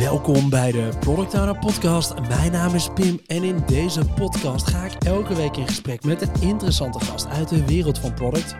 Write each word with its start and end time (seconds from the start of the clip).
Welkom 0.00 0.50
bij 0.50 0.72
de 0.72 0.88
Product 1.00 1.34
Owner 1.34 1.58
Podcast. 1.58 2.14
Mijn 2.28 2.52
naam 2.52 2.74
is 2.74 2.88
Pim 2.94 3.20
en 3.26 3.44
in 3.44 3.62
deze 3.66 4.04
podcast 4.04 4.66
ga 4.66 4.84
ik 4.84 4.94
elke 5.04 5.34
week 5.34 5.56
in 5.56 5.66
gesprek 5.66 6.04
met 6.04 6.22
een 6.22 6.32
interessante 6.40 7.00
gast 7.00 7.26
uit 7.26 7.48
de 7.48 7.64
wereld 7.64 7.98
van 7.98 8.14
product. 8.14 8.56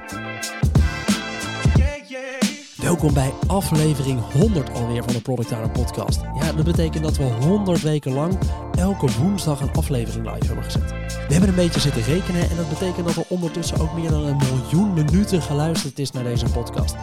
Welkom 2.77 3.15
bij 3.15 3.33
aflevering 3.47 4.21
100 4.33 4.73
alweer 4.73 5.05
van 5.05 5.13
de 5.13 5.21
Product 5.21 5.53
Owner 5.53 5.71
Podcast. 5.71 6.21
Ja, 6.41 6.53
dat 6.53 6.65
betekent 6.65 7.05
dat 7.05 7.17
we 7.17 7.25
100 7.25 7.81
weken 7.81 8.13
lang 8.13 8.39
elke 8.75 9.07
woensdag 9.21 9.61
een 9.61 9.73
aflevering 9.73 10.33
live 10.33 10.47
hebben 10.47 10.65
gezet. 10.65 10.91
We 11.27 11.33
hebben 11.33 11.49
een 11.49 11.55
beetje 11.55 11.81
zitten 11.81 12.03
rekenen 12.03 12.51
en 12.51 12.57
dat 12.57 12.69
betekent 12.69 13.07
dat 13.07 13.17
er 13.17 13.25
ondertussen 13.29 13.81
ook 13.81 13.95
meer 13.95 14.11
dan 14.11 14.27
een 14.27 14.37
miljoen 14.37 14.95
minuten 14.95 15.43
geluisterd 15.43 15.99
is 15.99 16.11
naar 16.11 16.25
deze 16.25 16.47
podcast. 16.47 16.97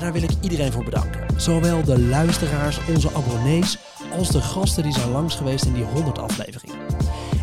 Daar 0.00 0.12
wil 0.12 0.22
ik 0.22 0.30
iedereen 0.40 0.72
voor 0.72 0.84
bedanken. 0.84 1.26
Zowel 1.36 1.84
de 1.84 2.00
luisteraars, 2.00 2.80
onze 2.88 3.08
abonnees, 3.14 3.78
als 4.18 4.30
de 4.30 4.40
gasten 4.40 4.82
die 4.82 4.92
zijn 4.92 5.10
langs 5.10 5.34
geweest 5.34 5.64
in 5.64 5.72
die 5.72 5.84
100 5.84 6.18
afleveringen. 6.18 6.76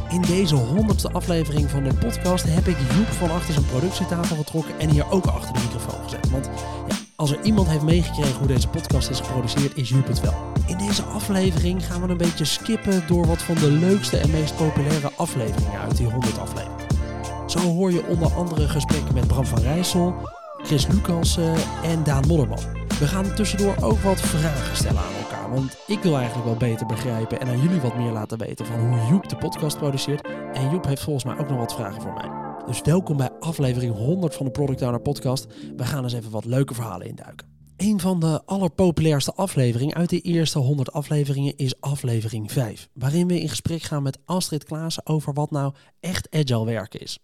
In 0.10 0.22
deze 0.22 0.56
100ste 0.56 1.12
aflevering 1.12 1.70
van 1.70 1.84
de 1.84 1.94
podcast 1.94 2.46
heb 2.48 2.68
ik 2.68 2.78
Joep 2.96 3.08
van 3.08 3.32
achter 3.32 3.54
zijn 3.54 3.66
productietafel 3.66 4.36
getrokken 4.36 4.80
en 4.80 4.90
hier 4.90 5.12
ook 5.12 5.26
achter 5.26 5.54
de 5.54 5.60
microfoon 5.60 6.04
gezet. 6.04 6.30
Want 6.30 6.50
ja, 6.88 6.96
als 7.16 7.32
er 7.32 7.44
iemand 7.44 7.68
heeft 7.68 7.84
meegekregen 7.84 8.38
hoe 8.38 8.48
deze 8.48 8.68
podcast 8.68 9.10
is 9.10 9.20
geproduceerd, 9.20 9.76
is 9.76 9.90
Joep 9.90 10.08
het 10.08 10.20
wel. 10.20 10.52
In 10.68 10.78
deze 10.78 11.04
aflevering 11.04 11.86
gaan 11.86 12.02
we 12.02 12.08
een 12.08 12.18
beetje 12.18 12.46
skippen 12.46 13.04
door 13.08 13.28
wat 13.28 13.42
van 13.42 13.56
de 13.56 13.72
leukste 13.72 14.18
en 14.18 14.32
meest 14.32 14.56
populaire 14.56 15.12
afleveringen 15.16 15.80
uit 15.80 15.98
die 15.98 16.08
100 16.08 16.40
afleveringen. 16.40 16.86
Zo 17.48 17.60
hoor 17.60 17.92
je 17.92 18.06
onder 18.06 18.34
andere 18.34 18.68
gesprekken 18.68 19.14
met 19.14 19.28
Bram 19.28 19.46
van 19.46 19.60
Rijssel, 19.60 20.16
Chris 20.68 20.88
Lucas 20.88 21.38
en 21.84 22.04
Daan 22.04 22.28
Modderman. 22.28 22.60
We 23.00 23.08
gaan 23.08 23.36
tussendoor 23.36 23.76
ook 23.82 23.98
wat 23.98 24.20
vragen 24.20 24.76
stellen 24.76 25.02
aan 25.02 25.14
elkaar, 25.14 25.50
want 25.50 25.78
ik 25.88 26.00
wil 26.00 26.16
eigenlijk 26.16 26.46
wel 26.46 26.58
beter 26.58 26.86
begrijpen 26.86 27.40
en 27.40 27.48
aan 27.48 27.62
jullie 27.62 27.82
wat 27.82 27.98
meer 27.98 28.12
laten 28.12 28.38
weten 28.38 28.66
van 28.66 28.80
hoe 28.80 29.10
Joep 29.10 29.30
de 29.30 29.38
podcast 29.38 29.78
produceert. 29.78 30.28
En 30.54 30.70
Joep 30.72 30.86
heeft 30.86 31.02
volgens 31.02 31.26
mij 31.26 31.38
ook 31.38 31.50
nog 31.50 31.58
wat 31.58 31.74
vragen 31.74 32.02
voor 32.02 32.14
mij. 32.14 32.30
Dus 32.66 32.82
welkom 32.82 33.18
bij 33.18 33.30
aflevering 33.40 33.96
100 33.96 34.36
van 34.36 34.46
de 34.46 34.52
Product 34.52 34.82
Owner 34.82 35.02
podcast. 35.02 35.48
We 35.76 35.86
gaan 35.86 36.04
eens 36.04 36.14
even 36.14 36.32
wat 36.32 36.46
leuke 36.46 36.74
verhalen 36.74 37.08
induiken. 37.08 37.48
Een 37.78 38.00
van 38.00 38.20
de 38.20 38.42
allerpopulairste 38.46 39.34
afleveringen 39.34 39.96
uit 39.96 40.10
de 40.10 40.22
eerste 40.22 40.60
100 40.60 40.92
afleveringen 40.92 41.58
is 41.58 41.82
aflevering 41.82 42.52
5, 42.52 42.90
waarin 42.94 43.28
we 43.28 43.42
in 43.42 43.50
gesprek 43.50 43.82
gaan 43.82 44.04
met 44.04 44.20
Astrid 44.26 44.64
Klaassen 44.64 45.06
over 45.06 45.34
wat 45.34 45.52
nou 45.52 45.74
echt 46.00 46.28
agile 46.32 46.66
werken 46.66 47.00
is. 47.00 47.20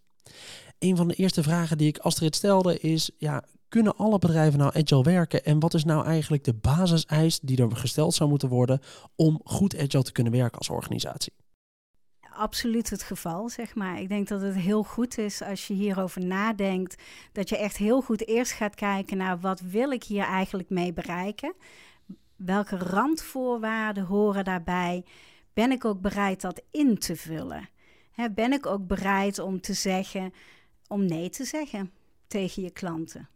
Een 0.84 0.96
van 0.96 1.08
de 1.08 1.14
eerste 1.14 1.44
vragen 1.44 1.78
die 1.78 1.88
ik 1.88 1.98
Astrid 1.98 2.36
stelde 2.36 2.80
is, 2.80 3.12
ja, 3.18 3.44
kunnen 3.70 3.96
alle 3.96 4.20
bedrijven 4.20 4.60
nou 4.60 4.72
agile 4.76 5.04
werken 5.04 5.46
en 5.46 5.60
wat 5.60 5.74
is 5.74 5.84
nou 5.84 6.06
eigenlijk 6.06 6.44
de 6.44 6.54
basiseis 6.54 7.40
die 7.40 7.62
er 7.62 7.76
gesteld 7.76 8.14
zou 8.14 8.30
moeten 8.30 8.50
worden 8.50 8.80
om 9.16 9.42
goed 9.44 9.78
agile 9.78 10.04
te 10.04 10.12
kunnen 10.12 10.34
werken 10.34 10.58
als 10.58 10.70
organisatie? 10.70 11.34
absoluut 12.36 12.90
het 12.90 13.04
geval, 13.04 13.50
zeg 13.50 13.76
maar. 13.76 14.00
Ik 14.00 14.10
denk 14.10 14.28
dat 14.28 14.42
het 14.42 14.56
heel 14.56 14.84
goed 14.84 15.18
is 15.18 15.42
als 15.42 15.68
je 15.68 15.74
hierover 15.74 16.26
nadenkt, 16.26 17.02
dat 17.32 17.50
je 17.50 17.58
echt 17.58 17.78
heel 17.78 18.02
goed 18.02 18.28
eerst 18.28 18.52
gaat 18.52 18.76
kijken 18.76 19.18
naar 19.18 19.40
wat 19.40 19.60
wil 19.60 19.92
ik 19.92 20.04
hier 20.04 20.24
eigenlijk 20.24 20.70
mee 20.70 20.94
bereiken? 20.94 21.54
Welke 22.36 22.78
randvoorwaarden 22.78 24.04
horen 24.04 24.44
daarbij? 24.44 25.06
Ben 25.54 25.72
ik 25.72 25.86
ook 25.86 26.02
bereid 26.02 26.42
dat 26.42 26.62
in 26.72 26.98
te 26.98 27.16
vullen? 27.16 27.70
ben 28.36 28.54
ik 28.54 28.66
ook 28.66 28.88
bereid 28.88 29.40
om 29.40 29.62
te 29.62 29.74
zeggen, 29.74 30.34
om 30.94 31.06
nee 31.06 31.30
te 31.30 31.44
zeggen 31.44 31.92
tegen 32.28 32.64
je 32.64 32.72
klanten? 32.72 33.30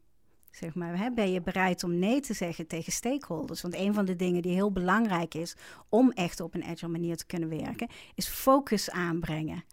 Zeg 0.52 0.75
maar, 0.75 0.97
hè, 0.97 1.11
ben 1.11 1.31
je 1.31 1.41
bereid 1.41 1.83
om 1.83 1.99
nee 1.99 2.19
te 2.19 2.33
zeggen 2.33 2.67
tegen 2.67 2.91
stakeholders? 2.91 3.61
Want 3.61 3.75
een 3.75 3.94
van 3.94 4.05
de 4.05 4.16
dingen 4.16 4.41
die 4.41 4.53
heel 4.53 4.72
belangrijk 4.72 5.33
is 5.33 5.55
om 5.89 6.11
echt 6.11 6.39
op 6.39 6.53
een 6.53 6.64
agile 6.64 6.91
manier 6.91 7.17
te 7.17 7.25
kunnen 7.25 7.49
werken, 7.49 7.88
is 8.16 8.27
focus 8.27 8.89
aanbrengen. 8.89 9.64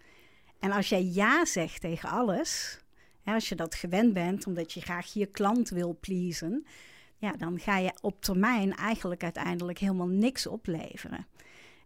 En 0.58 0.72
als 0.72 0.88
jij 0.88 1.04
ja 1.04 1.44
zegt 1.44 1.80
tegen 1.80 2.08
alles, 2.08 2.80
hè, 3.22 3.34
als 3.34 3.48
je 3.48 3.54
dat 3.54 3.74
gewend 3.74 4.12
bent, 4.12 4.46
omdat 4.46 4.72
je 4.72 4.80
graag 4.80 5.12
je 5.12 5.26
klant 5.26 5.68
wil 5.68 5.96
pleasen, 6.00 6.66
ja, 7.16 7.32
dan 7.32 7.58
ga 7.58 7.78
je 7.78 7.92
op 8.00 8.22
termijn 8.22 8.74
eigenlijk 8.74 9.22
uiteindelijk 9.22 9.78
helemaal 9.78 10.08
niks 10.08 10.46
opleveren. 10.46 11.26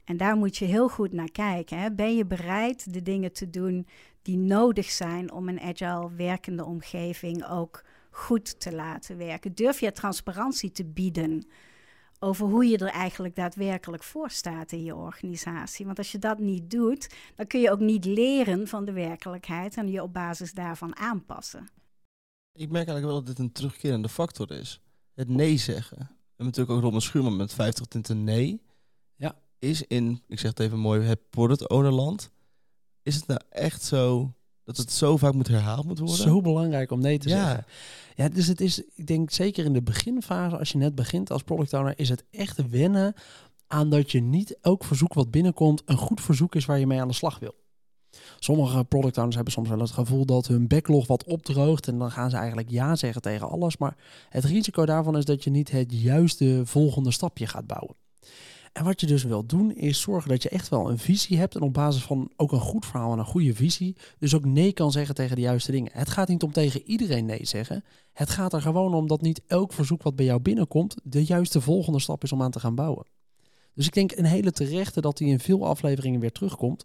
En 0.09 0.17
daar 0.17 0.37
moet 0.37 0.56
je 0.56 0.65
heel 0.65 0.89
goed 0.89 1.12
naar 1.12 1.31
kijken. 1.31 1.78
Hè. 1.78 1.93
Ben 1.93 2.17
je 2.17 2.27
bereid 2.27 2.93
de 2.93 3.03
dingen 3.03 3.33
te 3.33 3.51
doen 3.51 3.87
die 4.23 4.37
nodig 4.37 4.91
zijn 4.91 5.33
om 5.33 5.49
een 5.49 5.61
agile 5.61 6.12
werkende 6.17 6.65
omgeving 6.65 7.49
ook 7.49 7.84
goed 8.11 8.61
te 8.61 8.73
laten 8.73 9.17
werken? 9.17 9.55
Durf 9.55 9.81
je 9.81 9.93
transparantie 9.93 10.71
te 10.71 10.84
bieden 10.84 11.47
over 12.19 12.47
hoe 12.47 12.67
je 12.67 12.78
er 12.78 12.89
eigenlijk 12.89 13.37
daadwerkelijk 13.37 14.03
voor 14.03 14.31
staat 14.31 14.73
in 14.73 14.84
je 14.84 14.95
organisatie? 14.95 15.87
Want 15.87 15.99
als 15.99 16.12
je 16.12 16.19
dat 16.19 16.39
niet 16.39 16.71
doet, 16.71 17.15
dan 17.34 17.47
kun 17.47 17.61
je 17.61 17.71
ook 17.71 17.81
niet 17.81 18.05
leren 18.05 18.69
van 18.69 18.84
de 18.84 18.93
werkelijkheid 18.93 19.77
en 19.77 19.89
je 19.89 20.03
op 20.03 20.12
basis 20.12 20.53
daarvan 20.53 20.97
aanpassen. 20.97 21.69
Ik 22.53 22.71
merk 22.71 22.89
eigenlijk 22.89 23.07
wel 23.07 23.15
dat 23.15 23.27
dit 23.27 23.39
een 23.39 23.53
terugkerende 23.53 24.09
factor 24.09 24.51
is. 24.51 24.81
Het 25.15 25.28
nee 25.28 25.57
zeggen. 25.57 25.99
We 25.99 26.05
hebben 26.45 26.47
natuurlijk 26.47 26.71
ook 26.71 26.83
Robin 26.83 27.01
Schuurman 27.01 27.37
met 27.37 27.53
50 27.53 27.87
tinten 27.87 28.25
nee. 28.25 28.62
Ja. 29.17 29.39
Is 29.59 29.83
in, 29.83 30.23
ik 30.28 30.39
zeg 30.39 30.51
het 30.51 30.61
even 30.61 30.78
mooi, 30.78 31.03
het 31.03 31.31
product 31.31 31.69
ownerland. 31.69 32.31
Is 33.09 33.15
het 33.15 33.27
nou 33.27 33.41
echt 33.51 33.83
zo 33.83 34.33
dat 34.65 34.77
het 34.77 34.93
zo 34.93 35.17
vaak 35.17 35.35
moet 35.35 35.49
herhaald 35.49 35.85
moet 35.85 35.99
worden? 35.99 36.17
Zo 36.17 36.41
belangrijk 36.41 36.91
om 36.91 37.01
nee 37.01 37.19
te 37.19 37.29
ja. 37.29 37.47
zeggen. 37.47 37.67
Ja, 38.15 38.29
dus 38.29 38.47
het 38.47 38.61
is, 38.61 38.83
ik 38.95 39.07
denk 39.07 39.31
zeker 39.31 39.65
in 39.65 39.73
de 39.73 39.83
beginfase, 39.83 40.59
als 40.59 40.73
je 40.73 40.79
net 40.79 40.95
begint 40.95 41.31
als 41.31 41.43
product 41.43 41.73
owner, 41.73 41.99
is 41.99 42.09
het 42.09 42.25
echt 42.31 42.71
wennen 42.71 43.15
aan 43.67 43.91
dat 43.91 44.11
je 44.11 44.21
niet 44.21 44.59
elk 44.61 44.85
verzoek 44.85 45.15
wat 45.15 45.31
binnenkomt 45.31 45.83
een 45.85 45.97
goed 45.97 46.21
verzoek 46.21 46.55
is 46.55 46.65
waar 46.65 46.79
je 46.79 46.87
mee 46.87 47.01
aan 47.01 47.09
de 47.09 47.15
slag 47.15 47.39
wil. 47.39 47.55
Sommige 48.39 48.85
product 48.85 49.17
owners 49.17 49.35
hebben 49.35 49.53
soms 49.53 49.69
wel 49.69 49.79
het 49.79 49.91
gevoel 49.91 50.25
dat 50.27 50.47
hun 50.47 50.67
backlog 50.67 51.07
wat 51.07 51.25
opdroogt 51.25 51.89
en 51.89 51.99
dan 51.99 52.11
gaan 52.11 52.31
ze 52.31 52.37
eigenlijk 52.37 52.71
ja 52.71 52.97
zeggen 52.97 53.23
tegen 53.23 53.49
alles. 53.49 53.77
Maar 53.77 53.97
het 54.29 54.45
risico 54.45 54.87
daarvan 54.87 55.17
is 55.17 55.25
dat 55.25 55.45
je 55.45 55.51
niet 55.51 55.71
het 55.71 55.93
juiste 56.01 56.63
volgende 56.65 57.11
stapje 57.11 57.47
gaat 57.47 57.67
bouwen. 57.67 57.97
En 58.73 58.84
wat 58.84 59.01
je 59.01 59.06
dus 59.06 59.23
wil 59.25 59.47
doen, 59.47 59.73
is 59.73 60.01
zorgen 60.01 60.29
dat 60.29 60.43
je 60.43 60.49
echt 60.49 60.69
wel 60.69 60.91
een 60.91 60.99
visie 60.99 61.39
hebt. 61.39 61.55
En 61.55 61.61
op 61.61 61.73
basis 61.73 62.03
van 62.03 62.31
ook 62.37 62.53
een 62.53 62.61
goed 62.61 62.87
verhaal 62.87 63.12
en 63.12 63.19
een 63.19 63.25
goede 63.25 63.55
visie, 63.55 63.97
dus 64.19 64.34
ook 64.34 64.45
nee 64.45 64.73
kan 64.73 64.93
zeggen 64.93 65.15
tegen 65.15 65.37
de 65.37 65.43
juiste 65.43 65.73
dingen. 65.73 65.91
Het 65.95 66.09
gaat 66.09 66.29
niet 66.29 66.43
om 66.43 66.53
tegen 66.53 66.83
iedereen 66.84 67.25
nee 67.25 67.47
zeggen. 67.47 67.84
Het 68.12 68.31
gaat 68.31 68.53
er 68.53 68.62
gewoon 68.62 68.95
om 68.95 69.07
dat 69.07 69.21
niet 69.21 69.43
elk 69.47 69.73
verzoek 69.73 70.03
wat 70.03 70.17
bij 70.17 70.25
jou 70.25 70.41
binnenkomt, 70.41 70.97
de 71.03 71.25
juiste 71.25 71.61
volgende 71.61 72.01
stap 72.01 72.23
is 72.23 72.33
om 72.33 72.43
aan 72.43 72.51
te 72.51 72.61
gaan 72.61 72.75
bouwen. 72.75 73.07
Dus 73.75 73.87
ik 73.87 73.95
denk 73.95 74.12
een 74.12 74.25
hele 74.25 74.53
terechte 74.53 75.01
dat 75.01 75.17
die 75.17 75.28
in 75.28 75.41
veel 75.41 75.67
afleveringen 75.67 76.21
weer 76.21 76.33
terugkomt 76.33 76.84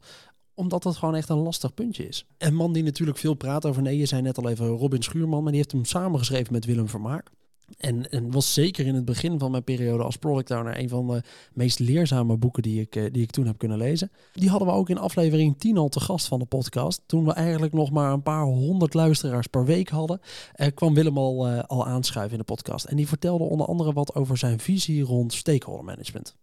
omdat 0.56 0.84
dat 0.84 0.98
gewoon 0.98 1.16
echt 1.16 1.30
een 1.30 1.38
lastig 1.38 1.74
puntje 1.74 2.08
is. 2.08 2.26
Een 2.38 2.56
man 2.56 2.74
die 2.74 2.84
natuurlijk 2.84 3.18
veel 3.18 3.34
praat 3.34 3.66
over 3.66 3.82
nee, 3.82 3.98
je 3.98 4.06
zei 4.06 4.22
net 4.22 4.38
al 4.38 4.50
even 4.50 4.68
Robin 4.68 5.04
Schuurman, 5.04 5.42
maar 5.42 5.52
die 5.52 5.62
heeft 5.62 5.72
hem 5.72 5.86
samengeschreven 5.86 6.54
met 6.54 6.66
Willem 6.66 6.88
Vermaak. 6.88 7.32
En, 7.78 8.10
en 8.10 8.32
was 8.32 8.54
zeker 8.54 8.86
in 8.86 8.96
het 8.96 9.06
begin 9.06 9.40
van 9.40 9.52
mijn 9.52 9.64
periode 9.64 10.04
als 10.04 10.18
product 10.18 10.52
owner 10.52 10.80
een 10.80 10.90
van 10.90 11.08
de 11.08 11.22
meest 11.54 11.80
leerzame 11.80 12.38
boeken 12.38 12.64
die 12.64 12.82
ik, 12.82 12.96
eh, 12.96 13.04
die 13.12 13.22
ik 13.24 13.32
toen 13.32 13.46
heb 13.46 13.58
kunnen 13.58 13.78
lezen. 13.78 14.12
Die 14.34 14.50
hadden 14.50 14.68
we 14.68 14.74
ook 14.74 14.90
in 14.90 14.98
aflevering 14.98 15.60
10 15.60 15.78
al 15.78 15.90
te 15.90 16.00
gast 16.00 16.28
van 16.28 16.40
de 16.40 16.46
podcast. 16.46 17.02
Toen 17.06 17.26
we 17.26 17.34
eigenlijk 17.34 17.74
nog 17.74 17.92
maar 17.92 18.14
een 18.14 18.24
paar 18.24 18.44
honderd 18.44 18.94
luisteraars 18.94 19.48
per 19.48 19.66
week 19.66 19.90
hadden, 19.90 20.20
eh, 20.54 20.68
kwam 20.74 20.94
Willem 20.94 21.18
al, 21.18 21.50
uh, 21.50 21.64
al 21.64 21.86
aanschuiven 21.86 22.32
in 22.32 22.40
de 22.40 22.54
podcast. 22.54 22.86
En 22.86 22.96
die 22.96 23.08
vertelde 23.08 23.44
onder 23.44 23.68
andere 23.68 23.94
wat 23.94 24.16
over 24.16 24.38
zijn 24.38 24.60
visie 24.60 25.04
rond 25.04 25.34
stakeholder 25.34 25.86
management. 25.86 26.36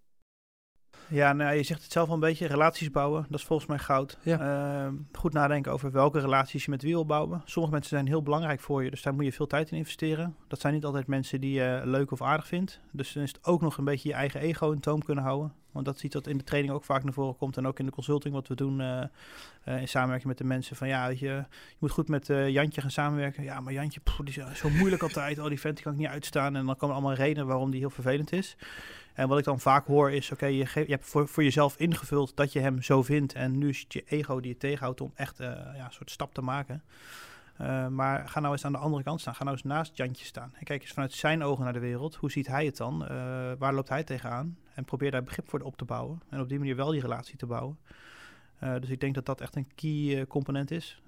Ja, 1.10 1.32
nou, 1.32 1.54
je 1.54 1.62
zegt 1.62 1.82
het 1.82 1.92
zelf 1.92 2.08
al 2.08 2.14
een 2.14 2.20
beetje, 2.20 2.46
relaties 2.46 2.90
bouwen, 2.90 3.26
dat 3.28 3.40
is 3.40 3.46
volgens 3.46 3.68
mij 3.68 3.78
goud. 3.78 4.18
Ehm, 4.24 4.94
goed 5.12 5.32
nadenken 5.32 5.72
over 5.72 5.90
welke 5.90 6.20
relaties 6.20 6.64
je 6.64 6.70
met 6.70 6.82
wie 6.82 6.92
wil 6.92 7.06
bouwen. 7.06 7.42
Sommige 7.44 7.74
mensen 7.74 7.96
zijn 7.96 8.06
heel 8.06 8.22
belangrijk 8.22 8.60
voor 8.60 8.84
je, 8.84 8.90
dus 8.90 9.02
daar 9.02 9.14
moet 9.14 9.24
je 9.24 9.32
veel 9.32 9.46
tijd 9.46 9.70
in 9.70 9.76
investeren. 9.76 10.36
Dat 10.48 10.60
zijn 10.60 10.74
niet 10.74 10.84
altijd 10.84 11.06
mensen 11.06 11.40
die 11.40 11.52
je 11.52 11.82
leuk 11.84 12.10
of 12.10 12.22
aardig 12.22 12.46
vindt. 12.46 12.80
Dus 12.90 13.12
dan 13.12 13.22
is 13.22 13.32
het 13.32 13.44
ook 13.44 13.60
nog 13.60 13.76
een 13.78 13.84
beetje 13.84 14.08
je 14.08 14.14
eigen 14.14 14.40
ego 14.40 14.70
in 14.70 14.80
toom 14.80 15.02
kunnen 15.02 15.24
houden. 15.24 15.52
Want 15.72 15.84
dat 15.84 15.98
ziet 15.98 16.12
dat 16.12 16.26
in 16.26 16.38
de 16.38 16.44
training 16.44 16.74
ook 16.74 16.84
vaak 16.84 17.04
naar 17.04 17.12
voren 17.12 17.36
komt. 17.36 17.56
En 17.56 17.66
ook 17.66 17.78
in 17.78 17.86
de 17.86 17.92
consulting 17.92 18.34
wat 18.34 18.48
we 18.48 18.54
doen 18.54 18.80
uh, 18.80 19.02
uh, 19.68 19.80
in 19.80 19.88
samenwerking 19.88 20.28
met 20.28 20.38
de 20.38 20.44
mensen. 20.44 20.76
Van 20.76 20.88
ja, 20.88 21.08
je, 21.08 21.16
je 21.18 21.44
moet 21.78 21.90
goed 21.90 22.08
met 22.08 22.28
uh, 22.28 22.48
Jantje 22.48 22.80
gaan 22.80 22.90
samenwerken. 22.90 23.42
Ja, 23.42 23.60
maar 23.60 23.72
Jantje, 23.72 24.00
die 24.24 24.44
is 24.50 24.58
zo 24.58 24.70
moeilijk 24.70 25.02
altijd. 25.02 25.38
Oh, 25.38 25.48
die 25.48 25.60
vent 25.60 25.74
die 25.74 25.84
kan 25.84 25.92
ik 25.92 25.98
niet 25.98 26.08
uitstaan. 26.08 26.56
En 26.56 26.66
dan 26.66 26.76
komen 26.76 26.96
allemaal 26.96 27.14
redenen 27.14 27.46
waarom 27.46 27.70
die 27.70 27.80
heel 27.80 27.90
vervelend 27.90 28.32
is. 28.32 28.56
En 29.14 29.28
wat 29.28 29.38
ik 29.38 29.44
dan 29.44 29.60
vaak 29.60 29.86
hoor 29.86 30.10
is, 30.10 30.30
oké, 30.30 30.46
je, 30.46 30.66
je 30.74 30.84
hebt 30.86 31.06
voor, 31.06 31.42
jezelf 31.42 31.78
ingevuld 31.78 32.36
dat 32.36 32.52
je 32.52 32.60
hem 32.60 32.82
zo 32.82 33.02
vindt. 33.02 33.32
En 33.32 33.58
nu 33.58 33.68
is 33.68 33.80
het 33.80 33.92
je 33.92 34.04
ego 34.06 34.40
die 34.40 34.50
je 34.50 34.56
tegenhoudt 34.56 35.00
om 35.00 35.12
echt 35.14 35.38
ja, 35.38 35.84
een 35.84 35.92
soort 35.92 36.10
stap 36.10 36.34
te 36.34 36.42
maken. 36.42 36.82
Uh, 37.60 37.86
maar 37.86 38.28
ga 38.28 38.40
nou 38.40 38.52
eens 38.52 38.64
aan 38.64 38.72
de 38.72 38.78
andere 38.78 39.02
kant 39.02 39.20
staan. 39.20 39.34
Ga 39.34 39.44
nou 39.44 39.56
eens 39.56 39.64
naast 39.64 39.96
Jantje 39.96 40.24
staan. 40.24 40.52
En 40.54 40.64
kijk 40.64 40.82
eens 40.82 40.92
vanuit 40.92 41.12
zijn 41.12 41.42
ogen 41.42 41.64
naar 41.64 41.72
de 41.72 41.78
wereld. 41.78 42.14
Hoe 42.14 42.30
ziet 42.30 42.46
hij 42.46 42.64
het 42.64 42.76
dan? 42.76 43.02
Uh, 43.02 43.08
waar 43.58 43.74
loopt 43.74 43.88
hij 43.88 44.04
tegenaan? 44.04 44.58
En 44.74 44.84
probeer 44.84 45.10
daar 45.10 45.22
begrip 45.22 45.48
voor 45.48 45.60
op 45.60 45.76
te 45.76 45.84
bouwen. 45.84 46.22
En 46.28 46.40
op 46.40 46.48
die 46.48 46.58
manier 46.58 46.76
wel 46.76 46.90
die 46.90 47.00
relatie 47.00 47.36
te 47.36 47.46
bouwen. 47.46 47.78
Dus 48.80 48.88
ik 48.88 49.00
denk 49.00 49.14
dat 49.14 49.26
dat 49.26 49.40
echt 49.40 49.56
een 49.56 49.68
key 49.74 50.26
component 50.26 50.70
is. 50.70 51.02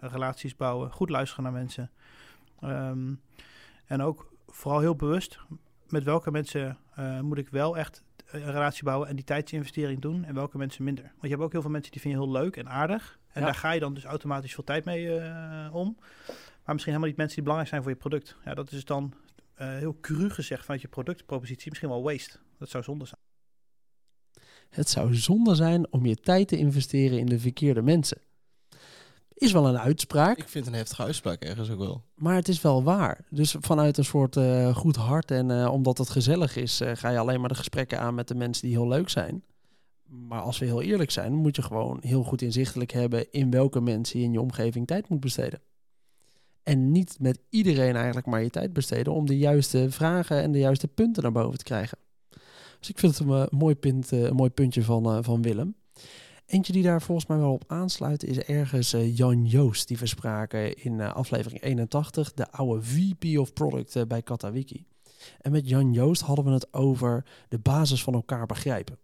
relaties 0.00 0.56
bouwen, 0.56 0.90
goed 0.90 1.10
luisteren 1.10 1.44
naar 1.44 1.52
mensen. 1.52 1.90
Um, 2.62 3.20
en 3.86 4.02
ook 4.02 4.32
vooral 4.46 4.80
heel 4.80 4.96
bewust 4.96 5.38
met 5.94 6.04
welke 6.04 6.30
mensen 6.30 6.78
moet 7.20 7.38
ik 7.38 7.48
wel 7.48 7.76
echt 7.78 8.02
een 8.26 8.52
relatie 8.52 8.84
bouwen 8.84 9.08
en 9.08 9.16
die 9.16 9.24
tijdsinvestering 9.24 10.00
doen 10.00 10.24
en 10.24 10.34
welke 10.34 10.58
mensen 10.58 10.84
minder. 10.84 11.04
Want 11.04 11.22
je 11.22 11.28
hebt 11.28 11.42
ook 11.42 11.52
heel 11.52 11.60
veel 11.60 11.70
mensen 11.70 11.92
die 11.92 12.00
vind 12.00 12.14
je 12.14 12.20
heel 12.20 12.30
leuk 12.30 12.56
en 12.56 12.68
aardig. 12.68 13.18
En 13.32 13.42
daar 13.42 13.54
ga 13.54 13.70
je 13.70 13.80
dan 13.80 13.94
dus 13.94 14.04
automatisch 14.04 14.54
veel 14.54 14.64
tijd 14.64 14.84
mee 14.84 15.08
om. 15.72 15.96
Maar 16.64 16.74
misschien 16.74 16.92
helemaal 16.92 17.08
niet 17.08 17.16
mensen 17.16 17.34
die 17.34 17.42
belangrijk 17.42 17.68
zijn 17.68 17.82
voor 17.82 17.90
je 17.90 17.96
product. 17.96 18.36
Ja, 18.44 18.54
dat 18.54 18.72
is 18.72 18.84
dan 18.84 19.14
heel 19.54 19.96
cru 20.00 20.30
gezegd 20.30 20.64
vanuit 20.64 20.82
je 20.82 20.88
productpropositie 20.88 21.68
misschien 21.68 21.90
wel 21.90 22.02
waste. 22.02 22.38
Dat 22.58 22.68
zou 22.68 22.84
zonde 22.84 23.04
zijn. 23.04 23.20
Het 24.70 24.88
zou 24.88 25.14
zonde 25.14 25.54
zijn 25.54 25.92
om 25.92 26.06
je 26.06 26.16
tijd 26.16 26.48
te 26.48 26.56
investeren 26.56 27.18
in 27.18 27.26
de 27.26 27.38
verkeerde 27.38 27.82
mensen. 27.82 28.18
Is 29.34 29.52
wel 29.52 29.68
een 29.68 29.78
uitspraak. 29.78 30.38
Ik 30.38 30.48
vind 30.48 30.66
een 30.66 30.74
heftige 30.74 31.02
uitspraak 31.02 31.42
ergens 31.42 31.70
ook 31.70 31.78
wel. 31.78 32.02
Maar 32.14 32.34
het 32.34 32.48
is 32.48 32.60
wel 32.60 32.82
waar. 32.82 33.24
Dus 33.30 33.56
vanuit 33.60 33.98
een 33.98 34.04
soort 34.04 34.36
uh, 34.36 34.76
goed 34.76 34.96
hart 34.96 35.30
en 35.30 35.50
uh, 35.50 35.72
omdat 35.72 35.98
het 35.98 36.08
gezellig 36.08 36.56
is, 36.56 36.80
uh, 36.80 36.90
ga 36.94 37.08
je 37.08 37.18
alleen 37.18 37.40
maar 37.40 37.48
de 37.48 37.54
gesprekken 37.54 38.00
aan 38.00 38.14
met 38.14 38.28
de 38.28 38.34
mensen 38.34 38.66
die 38.66 38.76
heel 38.76 38.88
leuk 38.88 39.08
zijn. 39.08 39.44
Maar 40.06 40.40
als 40.40 40.58
we 40.58 40.66
heel 40.66 40.82
eerlijk 40.82 41.10
zijn, 41.10 41.34
moet 41.34 41.56
je 41.56 41.62
gewoon 41.62 41.98
heel 42.00 42.22
goed 42.22 42.42
inzichtelijk 42.42 42.92
hebben 42.92 43.32
in 43.32 43.50
welke 43.50 43.80
mensen 43.80 44.18
je 44.18 44.24
in 44.24 44.32
je 44.32 44.40
omgeving 44.40 44.86
tijd 44.86 45.08
moet 45.08 45.20
besteden. 45.20 45.60
En 46.62 46.92
niet 46.92 47.16
met 47.20 47.38
iedereen 47.50 47.96
eigenlijk 47.96 48.26
maar 48.26 48.42
je 48.42 48.50
tijd 48.50 48.72
besteden 48.72 49.12
om 49.12 49.26
de 49.26 49.38
juiste 49.38 49.90
vragen 49.90 50.42
en 50.42 50.52
de 50.52 50.58
juiste 50.58 50.88
punten 50.88 51.22
naar 51.22 51.32
boven 51.32 51.58
te 51.58 51.64
krijgen. 51.64 51.98
Dus 52.78 52.88
ik 52.88 52.98
vind 52.98 53.18
het 53.18 53.28
een, 53.28 53.48
mooi, 53.50 53.74
punt, 53.74 54.10
een 54.10 54.34
mooi 54.34 54.50
puntje 54.50 54.82
van, 54.82 55.24
van 55.24 55.42
Willem. 55.42 55.74
Eentje 56.46 56.72
die 56.72 56.82
daar 56.82 57.02
volgens 57.02 57.26
mij 57.26 57.38
wel 57.38 57.52
op 57.52 57.64
aansluit 57.66 58.24
is 58.24 58.38
ergens 58.38 58.94
uh, 58.94 59.16
Jan 59.16 59.46
Joost. 59.46 59.88
Die 59.88 59.98
we 59.98 60.06
spraken 60.06 60.76
in 60.76 60.92
uh, 60.92 61.14
aflevering 61.14 61.62
81, 61.62 62.32
de 62.32 62.50
oude 62.50 62.82
VP 62.82 63.38
of 63.38 63.52
Product 63.52 63.94
uh, 63.94 64.02
bij 64.02 64.22
Katawiki. 64.22 64.86
En 65.40 65.52
met 65.52 65.68
Jan 65.68 65.92
Joost 65.92 66.22
hadden 66.22 66.44
we 66.44 66.50
het 66.50 66.72
over 66.72 67.24
de 67.48 67.58
basis 67.58 68.02
van 68.02 68.14
elkaar 68.14 68.46
begrijpen. 68.46 68.98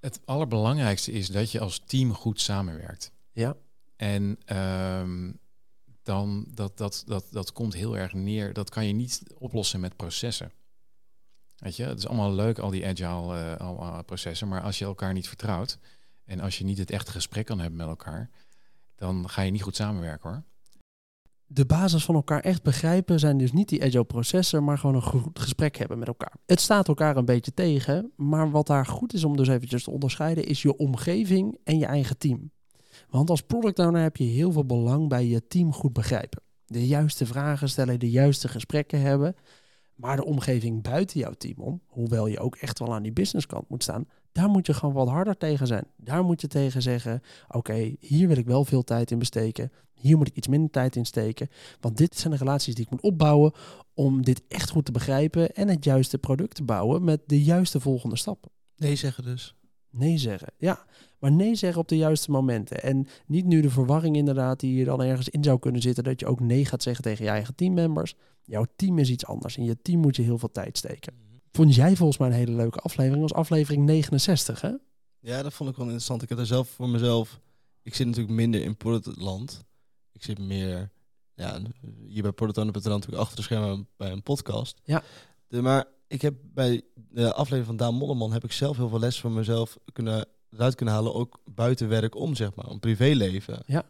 Het 0.00 0.20
allerbelangrijkste 0.24 1.12
is 1.12 1.28
dat 1.28 1.50
je 1.50 1.60
als 1.60 1.78
team 1.78 2.12
goed 2.12 2.40
samenwerkt. 2.40 3.12
Ja. 3.32 3.56
En 3.96 4.38
um, 4.56 5.38
dan 6.02 6.46
dat, 6.54 6.76
dat, 6.76 7.02
dat, 7.06 7.26
dat 7.30 7.52
komt 7.52 7.74
heel 7.74 7.96
erg 7.96 8.12
neer. 8.12 8.52
Dat 8.52 8.70
kan 8.70 8.86
je 8.86 8.92
niet 8.92 9.22
oplossen 9.38 9.80
met 9.80 9.96
processen. 9.96 10.52
Weet 11.56 11.76
je, 11.76 11.84
het 11.84 11.98
is 11.98 12.06
allemaal 12.06 12.32
leuk, 12.32 12.58
al 12.58 12.70
die 12.70 12.86
agile 12.86 13.58
uh, 13.60 13.98
processen, 14.06 14.48
maar 14.48 14.62
als 14.62 14.78
je 14.78 14.84
elkaar 14.84 15.12
niet 15.12 15.28
vertrouwt, 15.28 15.78
en 16.24 16.40
als 16.40 16.58
je 16.58 16.64
niet 16.64 16.78
het 16.78 16.90
echte 16.90 17.10
gesprek 17.10 17.46
kan 17.46 17.60
hebben 17.60 17.78
met 17.78 17.86
elkaar, 17.86 18.30
dan 18.96 19.28
ga 19.28 19.42
je 19.42 19.50
niet 19.50 19.62
goed 19.62 19.76
samenwerken 19.76 20.30
hoor. 20.30 20.42
De 21.46 21.66
basis 21.66 22.04
van 22.04 22.14
elkaar 22.14 22.40
echt 22.40 22.62
begrijpen 22.62 23.18
zijn 23.18 23.38
dus 23.38 23.52
niet 23.52 23.68
die 23.68 23.82
agile 23.82 24.04
processen, 24.04 24.64
maar 24.64 24.78
gewoon 24.78 24.94
een 24.94 25.02
goed 25.02 25.38
gesprek 25.38 25.76
hebben 25.76 25.98
met 25.98 26.08
elkaar. 26.08 26.32
Het 26.46 26.60
staat 26.60 26.88
elkaar 26.88 27.16
een 27.16 27.24
beetje 27.24 27.54
tegen, 27.54 28.12
maar 28.16 28.50
wat 28.50 28.66
daar 28.66 28.86
goed 28.86 29.12
is 29.12 29.24
om 29.24 29.36
dus 29.36 29.48
eventjes 29.48 29.84
te 29.84 29.90
onderscheiden, 29.90 30.46
is 30.46 30.62
je 30.62 30.76
omgeving 30.76 31.58
en 31.64 31.78
je 31.78 31.86
eigen 31.86 32.18
team. 32.18 32.50
Want 33.08 33.30
als 33.30 33.40
product 33.40 33.78
owner 33.78 34.02
heb 34.02 34.16
je 34.16 34.24
heel 34.24 34.52
veel 34.52 34.66
belang 34.66 35.08
bij 35.08 35.26
je 35.26 35.46
team 35.46 35.72
goed 35.72 35.92
begrijpen. 35.92 36.42
De 36.66 36.86
juiste 36.86 37.26
vragen 37.26 37.68
stellen, 37.68 37.98
de 37.98 38.10
juiste 38.10 38.48
gesprekken 38.48 39.00
hebben. 39.00 39.34
Maar 39.94 40.16
de 40.16 40.24
omgeving 40.24 40.82
buiten 40.82 41.20
jouw 41.20 41.32
team 41.32 41.58
om, 41.58 41.82
hoewel 41.86 42.26
je 42.26 42.38
ook 42.38 42.56
echt 42.56 42.78
wel 42.78 42.94
aan 42.94 43.02
die 43.02 43.12
businesskant 43.12 43.68
moet 43.68 43.82
staan, 43.82 44.08
daar 44.32 44.48
moet 44.48 44.66
je 44.66 44.74
gewoon 44.74 44.94
wat 44.94 45.08
harder 45.08 45.36
tegen 45.36 45.66
zijn. 45.66 45.84
Daar 45.96 46.24
moet 46.24 46.40
je 46.40 46.46
tegen 46.46 46.82
zeggen: 46.82 47.22
oké, 47.48 47.94
hier 48.00 48.28
wil 48.28 48.36
ik 48.36 48.46
wel 48.46 48.64
veel 48.64 48.82
tijd 48.82 49.10
in 49.10 49.18
besteken. 49.18 49.72
Hier 49.92 50.16
moet 50.16 50.28
ik 50.28 50.36
iets 50.36 50.48
minder 50.48 50.70
tijd 50.70 50.96
in 50.96 51.04
steken. 51.04 51.48
Want 51.80 51.96
dit 51.96 52.16
zijn 52.16 52.32
de 52.32 52.38
relaties 52.38 52.74
die 52.74 52.84
ik 52.84 52.90
moet 52.90 53.00
opbouwen 53.00 53.52
om 53.94 54.24
dit 54.24 54.42
echt 54.48 54.70
goed 54.70 54.84
te 54.84 54.92
begrijpen 54.92 55.54
en 55.54 55.68
het 55.68 55.84
juiste 55.84 56.18
product 56.18 56.54
te 56.54 56.62
bouwen 56.62 57.04
met 57.04 57.20
de 57.26 57.42
juiste 57.42 57.80
volgende 57.80 58.16
stappen. 58.16 58.50
Nee 58.76 58.96
zeggen 58.96 59.24
dus. 59.24 59.54
Nee 59.90 60.18
zeggen, 60.18 60.52
ja. 60.58 60.84
Maar 61.18 61.32
nee 61.32 61.54
zeggen 61.54 61.80
op 61.80 61.88
de 61.88 61.96
juiste 61.96 62.30
momenten. 62.30 62.82
En 62.82 63.06
niet 63.26 63.44
nu 63.44 63.60
de 63.60 63.70
verwarring 63.70 64.16
inderdaad 64.16 64.60
die 64.60 64.72
hier 64.72 64.84
dan 64.84 65.02
ergens 65.02 65.28
in 65.28 65.44
zou 65.44 65.58
kunnen 65.58 65.82
zitten... 65.82 66.04
dat 66.04 66.20
je 66.20 66.26
ook 66.26 66.40
nee 66.40 66.64
gaat 66.64 66.82
zeggen 66.82 67.04
tegen 67.04 67.24
je 67.24 67.30
eigen 67.30 67.54
teammembers. 67.54 68.14
Jouw 68.44 68.66
team 68.76 68.98
is 68.98 69.10
iets 69.10 69.26
anders. 69.26 69.56
In 69.56 69.64
je 69.64 69.82
team 69.82 70.00
moet 70.00 70.16
je 70.16 70.22
heel 70.22 70.38
veel 70.38 70.50
tijd 70.50 70.78
steken. 70.78 71.31
Vond 71.52 71.74
jij 71.74 71.96
volgens 71.96 72.18
mij 72.18 72.28
een 72.28 72.34
hele 72.34 72.52
leuke 72.52 72.78
aflevering. 72.78 73.22
als 73.22 73.32
aflevering 73.32 73.84
69, 73.84 74.60
hè? 74.60 74.72
Ja, 75.18 75.42
dat 75.42 75.52
vond 75.52 75.70
ik 75.70 75.76
wel 75.76 75.84
interessant. 75.84 76.22
Ik 76.22 76.28
heb 76.28 76.38
er 76.38 76.46
zelf 76.46 76.68
voor 76.68 76.88
mezelf... 76.88 77.40
Ik 77.82 77.94
zit 77.94 78.06
natuurlijk 78.06 78.34
minder 78.34 78.62
in 78.62 78.76
Portland. 78.76 79.64
Ik 80.12 80.24
zit 80.24 80.38
meer... 80.38 80.90
Ja, 81.34 81.60
hier 82.06 82.22
bij 82.22 82.32
Portland 82.32 82.74
natuurlijk 82.74 83.16
achter 83.16 83.36
de 83.36 83.42
schermen 83.42 83.88
bij 83.96 84.10
een 84.10 84.22
podcast. 84.22 84.80
Ja. 84.84 85.02
De, 85.46 85.62
maar 85.62 85.84
ik 86.06 86.22
heb 86.22 86.34
bij 86.42 86.82
de 86.94 87.32
aflevering 87.32 87.66
van 87.66 87.76
Daan 87.76 87.94
Molleman... 87.94 88.32
heb 88.32 88.44
ik 88.44 88.52
zelf 88.52 88.76
heel 88.76 88.88
veel 88.88 88.98
les 88.98 89.20
voor 89.20 89.30
mezelf 89.30 89.78
kunnen, 89.92 90.26
eruit 90.50 90.74
kunnen 90.74 90.94
halen. 90.94 91.14
Ook 91.14 91.40
buiten 91.44 91.88
werk 91.88 92.16
om, 92.16 92.34
zeg 92.34 92.54
maar. 92.54 92.66
Een 92.66 92.80
privéleven. 92.80 93.62
Ja. 93.66 93.84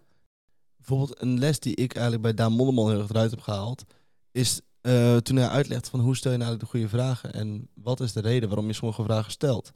Bijvoorbeeld 0.76 1.22
een 1.22 1.38
les 1.38 1.60
die 1.60 1.74
ik 1.74 1.92
eigenlijk 1.92 2.22
bij 2.22 2.34
Daan 2.34 2.52
Molleman 2.52 2.90
heel 2.90 3.00
erg 3.00 3.10
eruit 3.10 3.30
heb 3.30 3.40
gehaald... 3.40 3.84
is 4.30 4.60
uh, 4.82 5.16
toen 5.16 5.36
hij 5.36 5.48
uitlegt 5.48 5.88
van 5.88 6.00
hoe 6.00 6.16
stel 6.16 6.32
je 6.32 6.38
nou 6.38 6.56
de 6.56 6.66
goede 6.66 6.88
vragen 6.88 7.32
en 7.32 7.68
wat 7.74 8.00
is 8.00 8.12
de 8.12 8.20
reden 8.20 8.48
waarom 8.48 8.66
je 8.66 8.72
sommige 8.72 9.02
vragen 9.02 9.30
stelt. 9.30 9.72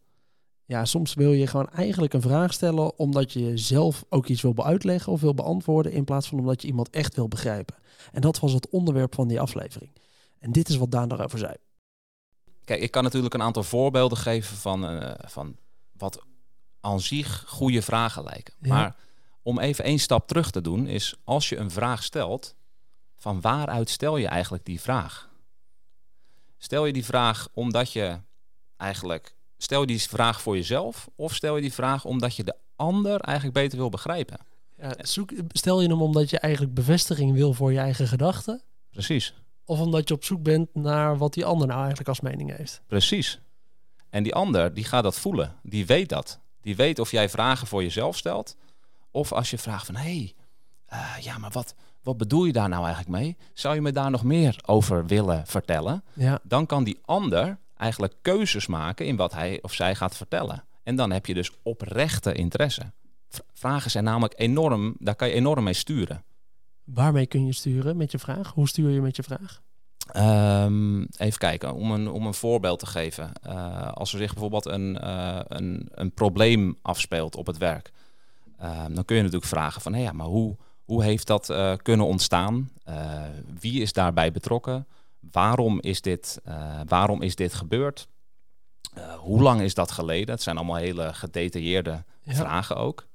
Ja, 0.64 0.84
soms 0.84 1.14
wil 1.14 1.32
je 1.32 1.46
gewoon 1.46 1.68
eigenlijk 1.68 2.12
een 2.12 2.20
vraag 2.20 2.52
stellen 2.52 2.98
omdat 2.98 3.32
je 3.32 3.56
zelf 3.56 4.04
ook 4.08 4.26
iets 4.26 4.42
wil 4.42 4.64
uitleggen 4.64 5.12
of 5.12 5.20
wil 5.20 5.34
beantwoorden 5.34 5.92
in 5.92 6.04
plaats 6.04 6.28
van 6.28 6.38
omdat 6.38 6.62
je 6.62 6.68
iemand 6.68 6.90
echt 6.90 7.14
wil 7.14 7.28
begrijpen. 7.28 7.74
En 8.12 8.20
dat 8.20 8.38
was 8.38 8.52
het 8.52 8.68
onderwerp 8.68 9.14
van 9.14 9.28
die 9.28 9.40
aflevering. 9.40 9.92
En 10.38 10.52
dit 10.52 10.68
is 10.68 10.76
wat 10.76 10.90
Daan 10.90 11.08
daarover 11.08 11.38
zei. 11.38 11.54
Kijk, 12.64 12.80
ik 12.80 12.90
kan 12.90 13.02
natuurlijk 13.02 13.34
een 13.34 13.42
aantal 13.42 13.62
voorbeelden 13.62 14.18
geven 14.18 14.56
van, 14.56 14.92
uh, 14.92 15.10
van 15.24 15.56
wat 15.92 16.22
aan 16.80 17.00
zich 17.00 17.44
goede 17.46 17.82
vragen 17.82 18.24
lijken. 18.24 18.54
Maar 18.58 18.96
om 19.42 19.58
even 19.58 19.84
één 19.84 19.98
stap 19.98 20.28
terug 20.28 20.50
te 20.50 20.60
doen, 20.60 20.86
is 20.86 21.16
als 21.24 21.48
je 21.48 21.56
een 21.56 21.70
vraag 21.70 22.02
stelt, 22.02 22.55
van 23.16 23.40
waaruit 23.40 23.90
stel 23.90 24.16
je 24.16 24.26
eigenlijk 24.26 24.64
die 24.64 24.80
vraag? 24.80 25.30
Stel 26.58 26.86
je 26.86 26.92
die 26.92 27.04
vraag 27.04 27.48
omdat 27.52 27.92
je 27.92 28.20
eigenlijk, 28.76 29.36
stel 29.56 29.80
je 29.80 29.86
die 29.86 30.00
vraag 30.00 30.40
voor 30.40 30.56
jezelf 30.56 31.08
of 31.16 31.34
stel 31.34 31.56
je 31.56 31.62
die 31.62 31.72
vraag 31.72 32.04
omdat 32.04 32.36
je 32.36 32.44
de 32.44 32.56
ander 32.76 33.20
eigenlijk 33.20 33.56
beter 33.56 33.78
wil 33.78 33.88
begrijpen? 33.88 34.38
Ja, 34.76 34.94
zoek, 34.98 35.32
stel 35.48 35.80
je 35.80 35.88
hem 35.88 36.02
omdat 36.02 36.30
je 36.30 36.38
eigenlijk 36.38 36.74
bevestiging 36.74 37.32
wil 37.32 37.52
voor 37.52 37.72
je 37.72 37.78
eigen 37.78 38.08
gedachten? 38.08 38.62
Precies. 38.90 39.34
Of 39.64 39.80
omdat 39.80 40.08
je 40.08 40.14
op 40.14 40.24
zoek 40.24 40.42
bent 40.42 40.74
naar 40.74 41.18
wat 41.18 41.34
die 41.34 41.44
ander 41.44 41.66
nou 41.66 41.78
eigenlijk 41.78 42.08
als 42.08 42.20
mening 42.20 42.56
heeft? 42.56 42.80
Precies. 42.86 43.40
En 44.10 44.22
die 44.22 44.34
ander, 44.34 44.74
die 44.74 44.84
gaat 44.84 45.02
dat 45.02 45.18
voelen. 45.18 45.54
Die 45.62 45.86
weet 45.86 46.08
dat. 46.08 46.40
Die 46.60 46.76
weet 46.76 46.98
of 46.98 47.10
jij 47.10 47.28
vragen 47.28 47.66
voor 47.66 47.82
jezelf 47.82 48.16
stelt. 48.16 48.56
Of 49.10 49.32
als 49.32 49.50
je 49.50 49.58
vraagt 49.58 49.86
van, 49.86 49.96
hé, 49.96 50.02
hey, 50.02 50.34
uh, 50.92 51.24
ja, 51.24 51.38
maar 51.38 51.50
wat, 51.50 51.74
wat 52.06 52.16
bedoel 52.16 52.44
je 52.44 52.52
daar 52.52 52.68
nou 52.68 52.84
eigenlijk 52.84 53.18
mee? 53.18 53.36
Zou 53.52 53.74
je 53.74 53.80
me 53.80 53.92
daar 53.92 54.10
nog 54.10 54.22
meer 54.22 54.58
over 54.66 55.06
willen 55.06 55.46
vertellen? 55.46 56.04
Ja. 56.12 56.38
Dan 56.42 56.66
kan 56.66 56.84
die 56.84 56.98
ander 57.04 57.58
eigenlijk 57.76 58.14
keuzes 58.22 58.66
maken 58.66 59.06
in 59.06 59.16
wat 59.16 59.32
hij 59.32 59.58
of 59.62 59.72
zij 59.72 59.94
gaat 59.94 60.16
vertellen. 60.16 60.64
En 60.82 60.96
dan 60.96 61.10
heb 61.10 61.26
je 61.26 61.34
dus 61.34 61.50
oprechte 61.62 62.32
interesse. 62.32 62.92
Vragen 63.52 63.90
zijn 63.90 64.04
namelijk 64.04 64.34
enorm, 64.36 64.94
daar 64.98 65.14
kan 65.14 65.28
je 65.28 65.34
enorm 65.34 65.64
mee 65.64 65.74
sturen. 65.74 66.24
Waarmee 66.84 67.26
kun 67.26 67.46
je 67.46 67.52
sturen 67.52 67.96
met 67.96 68.10
je 68.10 68.18
vraag? 68.18 68.52
Hoe 68.52 68.68
stuur 68.68 68.90
je 68.90 69.00
met 69.00 69.16
je 69.16 69.22
vraag? 69.22 69.62
Um, 70.16 71.06
even 71.16 71.38
kijken, 71.38 71.74
om 71.74 71.90
een, 71.90 72.08
om 72.08 72.26
een 72.26 72.34
voorbeeld 72.34 72.78
te 72.78 72.86
geven. 72.86 73.32
Uh, 73.46 73.92
als 73.92 74.12
er 74.12 74.18
zich 74.18 74.32
bijvoorbeeld 74.32 74.66
een, 74.66 74.98
uh, 75.02 75.40
een, 75.46 75.88
een 75.90 76.12
probleem 76.12 76.76
afspeelt 76.82 77.36
op 77.36 77.46
het 77.46 77.58
werk, 77.58 77.92
uh, 78.62 78.84
dan 78.90 79.04
kun 79.04 79.16
je 79.16 79.22
natuurlijk 79.22 79.50
vragen 79.50 79.82
van, 79.82 79.94
hé, 79.94 80.02
ja, 80.02 80.12
maar 80.12 80.26
hoe, 80.26 80.56
hoe 80.86 81.04
heeft 81.04 81.26
dat 81.26 81.50
uh, 81.50 81.72
kunnen 81.82 82.06
ontstaan? 82.06 82.70
Uh, 82.88 83.22
wie 83.60 83.80
is 83.80 83.92
daarbij 83.92 84.32
betrokken? 84.32 84.86
Waarom 85.30 85.80
is 85.80 86.00
dit, 86.00 86.40
uh, 86.48 86.80
waarom 86.86 87.22
is 87.22 87.36
dit 87.36 87.54
gebeurd? 87.54 88.08
hoe 89.18 89.42
lang 89.42 89.60
is 89.60 89.74
dat 89.74 89.90
geleden? 89.90 90.34
Het 90.34 90.42
zijn 90.42 90.56
allemaal 90.56 90.76
hele 90.76 91.14
gedetailleerde 91.14 92.04
ja. 92.22 92.34
vragen 92.34 92.76
ook. 92.76 93.06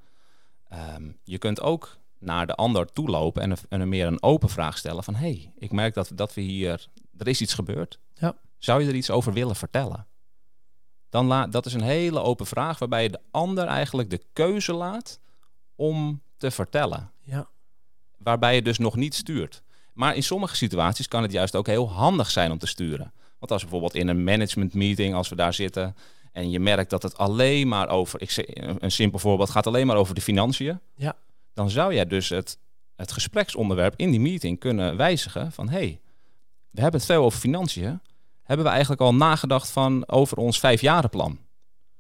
Um, 0.96 1.18
je 1.24 1.38
kunt 1.38 1.62
ook 1.62 1.98
naar 2.20 2.48
de 2.48 2.56
ander 2.56 2.86
toelopen 2.86 3.42
en, 3.42 3.52
een, 3.52 3.82
en 3.82 3.90
meer 3.90 4.08
een 4.08 4.24
open 4.24 4.50
vraag 4.50 4.78
stellen 4.78 5.04
van... 5.04 5.16
hey, 5.16 5.54
ik 5.58 5.72
merk 5.72 5.94
dat, 5.94 6.12
dat 6.14 6.34
we 6.34 6.42
hier... 6.42 6.88
Er 7.18 7.28
is 7.28 7.42
iets 7.42 7.54
gebeurd. 7.54 8.00
Ja. 8.14 8.36
Zou 8.58 8.82
je 8.82 8.88
er 8.88 8.96
iets 8.96 9.10
over 9.10 9.34
willen 9.34 9.56
vertellen? 9.56 10.08
Dan 11.10 11.26
la, 11.26 11.48
dat 11.48 11.66
is 11.66 11.74
een 11.74 11.82
hele 11.82 12.20
open 12.20 12.46
vraag 12.46 12.80
waarbij 12.80 13.04
je 13.04 13.10
de 13.10 13.22
ander 13.32 13.68
eigenlijk 13.68 14.10
de 14.10 14.22
keuze 14.34 14.74
laat 14.74 15.20
om 15.76 16.22
te 16.38 16.52
vertellen. 16.52 17.12
Ja 17.20 17.50
waarbij 18.24 18.56
je 18.56 18.62
dus 18.62 18.78
nog 18.78 18.96
niet 18.96 19.16
stuurt. 19.16 19.62
Maar 19.94 20.16
in 20.16 20.24
sommige 20.24 20.56
situaties 20.56 21.08
kan 21.08 21.22
het 21.22 21.32
juist 21.32 21.56
ook 21.56 21.68
heel 21.68 21.92
handig 21.92 22.30
zijn 22.30 22.52
om 22.52 22.58
te 22.58 22.68
sturen. 22.68 23.14
Want 23.40 23.52
als 23.52 23.62
bijvoorbeeld 23.62 23.96
in 23.96 24.08
een 24.08 24.24
management 24.24 24.74
meeting, 24.74 25.14
als 25.14 25.30
we 25.30 25.36
daar 25.36 25.54
zitten 25.54 25.96
en 26.32 26.50
je 26.50 26.60
merkt 26.60 26.90
dat 26.90 27.04
het 27.04 27.18
alleen 27.18 27.68
maar 27.68 27.90
over, 27.90 28.22
ik 28.22 28.32
zeg, 28.32 28.46
een 28.80 28.92
simpel 28.92 29.20
voorbeeld, 29.20 29.50
gaat 29.50 29.68
alleen 29.68 29.88
maar 29.88 29.96
over 29.96 30.16
de 30.16 30.22
financiën. 30.22 30.80
Ja. 30.96 31.16
Dan 31.54 31.70
zou 31.70 31.94
jij 31.94 32.06
dus 32.06 32.30
het, 32.30 32.58
het 32.96 33.12
gespreksonderwerp 33.12 33.94
in 33.96 34.12
die 34.12 34.20
meeting 34.20 34.60
kunnen 34.60 34.98
wijzigen 34.98 35.52
van 35.52 35.70
hé, 35.70 35.78
hey, 35.78 36.00
we 36.70 36.82
hebben 36.82 37.00
het 37.00 37.10
veel 37.10 37.24
over 37.24 37.40
financiën. 37.40 38.02
hebben 38.44 38.66
we 38.66 38.72
eigenlijk 38.72 39.02
al 39.02 39.14
nagedacht 39.14 39.70
van 39.70 40.08
over 40.08 40.38
ons 40.38 40.60
vijfjarenplan. 40.60 41.40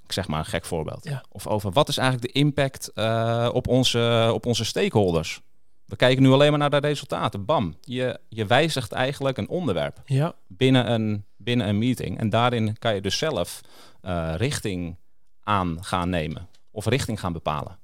Ik 0.03 0.11
zeg 0.11 0.27
maar 0.27 0.39
een 0.39 0.45
gek 0.45 0.65
voorbeeld. 0.65 1.03
Ja. 1.03 1.23
Of 1.29 1.47
over 1.47 1.71
wat 1.71 1.89
is 1.89 1.97
eigenlijk 1.97 2.33
de 2.33 2.39
impact 2.39 2.91
uh, 2.95 3.49
op, 3.53 3.67
onze, 3.67 4.31
op 4.33 4.45
onze 4.45 4.65
stakeholders. 4.65 5.41
We 5.91 5.97
kijken 5.97 6.23
nu 6.23 6.29
alleen 6.29 6.49
maar 6.49 6.59
naar 6.59 6.69
de 6.69 6.87
resultaten. 6.87 7.45
Bam, 7.45 7.75
je, 7.81 8.19
je 8.29 8.45
wijzigt 8.45 8.91
eigenlijk 8.91 9.37
een 9.37 9.49
onderwerp 9.49 10.01
ja. 10.05 10.33
binnen, 10.47 10.91
een, 10.91 11.25
binnen 11.37 11.67
een 11.67 11.77
meeting. 11.77 12.19
En 12.19 12.29
daarin 12.29 12.77
kan 12.79 12.95
je 12.95 13.01
dus 13.01 13.17
zelf 13.17 13.61
uh, 14.01 14.33
richting 14.37 14.95
aan 15.43 15.83
gaan 15.83 16.09
nemen. 16.09 16.47
Of 16.71 16.85
richting 16.85 17.19
gaan 17.19 17.33
bepalen. 17.33 17.77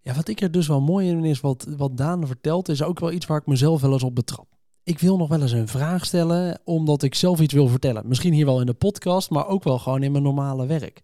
Ja, 0.00 0.14
wat 0.14 0.28
ik 0.28 0.40
er 0.40 0.50
dus 0.50 0.66
wel 0.66 0.80
mooi 0.80 1.08
in 1.08 1.24
is, 1.24 1.40
wat, 1.40 1.66
wat 1.76 1.96
Daan 1.96 2.26
vertelt, 2.26 2.68
is 2.68 2.82
ook 2.82 3.00
wel 3.00 3.12
iets 3.12 3.26
waar 3.26 3.38
ik 3.38 3.46
mezelf 3.46 3.80
wel 3.80 3.92
eens 3.92 4.02
op 4.02 4.14
betrap. 4.14 4.46
Ik 4.82 4.98
wil 4.98 5.16
nog 5.16 5.28
wel 5.28 5.42
eens 5.42 5.52
een 5.52 5.68
vraag 5.68 6.04
stellen, 6.04 6.60
omdat 6.64 7.02
ik 7.02 7.14
zelf 7.14 7.40
iets 7.40 7.54
wil 7.54 7.68
vertellen. 7.68 8.08
Misschien 8.08 8.32
hier 8.32 8.46
wel 8.46 8.60
in 8.60 8.66
de 8.66 8.74
podcast, 8.74 9.30
maar 9.30 9.46
ook 9.46 9.64
wel 9.64 9.78
gewoon 9.78 10.02
in 10.02 10.12
mijn 10.12 10.24
normale 10.24 10.66
werk. 10.66 11.00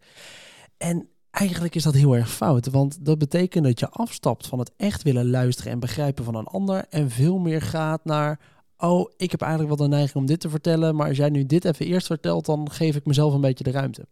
En 0.76 1.08
eigenlijk 1.32 1.74
is 1.74 1.82
dat 1.82 1.94
heel 1.94 2.16
erg 2.16 2.32
fout, 2.32 2.66
want 2.66 3.04
dat 3.04 3.18
betekent 3.18 3.64
dat 3.64 3.80
je 3.80 3.88
afstapt 3.88 4.46
van 4.46 4.58
het 4.58 4.72
echt 4.76 5.02
willen 5.02 5.30
luisteren 5.30 5.72
en 5.72 5.80
begrijpen 5.80 6.24
van 6.24 6.34
een 6.34 6.46
ander 6.46 6.84
en 6.90 7.10
veel 7.10 7.38
meer 7.38 7.62
gaat 7.62 8.04
naar, 8.04 8.40
oh, 8.76 9.10
ik 9.16 9.30
heb 9.30 9.40
eigenlijk 9.40 9.76
wel 9.76 9.88
de 9.88 9.94
neiging 9.94 10.16
om 10.16 10.26
dit 10.26 10.40
te 10.40 10.48
vertellen, 10.48 10.96
maar 10.96 11.08
als 11.08 11.16
jij 11.16 11.30
nu 11.30 11.46
dit 11.46 11.64
even 11.64 11.86
eerst 11.86 12.06
vertelt, 12.06 12.46
dan 12.46 12.70
geef 12.70 12.96
ik 12.96 13.06
mezelf 13.06 13.34
een 13.34 13.40
beetje 13.40 13.64
de 13.64 13.70
ruimte. 13.70 14.06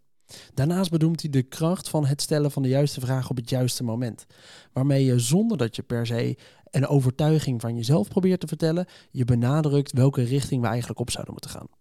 Daarnaast 0.55 0.91
bedoelt 0.91 1.21
hij 1.21 1.31
de 1.31 1.43
kracht 1.43 1.89
van 1.89 2.07
het 2.07 2.23
stellen 2.23 2.51
van 2.51 2.63
de 2.63 2.69
juiste 2.69 3.01
vraag 3.01 3.31
op 3.31 3.37
het 3.37 3.51
juiste 3.51 3.85
moment. 3.85 4.27
Waarmee 4.73 5.05
je 5.05 5.19
zonder 5.19 5.57
dat 5.57 5.77
je 5.77 5.83
per 5.83 6.07
se 6.07 6.37
een 6.71 6.87
overtuiging 6.87 7.61
van 7.61 7.77
jezelf 7.77 8.09
probeert 8.09 8.41
te 8.41 8.47
vertellen, 8.47 8.87
je 9.11 9.25
benadrukt 9.25 9.93
welke 9.93 10.23
richting 10.23 10.61
we 10.63 10.69
eigenlijk 10.69 11.01
op 11.01 11.11
zouden 11.11 11.33
moeten 11.33 11.51
gaan. 11.51 11.80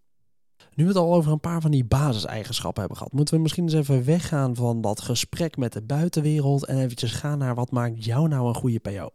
Nu 0.75 0.83
we 0.83 0.89
het 0.89 0.99
al 0.99 1.13
over 1.13 1.31
een 1.31 1.39
paar 1.39 1.61
van 1.61 1.71
die 1.71 1.83
basiseigenschappen 1.85 2.79
hebben 2.79 2.97
gehad, 2.97 3.13
moeten 3.13 3.35
we 3.35 3.41
misschien 3.41 3.63
eens 3.63 3.73
even 3.73 4.05
weggaan 4.05 4.55
van 4.55 4.81
dat 4.81 5.01
gesprek 5.01 5.57
met 5.57 5.73
de 5.73 5.81
buitenwereld 5.81 6.65
en 6.65 6.77
eventjes 6.79 7.11
gaan 7.11 7.37
naar 7.37 7.55
wat 7.55 7.71
maakt 7.71 8.05
jou 8.05 8.27
nou 8.27 8.47
een 8.47 8.55
goede 8.55 8.79
PO. 8.79 9.09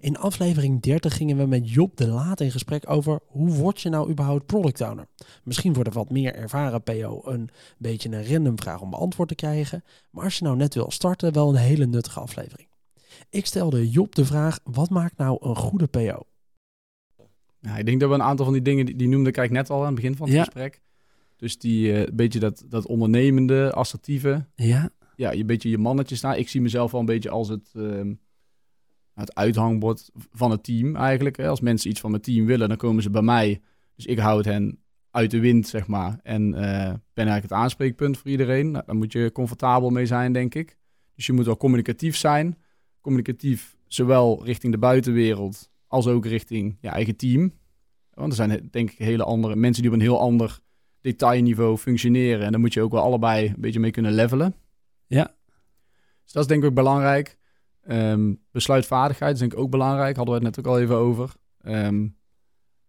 In 0.00 0.16
aflevering 0.18 0.82
30 0.82 1.16
gingen 1.16 1.36
we 1.36 1.46
met 1.46 1.70
Job 1.70 1.96
de 1.96 2.06
Laat 2.06 2.40
in 2.40 2.50
gesprek 2.50 2.90
over 2.90 3.20
hoe 3.26 3.50
word 3.50 3.80
je 3.80 3.88
nou 3.88 4.10
überhaupt 4.10 4.46
product 4.46 4.80
owner. 4.80 5.06
Misschien 5.44 5.74
voor 5.74 5.84
de 5.84 5.90
wat 5.90 6.10
meer 6.10 6.34
ervaren 6.34 6.82
PO 6.82 7.20
een 7.24 7.48
beetje 7.78 8.08
een 8.12 8.26
random 8.32 8.58
vraag 8.58 8.80
om 8.80 8.90
beantwoord 8.90 9.28
te 9.28 9.34
krijgen, 9.34 9.84
maar 10.10 10.24
als 10.24 10.38
je 10.38 10.44
nou 10.44 10.56
net 10.56 10.74
wil 10.74 10.90
starten, 10.90 11.32
wel 11.32 11.48
een 11.48 11.54
hele 11.54 11.86
nuttige 11.86 12.20
aflevering. 12.20 12.68
Ik 13.30 13.46
stelde 13.46 13.90
Job 13.90 14.14
de 14.14 14.24
vraag, 14.24 14.58
wat 14.64 14.90
maakt 14.90 15.16
nou 15.16 15.36
een 15.40 15.56
goede 15.56 15.86
PO? 15.86 16.22
Ja, 17.60 17.76
ik 17.76 17.86
denk 17.86 18.00
dat 18.00 18.08
we 18.08 18.14
een 18.14 18.22
aantal 18.22 18.44
van 18.44 18.54
die 18.54 18.62
dingen, 18.62 18.86
die, 18.86 18.96
die 18.96 19.08
noemde 19.08 19.28
ik 19.28 19.36
eigenlijk 19.36 19.68
net 19.68 19.76
al 19.76 19.82
aan 19.84 19.92
het 19.92 20.00
begin 20.00 20.16
van 20.16 20.26
het 20.26 20.36
Ja. 20.36 20.44
gesprek. 20.44 20.80
Dus 21.36 21.58
die 21.58 21.92
uh, 21.92 22.06
beetje 22.12 22.38
dat, 22.38 22.64
dat 22.68 22.86
ondernemende, 22.86 23.72
assertieve. 23.72 24.46
Ja, 24.54 24.90
Ja, 25.16 25.30
je 25.30 25.44
beetje 25.44 25.70
je 25.70 25.78
mannetje 25.78 26.16
staan. 26.16 26.36
Ik 26.36 26.48
zie 26.48 26.60
mezelf 26.60 26.90
wel 26.90 27.00
een 27.00 27.06
beetje 27.06 27.30
als 27.30 27.48
het, 27.48 27.70
ehm, 27.74 28.14
het 29.14 29.34
uithangbord 29.34 30.10
van 30.32 30.50
het 30.50 30.64
team 30.64 30.96
eigenlijk. 30.96 31.36
Hè. 31.36 31.48
Als 31.48 31.60
mensen 31.60 31.90
iets 31.90 32.00
van 32.00 32.10
mijn 32.10 32.22
team 32.22 32.46
willen, 32.46 32.68
dan 32.68 32.76
komen 32.76 33.02
ze 33.02 33.10
bij 33.10 33.22
mij. 33.22 33.60
Dus 33.96 34.06
ik 34.06 34.18
houd 34.18 34.44
hen 34.44 34.78
uit 35.10 35.30
de 35.30 35.40
wind, 35.40 35.68
zeg 35.68 35.86
maar. 35.86 36.20
En 36.22 36.54
eh, 36.54 36.92
ben 37.14 37.26
eigenlijk 37.26 37.42
het 37.42 37.52
aanspreekpunt 37.52 38.18
voor 38.18 38.30
iedereen. 38.30 38.70
Nou, 38.70 38.84
daar 38.86 38.96
moet 38.96 39.12
je 39.12 39.32
comfortabel 39.32 39.90
mee 39.90 40.06
zijn, 40.06 40.32
denk 40.32 40.54
ik. 40.54 40.78
Dus 41.14 41.26
je 41.26 41.32
moet 41.32 41.46
wel 41.46 41.56
communicatief 41.56 42.16
zijn. 42.16 42.58
Communicatief 43.00 43.76
zowel 43.86 44.44
richting 44.44 44.72
de 44.72 44.78
buitenwereld 44.78 45.70
als 45.86 46.06
ook 46.06 46.26
richting 46.26 46.76
je 46.80 46.88
eigen 46.88 47.16
team. 47.16 47.52
Want 48.10 48.28
er 48.28 48.36
zijn 48.36 48.68
denk 48.70 48.90
ik 48.90 48.98
hele 48.98 49.24
andere 49.24 49.56
mensen 49.56 49.82
die 49.82 49.90
op 49.90 49.96
een 49.96 50.02
heel 50.02 50.20
ander 50.20 50.60
detailniveau 51.04 51.76
functioneren. 51.76 52.44
En 52.44 52.50
daar 52.50 52.60
moet 52.60 52.72
je 52.72 52.82
ook 52.82 52.92
wel 52.92 53.02
allebei 53.02 53.46
een 53.46 53.54
beetje 53.58 53.80
mee 53.80 53.90
kunnen 53.90 54.12
levelen. 54.12 54.54
Ja. 55.06 55.34
Dus 56.22 56.32
dat 56.32 56.42
is 56.42 56.48
denk 56.48 56.62
ik 56.62 56.68
ook 56.68 56.74
belangrijk. 56.74 57.38
Ehm, 57.82 58.34
besluitvaardigheid 58.50 59.32
is 59.32 59.38
denk 59.38 59.52
ik 59.52 59.58
ook 59.58 59.70
belangrijk. 59.70 60.16
Hadden 60.16 60.34
we 60.34 60.44
het 60.44 60.56
net 60.56 60.66
ook 60.66 60.72
al 60.72 60.80
even 60.80 60.96
over. 60.96 61.32
Ehm, 61.60 62.04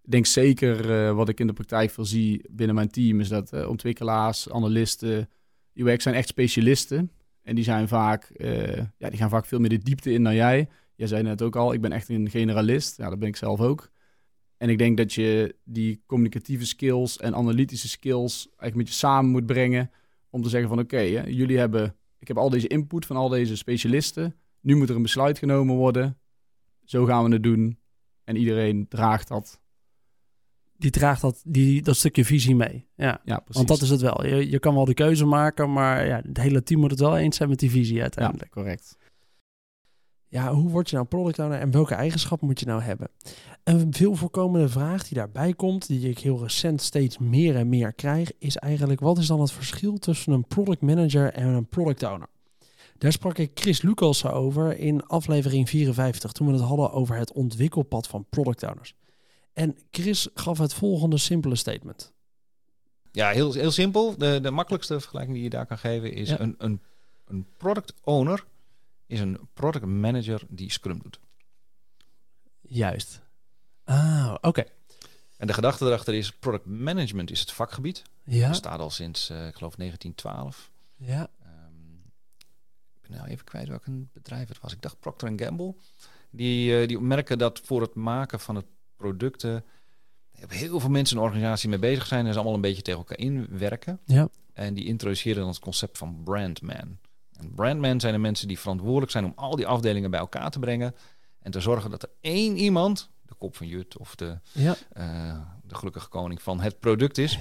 ik 0.02 0.12
denk 0.12 0.26
zeker 0.26 0.90
uh, 0.90 1.12
wat 1.16 1.30
ik 1.30 1.40
in 1.40 1.48
de 1.48 1.54
praktijk 1.54 1.92
veel 1.92 2.06
zie 2.06 2.46
binnen 2.52 2.76
mijn 2.76 2.90
team... 2.90 3.20
is 3.20 3.28
dat 3.28 3.54
uh, 3.54 3.70
ontwikkelaars, 3.70 4.50
analisten, 4.50 5.30
UX 5.74 6.04
zijn 6.04 6.16
echt 6.16 6.28
specialisten. 6.28 7.12
En 7.44 7.56
die, 7.56 7.64
zijn 7.64 7.88
vaak, 7.88 8.32
uh, 8.38 8.78
ja, 8.98 9.10
die 9.10 9.18
gaan 9.18 9.30
vaak 9.30 9.46
veel 9.46 9.60
meer 9.60 9.70
de 9.70 9.78
diepte 9.78 10.12
in 10.12 10.24
dan 10.24 10.36
jij. 10.36 10.70
Jij 10.96 11.08
zei 11.08 11.24
net 11.24 11.42
ook 11.42 11.56
al, 11.56 11.74
ik 11.74 11.82
ben 11.82 11.92
echt 11.92 12.10
een 12.10 12.30
generalist. 12.30 12.98
Ja, 12.98 13.10
dat 13.10 13.20
ben 13.20 13.28
ik 13.28 13.36
zelf 13.36 13.60
ook. 13.60 13.90
En 14.58 14.70
ik 14.70 14.78
denk 14.78 14.98
dat 14.98 15.14
je 15.14 15.56
die 15.64 16.04
communicatieve 16.06 16.66
skills 16.66 17.18
en 17.18 17.36
analytische 17.36 17.88
skills 17.88 18.46
eigenlijk 18.46 18.76
met 18.76 18.88
je 18.88 18.94
samen 18.94 19.32
moet 19.32 19.46
brengen. 19.46 19.92
Om 20.30 20.42
te 20.42 20.50
zeggen 20.50 20.70
van 20.70 20.80
oké, 20.80 20.96
okay, 20.96 21.32
jullie 21.32 21.58
hebben, 21.58 21.96
ik 22.20 22.28
heb 22.28 22.38
al 22.38 22.50
deze 22.50 22.68
input 22.68 23.06
van 23.06 23.16
al 23.16 23.30
deze 23.30 23.58
specialisten. 23.58 24.36
Nu 24.62 24.76
moet 24.76 24.90
er 24.90 24.96
een 24.96 25.02
besluit 25.02 25.38
genomen 25.38 25.76
worden. 25.76 26.18
Zo 26.84 27.06
gaan 27.06 27.24
we 27.24 27.34
het 27.34 27.44
doen. 27.44 27.80
En 28.24 28.36
iedereen 28.36 28.88
draagt 28.88 29.28
dat. 29.28 29.62
Die 30.78 30.92
draagt 30.92 31.22
dat, 31.22 31.42
die, 31.46 31.82
dat 31.82 31.96
stukje 31.96 32.26
visie 32.26 32.56
mee. 32.56 32.88
Ja, 32.96 33.22
ja 33.26 33.40
precies. 33.40 33.56
Want 33.56 33.68
dat 33.68 33.82
is 33.82 33.90
het 33.90 34.02
wel. 34.02 34.26
Je, 34.26 34.50
je 34.50 34.60
kan 34.60 34.74
wel 34.74 34.86
de 34.86 34.94
keuze 34.94 35.26
maken, 35.26 35.74
maar 35.74 36.08
ja, 36.08 36.22
het 36.26 36.38
hele 36.38 36.64
team 36.64 36.80
moet 36.80 36.92
het 36.92 37.00
wel 37.00 37.18
eens 37.18 37.38
zijn 37.38 37.50
met 37.50 37.60
die 37.60 37.72
visie 37.72 38.02
uiteindelijk. 38.02 38.56
Ja, 38.56 38.62
correct. 38.62 38.98
Ja, 40.28 40.54
hoe 40.54 40.70
word 40.70 40.90
je 40.90 40.96
nou 40.96 41.08
product 41.08 41.40
owner 41.40 41.60
en 41.60 41.72
welke 41.72 41.94
eigenschappen 41.94 42.48
moet 42.48 42.60
je 42.60 42.66
nou 42.66 42.82
hebben? 42.82 43.08
Een 43.64 43.94
veel 43.94 44.16
voorkomende 44.16 44.70
vraag 44.70 45.08
die 45.08 45.18
daarbij 45.18 45.54
komt, 45.54 45.88
die 45.88 46.10
ik 46.10 46.20
heel 46.20 46.40
recent 46.42 46.82
steeds 46.82 47.18
meer 47.18 47.56
en 47.56 47.70
meer 47.70 47.94
krijg, 47.94 48.32
is 48.40 48.58
eigenlijk 48.58 49.00
wat 49.00 49.18
is 49.18 49.28
dan 49.28 49.40
het 49.42 49.52
verschil 49.52 49.98
tussen 49.98 50.34
een 50.34 50.46
product 50.48 50.82
manager 50.82 51.34
en 51.34 51.48
een 51.48 51.68
product 51.68 52.04
owner? 52.04 52.28
Daar 52.98 53.12
sprak 53.12 53.38
ik 53.38 53.52
Chris 53.54 53.82
Lucas 53.82 54.26
over 54.26 54.78
in 54.80 55.06
aflevering 55.06 55.70
54 55.70 56.32
toen 56.32 56.48
we 56.48 56.54
het 56.54 56.62
hadden 56.62 56.92
over 56.92 57.16
het 57.16 57.32
ontwikkelpad 57.34 58.08
van 58.08 58.26
product 58.30 58.64
owners. 58.64 58.96
En 59.54 59.78
Chris 59.92 60.28
gaf 60.34 60.58
het 60.58 60.74
volgende 60.74 61.18
simpele 61.18 61.56
statement. 61.56 62.14
Ja, 63.12 63.30
heel, 63.30 63.54
heel 63.54 63.72
simpel. 63.72 64.18
De, 64.18 64.40
de 64.42 64.52
makkelijkste 64.52 65.00
vergelijking 65.00 65.34
die 65.36 65.44
je 65.44 65.50
daar 65.50 65.66
kan 65.66 65.78
geven 65.78 66.14
is 66.14 66.30
Ja. 66.30 66.40
een, 66.40 66.56
een, 66.58 66.80
een 67.28 67.46
product 67.58 67.94
owner 68.04 68.46
is 69.06 69.20
een 69.20 69.40
product 69.54 69.86
manager 69.86 70.42
die 70.50 70.72
Scrum 70.72 71.00
doet. 71.02 71.20
Juist. 72.62 73.22
Ah, 73.84 74.36
oké. 74.42 74.64
En 75.38 75.48
de 75.48 75.54
gedachte 75.54 75.86
erachter 75.86 76.14
is, 76.14 76.32
product 76.32 76.66
management 76.66 77.32
is 77.32 77.40
het 77.40 77.52
vakgebied. 77.52 78.04
Ja, 78.24 78.50
bestaat 78.50 78.80
al 78.80 78.90
sinds, 78.90 79.30
eh, 79.30 79.48
ik 79.48 79.56
geloof, 79.56 79.78
1912. 79.78 80.72
ja, 80.96 81.28
Ehm, 81.44 81.94
ik 82.96 83.02
ben 83.02 83.18
nou 83.18 83.30
even 83.30 83.46
kwijt 83.46 83.68
welk 83.68 83.86
een 83.86 84.10
bedrijf 84.14 84.48
het 84.48 84.60
was. 84.60 84.74
Ik 84.74 84.82
dacht 84.82 85.00
Procter 85.00 85.34
Gamble. 85.36 85.76
Die, 86.30 86.80
eh, 86.82 86.88
die 86.88 87.00
merken 87.00 87.38
dat 87.38 87.62
voor 87.64 87.82
het 87.82 87.94
maken 87.96 88.40
van 88.40 88.56
het 88.56 88.66
producten 88.96 89.64
heel 90.48 90.80
veel 90.80 90.90
mensen 90.90 91.16
in 91.16 91.22
een 91.22 91.28
organisatie 91.30 91.70
mee 91.70 91.80
bezig 91.80 92.06
zijn 92.06 92.26
en 92.26 92.32
ze 92.32 92.38
allemaal 92.38 92.56
een 92.56 92.62
beetje 92.62 92.82
tegen 92.82 93.00
elkaar 93.00 93.18
inwerken. 93.18 94.00
ja. 94.06 94.30
En 94.54 94.74
die 94.74 94.86
introduceren 94.86 95.40
dan 95.40 95.48
het 95.48 95.60
concept 95.60 95.98
van 95.98 96.24
brandman. 96.24 96.98
En 97.40 97.54
brandman 97.56 98.00
zijn 98.00 98.14
de 98.14 98.20
mensen 98.20 98.48
die 98.48 98.60
verantwoordelijk 98.60 99.12
zijn 99.12 99.26
om 99.26 99.34
al 99.36 99.56
die 99.56 99.68
afdelingen 99.68 100.12
bij 100.12 100.20
elkaar 100.20 100.52
te 100.52 100.60
brengen 100.60 100.96
en 101.40 101.52
te 101.52 101.60
zorgen 101.60 101.90
dat 101.90 102.04
er 102.04 102.10
één 102.22 102.58
iemand, 102.58 103.10
de 103.22 103.34
kop 103.38 103.56
van 103.56 103.68
Jut 103.68 103.98
of 103.98 104.16
de, 104.16 104.40
ja. 104.52 104.76
eh, 104.94 105.40
de 105.64 105.76
gelukkige 105.76 106.08
koning 106.08 106.42
van 106.42 106.60
het 106.60 106.80
product 106.80 107.18
is. 107.18 107.40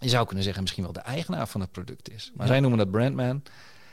Je 0.00 0.08
zou 0.08 0.26
kunnen 0.26 0.44
zeggen 0.44 0.62
misschien 0.62 0.84
wel 0.84 0.92
de 0.92 1.00
eigenaar 1.00 1.48
van 1.48 1.60
het 1.60 1.70
product 1.72 2.10
is. 2.10 2.30
Maar 2.34 2.46
Ja. 2.46 2.52
zij 2.52 2.60
noemen 2.60 2.78
dat 2.78 2.90
brandman. 2.90 3.42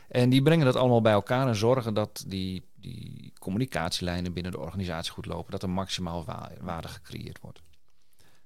En 0.08 0.30
die 0.30 0.42
brengen 0.42 0.64
dat 0.64 0.76
allemaal 0.76 1.00
bij 1.00 1.12
elkaar 1.12 1.48
en 1.48 1.56
zorgen 1.56 1.94
dat 1.94 2.24
die, 2.26 2.64
die 2.74 3.32
communicatielijnen 3.38 4.32
binnen 4.32 4.52
de 4.52 4.58
organisatie 4.58 5.12
goed 5.12 5.26
lopen. 5.26 5.50
Dat 5.50 5.62
er 5.62 5.70
maximaal 5.70 6.24
wa- 6.24 6.50
waarde 6.60 6.88
gecreëerd 6.88 7.40
wordt. 7.40 7.62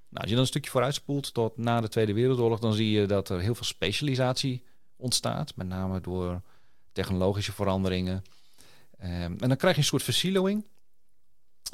Nou, 0.08 0.20
als 0.22 0.24
je 0.24 0.30
dan 0.30 0.40
een 0.40 0.46
stukje 0.46 0.70
vooruitspoelt 0.70 1.34
tot 1.34 1.56
na 1.56 1.80
de 1.80 1.88
Tweede 1.88 2.12
Wereldoorlog, 2.12 2.58
dan 2.58 2.72
zie 2.72 2.90
je 2.90 3.06
dat 3.06 3.28
er 3.28 3.40
heel 3.40 3.54
veel 3.54 3.64
specialisatie 3.64 4.64
ontstaat. 4.96 5.56
Met 5.56 5.66
name 5.66 6.00
door 6.00 6.42
technologische 6.92 7.52
veranderingen. 7.52 8.22
Ehm, 8.98 9.36
en 9.38 9.48
dan 9.48 9.56
krijg 9.56 9.74
je 9.74 9.80
een 9.80 9.86
soort 9.86 10.02
versiloing. 10.02 10.66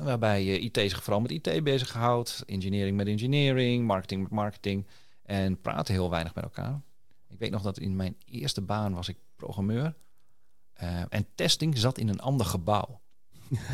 Waarbij 0.02 0.44
je 0.44 0.58
IT 0.58 0.76
zich 0.76 1.02
vooral 1.02 1.20
met 1.20 1.30
IT 1.30 1.64
bezighoudt, 1.64 2.42
engineering 2.46 2.96
met 2.96 3.06
engineering, 3.06 3.86
marketing 3.86 4.22
met 4.22 4.30
marketing. 4.30 4.86
En 5.22 5.60
praten 5.60 5.94
heel 5.94 6.10
weinig 6.10 6.34
met 6.34 6.44
elkaar. 6.44 6.80
Ik 7.28 7.38
weet 7.38 7.50
nog 7.50 7.62
dat 7.62 7.78
in 7.78 7.96
mijn 7.96 8.16
eerste 8.24 8.60
baan 8.60 8.94
was 8.94 9.08
ik 9.08 9.16
programmeur. 9.36 9.94
Eh, 10.72 11.02
en 11.08 11.26
testing 11.34 11.78
zat 11.78 11.98
in 11.98 12.08
een 12.08 12.20
ander 12.20 12.46
gebouw. 12.46 13.00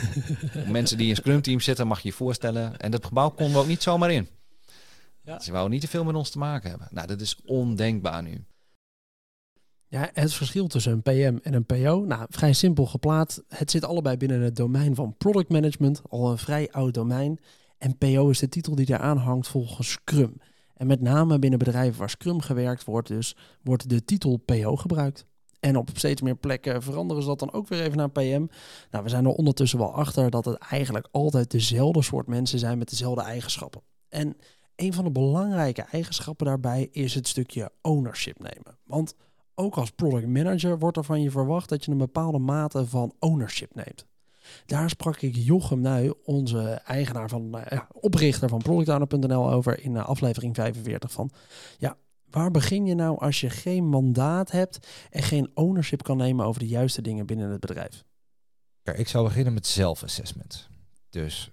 Mensen 0.68 0.98
die 0.98 1.08
in 1.08 1.16
Scrum 1.16 1.42
team 1.42 1.60
zitten, 1.60 1.86
mag 1.86 2.00
je 2.00 2.08
je 2.08 2.14
voorstellen. 2.14 2.76
En 2.76 2.90
dat 2.90 3.06
gebouw 3.06 3.28
konden 3.28 3.54
we 3.54 3.60
ook 3.60 3.66
niet 3.66 3.82
zomaar 3.82 4.12
in. 4.12 4.28
Ja. 5.22 5.40
Ze 5.40 5.52
wouden 5.52 5.72
niet 5.72 5.80
te 5.80 5.88
veel 5.88 6.04
met 6.04 6.14
ons 6.14 6.30
te 6.30 6.38
maken 6.38 6.70
hebben. 6.70 6.88
Nou, 6.90 7.06
dat 7.06 7.20
is 7.20 7.36
ondenkbaar 7.44 8.22
nu. 8.22 8.44
Ja, 9.92 10.10
het 10.12 10.34
verschil 10.34 10.66
tussen 10.66 10.92
een 10.92 11.02
PM 11.02 11.38
en 11.42 11.54
een 11.54 11.64
PO, 11.64 12.04
nou, 12.04 12.26
vrij 12.28 12.52
simpel 12.52 12.86
geplaatst. 12.86 13.42
Het 13.48 13.70
zit 13.70 13.84
allebei 13.84 14.16
binnen 14.16 14.40
het 14.40 14.56
domein 14.56 14.94
van 14.94 15.14
product 15.18 15.48
management, 15.48 16.02
al 16.08 16.30
een 16.30 16.38
vrij 16.38 16.70
oud 16.70 16.94
domein. 16.94 17.40
En 17.78 17.98
PO 17.98 18.28
is 18.28 18.38
de 18.38 18.48
titel 18.48 18.74
die 18.74 18.86
daaraan 18.86 19.16
hangt 19.16 19.48
volgens 19.48 19.90
Scrum. 19.90 20.40
En 20.74 20.86
met 20.86 21.00
name 21.00 21.38
binnen 21.38 21.58
bedrijven 21.58 21.98
waar 21.98 22.10
Scrum 22.10 22.40
gewerkt 22.40 22.84
wordt, 22.84 23.08
dus 23.08 23.36
wordt 23.62 23.88
de 23.88 24.04
titel 24.04 24.36
PO 24.36 24.76
gebruikt. 24.76 25.26
En 25.60 25.76
op 25.76 25.90
steeds 25.92 26.20
meer 26.20 26.36
plekken 26.36 26.82
veranderen 26.82 27.22
ze 27.22 27.28
dat 27.28 27.38
dan 27.38 27.52
ook 27.52 27.68
weer 27.68 27.80
even 27.80 27.96
naar 27.96 28.10
PM. 28.10 28.46
Nou, 28.90 29.04
we 29.04 29.08
zijn 29.08 29.24
er 29.24 29.30
ondertussen 29.30 29.78
wel 29.78 29.94
achter 29.94 30.30
dat 30.30 30.44
het 30.44 30.58
eigenlijk 30.58 31.08
altijd 31.10 31.50
dezelfde 31.50 32.02
soort 32.02 32.26
mensen 32.26 32.58
zijn 32.58 32.78
met 32.78 32.90
dezelfde 32.90 33.22
eigenschappen. 33.22 33.82
En 34.08 34.36
een 34.76 34.92
van 34.92 35.04
de 35.04 35.10
belangrijke 35.10 35.82
eigenschappen 35.82 36.46
daarbij 36.46 36.88
is 36.92 37.14
het 37.14 37.28
stukje 37.28 37.70
ownership 37.82 38.38
nemen. 38.38 38.78
Want 38.84 39.14
ook 39.62 39.76
als 39.76 39.90
product 39.90 40.26
manager 40.26 40.78
wordt 40.78 40.96
er 40.96 41.04
van 41.04 41.22
je 41.22 41.30
verwacht 41.30 41.68
dat 41.68 41.84
je 41.84 41.90
een 41.90 41.98
bepaalde 41.98 42.38
mate 42.38 42.86
van 42.86 43.14
ownership 43.18 43.74
neemt. 43.74 44.06
Daar 44.66 44.90
sprak 44.90 45.20
ik 45.20 45.36
Jochem 45.36 45.80
Nui, 45.80 46.12
onze 46.24 46.60
eigenaar 46.68 47.28
van, 47.28 47.64
ja, 47.68 47.88
oprichter 47.92 48.48
van 48.48 48.58
productowner.nl 48.58 49.50
over 49.50 49.80
in 49.84 49.94
uh, 49.94 50.04
aflevering 50.08 50.54
45 50.54 51.12
van. 51.12 51.30
Ja, 51.78 51.96
waar 52.30 52.50
begin 52.50 52.86
je 52.86 52.94
nou 52.94 53.18
als 53.18 53.40
je 53.40 53.50
geen 53.50 53.88
mandaat 53.88 54.50
hebt 54.50 54.88
en 55.10 55.22
geen 55.22 55.50
ownership 55.54 56.02
kan 56.02 56.16
nemen 56.16 56.46
over 56.46 56.60
de 56.60 56.68
juiste 56.68 57.02
dingen 57.02 57.26
binnen 57.26 57.50
het 57.50 57.60
bedrijf? 57.60 58.04
Ik 58.82 59.08
zou 59.08 59.24
beginnen 59.24 59.52
met 59.52 59.66
zelfassessment. 59.66 60.68
Dus 61.10 61.50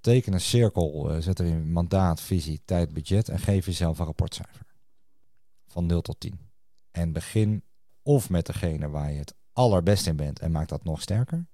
teken 0.00 0.32
een 0.32 0.40
cirkel, 0.40 1.10
uh, 1.10 1.20
zet 1.20 1.40
erin 1.40 1.72
mandaat, 1.72 2.20
visie, 2.20 2.62
tijd, 2.64 2.92
budget 2.92 3.28
en 3.28 3.38
geef 3.38 3.66
jezelf 3.66 3.98
een 3.98 4.04
rapportcijfer. 4.04 4.66
Van 5.66 5.86
0 5.86 6.00
tot 6.00 6.20
10. 6.20 6.51
En 6.92 7.12
begin 7.12 7.62
of 8.02 8.30
met 8.30 8.46
degene 8.46 8.88
waar 8.88 9.12
je 9.12 9.18
het 9.18 9.34
allerbest 9.52 10.06
in 10.06 10.16
bent 10.16 10.38
en 10.38 10.50
maak 10.50 10.68
dat 10.68 10.84
nog 10.84 11.02
sterker. 11.02 11.46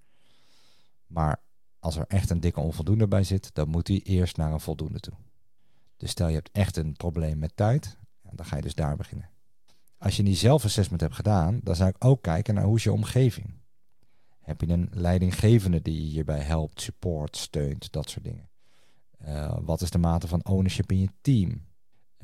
Maar 1.07 1.40
als 1.78 1.97
er 1.97 2.04
echt 2.07 2.30
een 2.30 2.40
dikke 2.40 2.61
onvoldoende 2.61 3.09
bij 3.09 3.25
zit, 3.25 3.54
dan 3.54 3.68
moet 3.68 3.88
hij 3.88 4.00
eerst 4.02 4.37
naar 4.37 4.52
een 4.52 4.61
voldoende 4.61 5.00
toe. 5.00 5.14
Dus 5.97 6.11
stel 6.11 6.28
je 6.28 6.35
hebt 6.35 6.50
echt 6.52 6.76
een 6.76 6.92
probleem 6.92 7.38
met 7.38 7.57
tijd, 7.57 7.97
dan 8.30 8.47
ga 8.47 8.57
je 8.57 8.62
dus 8.62 8.75
daar 8.75 8.97
beginnen. 8.97 9.30
Als 9.99 10.16
je 10.16 10.23
die 10.23 10.35
zelfassessment 10.35 11.00
hebt 11.00 11.14
gedaan, 11.14 11.61
dan 11.62 11.76
zou 11.76 11.88
ik 11.88 12.04
ook 12.04 12.23
kijken 12.23 12.54
naar 12.54 12.64
hoe 12.64 12.76
is 12.76 12.83
je 12.83 12.92
omgeving. 12.92 13.54
Heb 14.40 14.61
je 14.61 14.68
een 14.68 14.88
leidinggevende 14.92 15.83
die 15.83 15.95
je 15.95 16.11
hierbij 16.11 16.40
helpt, 16.40 16.80
support, 16.80 17.37
steunt, 17.37 17.92
dat 17.92 18.11
soort 18.11 18.25
dingen? 18.25 18.49
Uh, 19.26 19.59
wat 19.61 19.80
is 19.80 19.90
de 19.90 19.99
mate 19.99 20.28
van 20.28 20.45
ownership 20.45 20.92
in 20.92 20.99
je 21.00 21.09
team? 21.21 21.66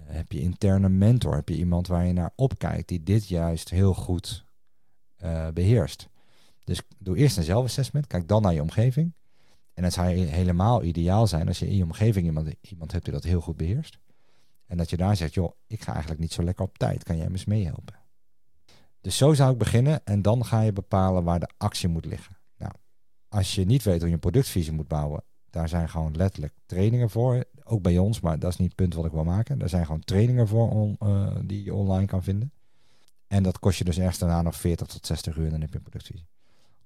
Heb 0.04 0.32
je 0.32 0.40
interne 0.40 0.88
mentor? 0.88 1.34
Heb 1.34 1.48
je 1.48 1.56
iemand 1.56 1.86
waar 1.86 2.06
je 2.06 2.12
naar 2.12 2.32
opkijkt 2.36 2.88
die 2.88 3.02
dit 3.02 3.28
juist 3.28 3.70
heel 3.70 3.94
goed 3.94 4.44
uh, 5.24 5.48
beheerst? 5.48 6.08
Dus 6.64 6.82
doe 6.98 7.16
eerst 7.16 7.36
een 7.36 7.42
zelfassessment, 7.42 8.06
kijk 8.06 8.28
dan 8.28 8.42
naar 8.42 8.54
je 8.54 8.62
omgeving. 8.62 9.14
En 9.74 9.84
het 9.84 9.92
zou 9.92 10.08
helemaal 10.08 10.82
ideaal 10.82 11.26
zijn 11.26 11.48
als 11.48 11.58
je 11.58 11.68
in 11.68 11.76
je 11.76 11.82
omgeving 11.82 12.26
iemand, 12.26 12.54
iemand 12.60 12.92
hebt 12.92 13.04
die 13.04 13.14
dat 13.14 13.24
heel 13.24 13.40
goed 13.40 13.56
beheerst. 13.56 13.98
En 14.66 14.76
dat 14.76 14.90
je 14.90 14.96
daar 14.96 15.16
zegt, 15.16 15.34
joh, 15.34 15.52
ik 15.66 15.82
ga 15.82 15.90
eigenlijk 15.90 16.20
niet 16.20 16.32
zo 16.32 16.42
lekker 16.42 16.64
op 16.64 16.78
tijd. 16.78 17.02
Kan 17.02 17.16
jij 17.16 17.26
me 17.26 17.32
eens 17.32 17.44
meehelpen? 17.44 17.94
Dus 19.00 19.16
zo 19.16 19.34
zou 19.34 19.52
ik 19.52 19.58
beginnen 19.58 20.04
en 20.04 20.22
dan 20.22 20.44
ga 20.44 20.60
je 20.60 20.72
bepalen 20.72 21.24
waar 21.24 21.40
de 21.40 21.50
actie 21.56 21.88
moet 21.88 22.04
liggen. 22.04 22.36
Nou, 22.56 22.72
als 23.28 23.54
je 23.54 23.64
niet 23.64 23.82
weet 23.82 23.98
hoe 23.98 24.08
je 24.08 24.14
een 24.14 24.20
productvisie 24.20 24.72
moet 24.72 24.88
bouwen, 24.88 25.24
daar 25.54 25.68
zijn 25.68 25.88
gewoon 25.88 26.16
letterlijk 26.16 26.52
trainingen 26.66 27.10
voor. 27.10 27.44
Ook 27.64 27.82
bij 27.82 27.98
ons, 27.98 28.20
maar 28.20 28.38
dat 28.38 28.50
is 28.50 28.56
niet 28.56 28.68
het 28.68 28.76
punt 28.76 28.94
wat 28.94 29.04
ik 29.04 29.12
wil 29.12 29.24
maken. 29.24 29.60
Er 29.60 29.68
zijn 29.68 29.86
gewoon 29.86 30.04
trainingen 30.04 30.48
voor 30.48 30.96
uh, 31.02 31.36
die 31.44 31.64
je 31.64 31.74
online 31.74 32.06
kan 32.06 32.22
vinden. 32.22 32.52
En 33.26 33.42
dat 33.42 33.58
kost 33.58 33.78
je 33.78 33.84
dus 33.84 33.98
ergens 33.98 34.18
daarna 34.18 34.42
nog 34.42 34.56
40 34.56 34.86
tot 34.86 35.06
60 35.06 35.36
uur 35.36 35.44
en 35.44 35.50
dan 35.50 35.60
heb 35.60 35.74
een 35.74 35.82
productvisie. 35.82 36.26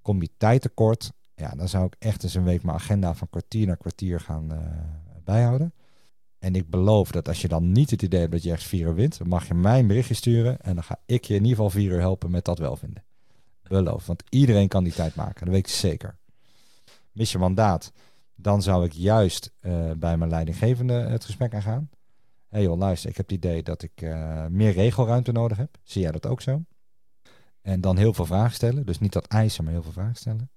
Kom 0.02 0.22
je 0.22 0.30
tijd 0.36 0.62
tekort, 0.62 1.12
ja, 1.34 1.50
dan 1.50 1.68
zou 1.68 1.86
ik 1.86 1.96
echt 1.98 2.22
eens 2.22 2.34
een 2.34 2.44
week 2.44 2.62
mijn 2.62 2.76
agenda 2.76 3.14
van 3.14 3.30
kwartier 3.30 3.66
naar 3.66 3.76
kwartier 3.76 4.20
gaan 4.20 4.52
uh, 4.52 4.58
bijhouden. 5.24 5.72
En 6.38 6.54
ik 6.54 6.70
beloof 6.70 7.10
dat 7.10 7.28
als 7.28 7.40
je 7.40 7.48
dan 7.48 7.72
niet 7.72 7.90
het 7.90 8.02
idee 8.02 8.20
hebt 8.20 8.32
dat 8.32 8.42
je 8.42 8.52
echt 8.52 8.62
vier 8.62 8.86
uur 8.86 8.94
wint, 8.94 9.18
dan 9.18 9.28
mag 9.28 9.48
je 9.48 9.54
mij 9.54 9.78
een 9.78 9.86
berichtje 9.86 10.14
sturen 10.14 10.60
en 10.60 10.74
dan 10.74 10.84
ga 10.84 11.00
ik 11.06 11.24
je 11.24 11.34
in 11.34 11.42
ieder 11.42 11.56
geval 11.56 11.70
vier 11.70 11.92
uur 11.92 12.00
helpen 12.00 12.30
met 12.30 12.44
dat 12.44 12.58
wel 12.58 12.76
vinden. 12.76 13.04
Beloof, 13.62 14.06
want 14.06 14.22
iedereen 14.28 14.68
kan 14.68 14.84
die 14.84 14.92
tijd 14.92 15.14
maken, 15.14 15.44
dat 15.44 15.54
weet 15.54 15.70
zeker. 15.70 16.16
Mis 17.12 17.32
je 17.32 17.38
mandaat, 17.38 17.92
dan 18.40 18.62
zou 18.62 18.84
ik 18.84 18.92
juist 18.92 19.52
uh, 19.60 19.90
bij 19.96 20.16
mijn 20.16 20.30
leidinggevende 20.30 20.92
het 20.92 21.24
gesprek 21.24 21.54
aangaan. 21.54 21.88
Hé 22.48 22.58
hey 22.58 22.62
joh, 22.62 22.78
luister, 22.78 23.10
ik 23.10 23.16
heb 23.16 23.28
het 23.28 23.36
idee 23.36 23.62
dat 23.62 23.82
ik 23.82 24.02
uh, 24.02 24.46
meer 24.46 24.72
regelruimte 24.72 25.32
nodig 25.32 25.56
heb. 25.56 25.78
Zie 25.82 26.02
jij 26.02 26.12
dat 26.12 26.26
ook 26.26 26.40
zo? 26.40 26.62
En 27.60 27.80
dan 27.80 27.96
heel 27.96 28.14
veel 28.14 28.26
vragen 28.26 28.54
stellen. 28.54 28.86
Dus 28.86 28.98
niet 28.98 29.12
dat 29.12 29.26
eisen, 29.26 29.64
maar 29.64 29.72
heel 29.72 29.82
veel 29.82 29.92
vragen 29.92 30.16
stellen. 30.16 30.50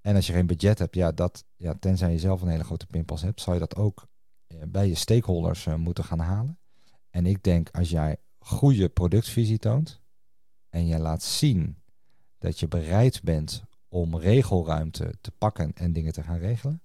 En 0.00 0.14
als 0.14 0.26
je 0.26 0.32
geen 0.32 0.46
budget 0.46 0.78
hebt, 0.78 0.94
ja, 0.94 1.12
dat, 1.12 1.44
ja, 1.56 1.74
tenzij 1.80 2.12
je 2.12 2.18
zelf 2.18 2.42
een 2.42 2.48
hele 2.48 2.64
grote 2.64 2.86
pinpas 2.86 3.22
hebt, 3.22 3.40
zou 3.40 3.54
je 3.54 3.60
dat 3.60 3.76
ook 3.76 4.06
bij 4.68 4.88
je 4.88 4.94
stakeholders 4.94 5.66
moeten 5.76 6.04
gaan 6.04 6.18
halen. 6.18 6.58
En 7.10 7.26
ik 7.26 7.42
denk 7.42 7.68
als 7.70 7.90
jij 7.90 8.16
goede 8.38 8.88
productvisie 8.88 9.58
toont 9.58 10.00
en 10.68 10.86
je 10.86 10.98
laat 10.98 11.22
zien 11.22 11.78
dat 12.38 12.60
je 12.60 12.68
bereid 12.68 13.22
bent 13.22 13.64
om 13.88 14.16
regelruimte 14.16 15.14
te 15.20 15.30
pakken 15.30 15.72
en 15.74 15.92
dingen 15.92 16.12
te 16.12 16.22
gaan 16.22 16.38
regelen, 16.38 16.82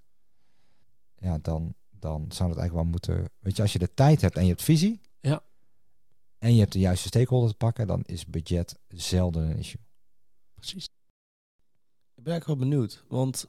ja, 1.18 1.38
dan, 1.42 1.74
dan 1.90 2.24
zou 2.28 2.50
het 2.50 2.58
eigenlijk 2.58 2.72
wel 2.72 2.84
moeten. 2.84 3.30
Weet 3.38 3.56
je, 3.56 3.62
als 3.62 3.72
je 3.72 3.78
de 3.78 3.94
tijd 3.94 4.20
hebt 4.20 4.36
en 4.36 4.42
je 4.42 4.48
hebt 4.48 4.62
visie, 4.62 5.00
ja. 5.20 5.42
en 6.38 6.54
je 6.54 6.60
hebt 6.60 6.72
de 6.72 6.78
juiste 6.78 7.08
stakeholder 7.08 7.50
te 7.50 7.56
pakken, 7.56 7.86
dan 7.86 8.02
is 8.02 8.26
budget 8.26 8.78
zelden 8.88 9.50
een 9.50 9.58
issue. 9.58 9.80
Precies. 10.54 10.84
Ik 12.14 12.22
ben 12.22 12.32
eigenlijk 12.32 12.60
wel 12.60 12.68
benieuwd, 12.68 13.04
want 13.08 13.46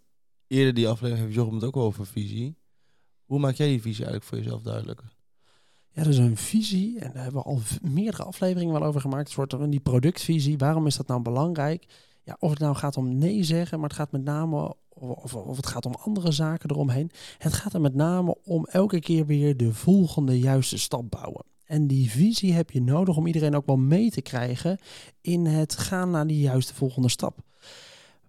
eerder 0.47 0.73
die 0.73 0.88
aflevering 0.88 1.25
heeft 1.25 1.36
Jochem 1.36 1.56
het 1.56 1.63
ook 1.63 1.77
over 1.77 2.06
visie. 2.06 2.58
Hoe 3.25 3.39
maak 3.39 3.56
jij 3.56 3.67
die 3.67 3.82
visie 3.82 4.06
eigenlijk 4.06 4.23
voor 4.23 4.38
jezelf 4.38 4.62
duidelijk? 4.62 5.03
Ja, 5.97 6.03
dat 6.03 6.12
is 6.12 6.17
een 6.17 6.38
visie. 6.38 6.99
En 6.99 7.12
daar 7.13 7.23
hebben 7.23 7.41
we 7.41 7.47
al 7.47 7.62
meerdere 7.82 8.23
afleveringen 8.23 8.73
wel 8.80 8.88
over 8.88 9.01
gemaakt. 9.01 9.23
Het 9.23 9.32
soort 9.32 9.53
van 9.53 9.69
die 9.69 9.80
productvisie. 9.80 10.58
Waarom 10.58 10.86
is 10.86 10.97
dat 10.97 11.08
nou 11.08 11.21
belangrijk? 11.21 11.86
Ja, 12.23 12.36
of 12.39 12.49
het 12.49 12.60
nou 12.60 12.75
gaat 12.75 12.97
om 12.97 13.17
nee 13.17 13.43
zeggen, 13.43 13.80
maar 13.80 13.89
het 13.89 13.97
gaat 13.97 14.12
met 14.12 14.23
name 14.23 14.75
of, 14.99 15.36
of 15.36 15.55
het 15.55 15.67
gaat 15.67 15.86
om 15.86 15.95
andere 15.99 16.31
zaken 16.31 16.71
eromheen. 16.71 17.12
Het 17.38 17.53
gaat 17.53 17.73
er 17.73 17.81
met 17.81 17.95
name 17.95 18.36
om 18.43 18.65
elke 18.65 18.99
keer 18.99 19.25
weer 19.25 19.57
de 19.57 19.73
volgende 19.73 20.39
juiste 20.39 20.77
stap 20.77 21.10
bouwen. 21.10 21.45
En 21.65 21.88
die 21.88 22.10
visie 22.10 22.53
heb 22.53 22.71
je 22.71 22.81
nodig 22.81 23.17
om 23.17 23.27
iedereen 23.27 23.55
ook 23.55 23.65
wel 23.65 23.77
mee 23.77 24.10
te 24.12 24.21
krijgen 24.21 24.79
in 25.21 25.45
het 25.45 25.77
gaan 25.77 26.12
naar 26.12 26.27
die 26.27 26.39
juiste 26.39 26.73
volgende 26.73 27.10
stap. 27.10 27.39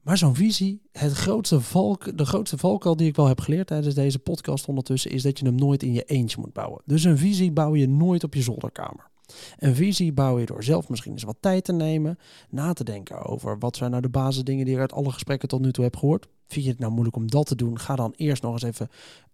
Maar 0.03 0.19
zo'n 0.19 0.35
visie, 0.35 0.83
het 0.93 1.13
grootste 1.13 1.61
valk, 1.61 2.19
de 2.19 2.25
grootste 2.25 2.59
valkuil 2.59 2.97
die 2.97 3.09
ik 3.09 3.17
wel 3.17 3.27
heb 3.27 3.41
geleerd 3.41 3.67
tijdens 3.67 3.95
deze 3.95 4.19
podcast 4.19 4.69
ondertussen, 4.69 5.11
is 5.11 5.23
dat 5.23 5.39
je 5.39 5.45
hem 5.45 5.55
nooit 5.55 5.83
in 5.83 5.93
je 5.93 6.05
eentje 6.05 6.41
moet 6.41 6.53
bouwen. 6.53 6.83
Dus 6.85 7.05
een 7.05 7.19
visie 7.19 7.53
bouw 7.53 7.75
je 7.75 7.89
nooit 7.89 8.25
op 8.25 8.35
je 8.35 8.43
zolderkamer. 8.43 9.11
Een 9.59 9.75
visie 9.75 10.13
bouw 10.13 10.39
je 10.39 10.47
door 10.47 10.65
zelf 10.65 10.89
misschien 10.89 11.13
eens 11.13 11.23
wat 11.23 11.37
tijd 11.41 11.65
te 11.65 11.73
nemen, 11.73 12.19
na 12.51 12.73
te 12.73 12.85
denken 12.85 13.25
over 13.25 13.59
wat 13.59 13.77
zijn 13.77 13.91
nou 13.91 14.03
de 14.03 14.09
basisdingen 14.09 14.65
die 14.65 14.75
je 14.75 14.81
uit 14.81 14.93
alle 14.93 15.11
gesprekken 15.13 15.49
tot 15.49 15.61
nu 15.61 15.73
toe 15.73 15.85
hebt 15.85 15.97
gehoord. 15.97 16.29
Vind 16.49 16.65
je 16.65 16.71
het 16.71 16.81
nou 16.81 16.93
moeilijk 16.93 17.17
om 17.17 17.31
dat 17.31 17.47
te 17.47 17.55
doen? 17.55 17.79
Ga 17.79 17.97
dan 17.97 18.15
eerst 18.17 18.43
nog 18.43 18.53
eens 18.53 18.63
even 18.63 18.89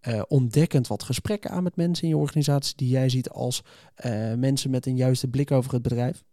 uh, 0.09 0.23
ontdekkend 0.29 0.87
wat 0.87 1.03
gesprekken 1.03 1.51
aan 1.51 1.63
met 1.63 1.77
mensen 1.77 2.05
in 2.05 2.09
je 2.09 2.17
organisatie 2.17 2.77
die 2.77 2.89
jij 2.89 3.09
ziet 3.09 3.31
als 3.31 3.63
uh, 4.05 4.35
mensen 4.35 4.71
met 4.71 4.87
een 4.87 4.97
juiste 4.97 5.29
blik 5.29 5.51
over 5.51 5.73
het 5.73 5.83
bedrijf. 5.83 6.25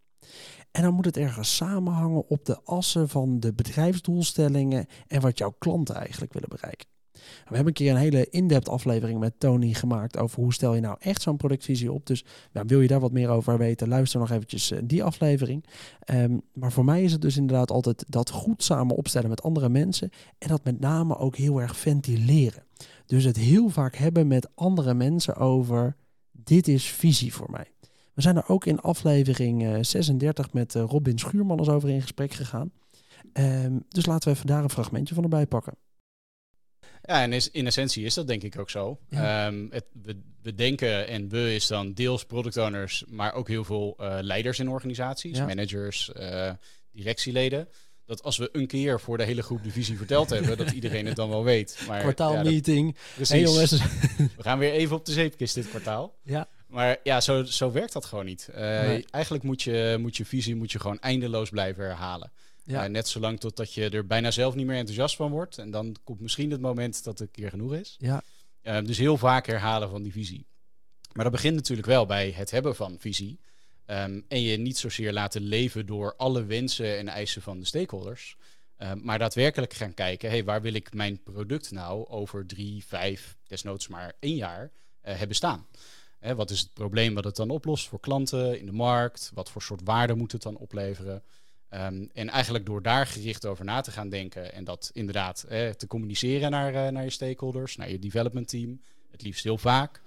En 0.70 0.82
dan 0.82 0.94
moet 0.94 1.04
het 1.04 1.16
ergens 1.16 1.56
samenhangen 1.56 2.28
op 2.28 2.44
de 2.44 2.60
assen 2.64 3.08
van 3.08 3.40
de 3.40 3.52
bedrijfsdoelstellingen 3.52 4.86
en 5.06 5.20
wat 5.20 5.38
jouw 5.38 5.54
klanten 5.58 5.94
eigenlijk 5.94 6.32
willen 6.32 6.48
bereiken. 6.48 6.86
We 7.48 7.54
hebben 7.54 7.66
een 7.66 7.72
keer 7.72 7.90
een 7.90 7.96
hele 7.96 8.26
in-depth 8.30 8.68
aflevering 8.68 9.18
met 9.18 9.40
Tony 9.40 9.72
gemaakt 9.72 10.18
over 10.18 10.42
hoe 10.42 10.52
stel 10.52 10.74
je 10.74 10.80
nou 10.80 10.96
echt 11.00 11.22
zo'n 11.22 11.36
productvisie 11.36 11.92
op. 11.92 12.06
Dus 12.06 12.24
nou, 12.52 12.66
wil 12.66 12.80
je 12.80 12.88
daar 12.88 13.00
wat 13.00 13.12
meer 13.12 13.28
over 13.28 13.58
weten, 13.58 13.88
luister 13.88 14.20
nog 14.20 14.30
eventjes 14.30 14.72
uh, 14.72 14.78
die 14.84 15.04
aflevering. 15.04 15.64
Um, 16.14 16.42
maar 16.52 16.72
voor 16.72 16.84
mij 16.84 17.02
is 17.02 17.12
het 17.12 17.22
dus 17.22 17.36
inderdaad 17.36 17.70
altijd 17.70 18.04
dat 18.08 18.30
goed 18.30 18.62
samen 18.62 18.96
opstellen 18.96 19.28
met 19.28 19.42
andere 19.42 19.68
mensen 19.68 20.10
en 20.38 20.48
dat 20.48 20.64
met 20.64 20.80
name 20.80 21.16
ook 21.16 21.36
heel 21.36 21.60
erg 21.60 21.76
ventileren. 21.76 22.62
Dus 23.06 23.24
het 23.24 23.36
heel 23.36 23.68
vaak 23.68 23.96
hebben 23.96 24.26
met 24.26 24.48
andere 24.54 24.94
mensen 24.94 25.36
over 25.36 25.96
dit 26.32 26.68
is 26.68 26.90
visie 26.90 27.34
voor 27.34 27.50
mij. 27.50 27.70
We 28.14 28.22
zijn 28.22 28.36
er 28.36 28.48
ook 28.48 28.66
in 28.66 28.80
aflevering 28.80 29.62
uh, 29.62 29.76
36 29.80 30.52
met 30.52 30.74
uh, 30.74 30.82
Robin 30.82 31.18
Schuurman 31.18 31.68
over 31.68 31.88
in 31.88 32.00
gesprek 32.02 32.32
gegaan. 32.32 32.72
Um, 33.32 33.84
dus 33.88 34.06
laten 34.06 34.28
we 34.28 34.34
even 34.34 34.46
daar 34.46 34.62
een 34.62 34.70
fragmentje 34.70 35.14
van 35.14 35.22
erbij 35.22 35.46
pakken. 35.46 35.74
Ja, 37.02 37.22
en 37.22 37.32
is, 37.32 37.50
in 37.50 37.66
essentie 37.66 38.04
is 38.04 38.14
dat 38.14 38.26
denk 38.26 38.42
ik 38.42 38.58
ook 38.58 38.70
zo. 38.70 38.98
Ja. 39.08 39.46
Um, 39.46 39.68
het, 39.70 39.84
we, 40.02 40.16
we, 40.42 40.54
denken, 40.54 41.08
en 41.08 41.28
we 41.28 41.54
is 41.54 41.66
dan 41.66 41.92
deels 41.92 42.24
product 42.24 42.56
owners, 42.56 43.04
maar 43.08 43.34
ook 43.34 43.48
heel 43.48 43.64
veel 43.64 43.96
uh, 44.00 44.16
leiders 44.20 44.58
in 44.58 44.68
organisaties, 44.68 45.36
ja. 45.36 45.46
managers, 45.46 46.10
uh, 46.16 46.50
directieleden. 46.92 47.68
Dat 48.06 48.22
als 48.22 48.36
we 48.36 48.48
een 48.52 48.66
keer 48.66 49.00
voor 49.00 49.16
de 49.16 49.24
hele 49.24 49.42
groep 49.42 49.62
de 49.62 49.70
visie 49.70 49.96
verteld 49.96 50.30
hebben, 50.30 50.56
dat 50.56 50.70
iedereen 50.70 51.06
het 51.06 51.16
dan 51.16 51.28
wel 51.28 51.44
weet. 51.44 51.78
Maar, 51.88 52.00
Kwartaalmeeting. 52.00 52.96
Ja. 53.16 53.24
Hey 53.26 53.40
jongens. 53.40 53.70
we 54.36 54.42
gaan 54.42 54.58
weer 54.58 54.72
even 54.72 54.96
op 54.96 55.04
de 55.04 55.12
zeepkist 55.12 55.54
dit 55.54 55.68
kwartaal. 55.68 56.14
Ja. 56.22 56.48
Maar 56.66 56.96
ja, 57.02 57.20
zo, 57.20 57.44
zo 57.44 57.72
werkt 57.72 57.92
dat 57.92 58.04
gewoon 58.04 58.24
niet. 58.24 58.48
Uh, 58.50 58.56
nee. 58.58 59.06
Eigenlijk 59.10 59.44
moet 59.44 59.62
je, 59.62 59.96
moet 60.00 60.16
je 60.16 60.24
visie 60.24 60.56
moet 60.56 60.72
je 60.72 60.80
gewoon 60.80 61.00
eindeloos 61.00 61.50
blijven 61.50 61.84
herhalen. 61.84 62.32
Ja. 62.64 62.84
Uh, 62.84 62.90
net 62.90 63.08
zolang 63.08 63.40
totdat 63.40 63.74
je 63.74 63.88
er 63.88 64.06
bijna 64.06 64.30
zelf 64.30 64.54
niet 64.54 64.66
meer 64.66 64.76
enthousiast 64.76 65.16
van 65.16 65.30
wordt. 65.30 65.58
En 65.58 65.70
dan 65.70 65.96
komt 66.04 66.20
misschien 66.20 66.50
het 66.50 66.60
moment 66.60 67.04
dat 67.04 67.18
het 67.18 67.28
een 67.28 67.34
keer 67.34 67.50
genoeg 67.50 67.74
is. 67.74 67.96
Ja. 67.98 68.22
Uh, 68.62 68.78
dus 68.84 68.98
heel 68.98 69.16
vaak 69.16 69.46
herhalen 69.46 69.90
van 69.90 70.02
die 70.02 70.12
visie. 70.12 70.46
Maar 71.12 71.24
dat 71.24 71.32
begint 71.32 71.54
natuurlijk 71.54 71.88
wel 71.88 72.06
bij 72.06 72.30
het 72.30 72.50
hebben 72.50 72.76
van 72.76 72.96
visie. 72.98 73.40
Ehm, 73.86 74.20
en 74.28 74.42
je 74.42 74.56
niet 74.56 74.78
zozeer 74.78 75.12
laten 75.12 75.42
leven 75.42 75.86
door 75.86 76.16
alle 76.16 76.44
wensen 76.44 76.98
en 76.98 77.08
eisen 77.08 77.42
van 77.42 77.58
de 77.58 77.64
stakeholders. 77.64 78.36
Ehm, 78.76 78.98
maar 79.02 79.18
daadwerkelijk 79.18 79.74
gaan 79.74 79.94
kijken, 79.94 80.30
hey, 80.30 80.44
waar 80.44 80.62
wil 80.62 80.74
ik 80.74 80.94
mijn 80.94 81.22
product 81.22 81.70
nou 81.70 82.08
over 82.08 82.46
drie, 82.46 82.84
vijf, 82.86 83.36
desnoods 83.46 83.88
maar 83.88 84.12
één 84.18 84.36
jaar 84.36 84.62
uh, 84.62 85.18
hebben 85.18 85.36
staan? 85.36 85.66
Wat 86.36 86.50
is 86.50 86.60
het 86.60 86.74
probleem 86.74 87.14
wat 87.14 87.24
het 87.24 87.36
dan 87.36 87.50
oplost 87.50 87.88
voor 87.88 88.00
klanten 88.00 88.58
in 88.58 88.66
de 88.66 88.72
markt? 88.72 89.30
Wat 89.34 89.50
voor 89.50 89.62
soort 89.62 89.80
waarde 89.84 90.14
moet 90.14 90.32
het 90.32 90.42
dan 90.42 90.56
opleveren? 90.56 91.22
Um, 91.74 92.08
en 92.12 92.28
eigenlijk 92.28 92.66
door 92.66 92.82
daar 92.82 93.06
gericht 93.06 93.46
over 93.46 93.64
na 93.64 93.80
te 93.80 93.90
gaan 93.90 94.08
denken 94.08 94.52
en 94.52 94.64
dat 94.64 94.90
inderdaad 94.92 95.42
eh, 95.42 95.68
te 95.68 95.86
communiceren 95.86 96.50
naar, 96.50 96.74
uh, 96.74 96.88
naar 96.88 97.04
je 97.04 97.10
stakeholders, 97.10 97.76
naar 97.76 97.90
je 97.90 97.98
development 97.98 98.48
team, 98.48 98.80
het 99.10 99.22
liefst 99.22 99.44
heel 99.44 99.58
vaak. 99.58 99.96
Een 99.96 100.02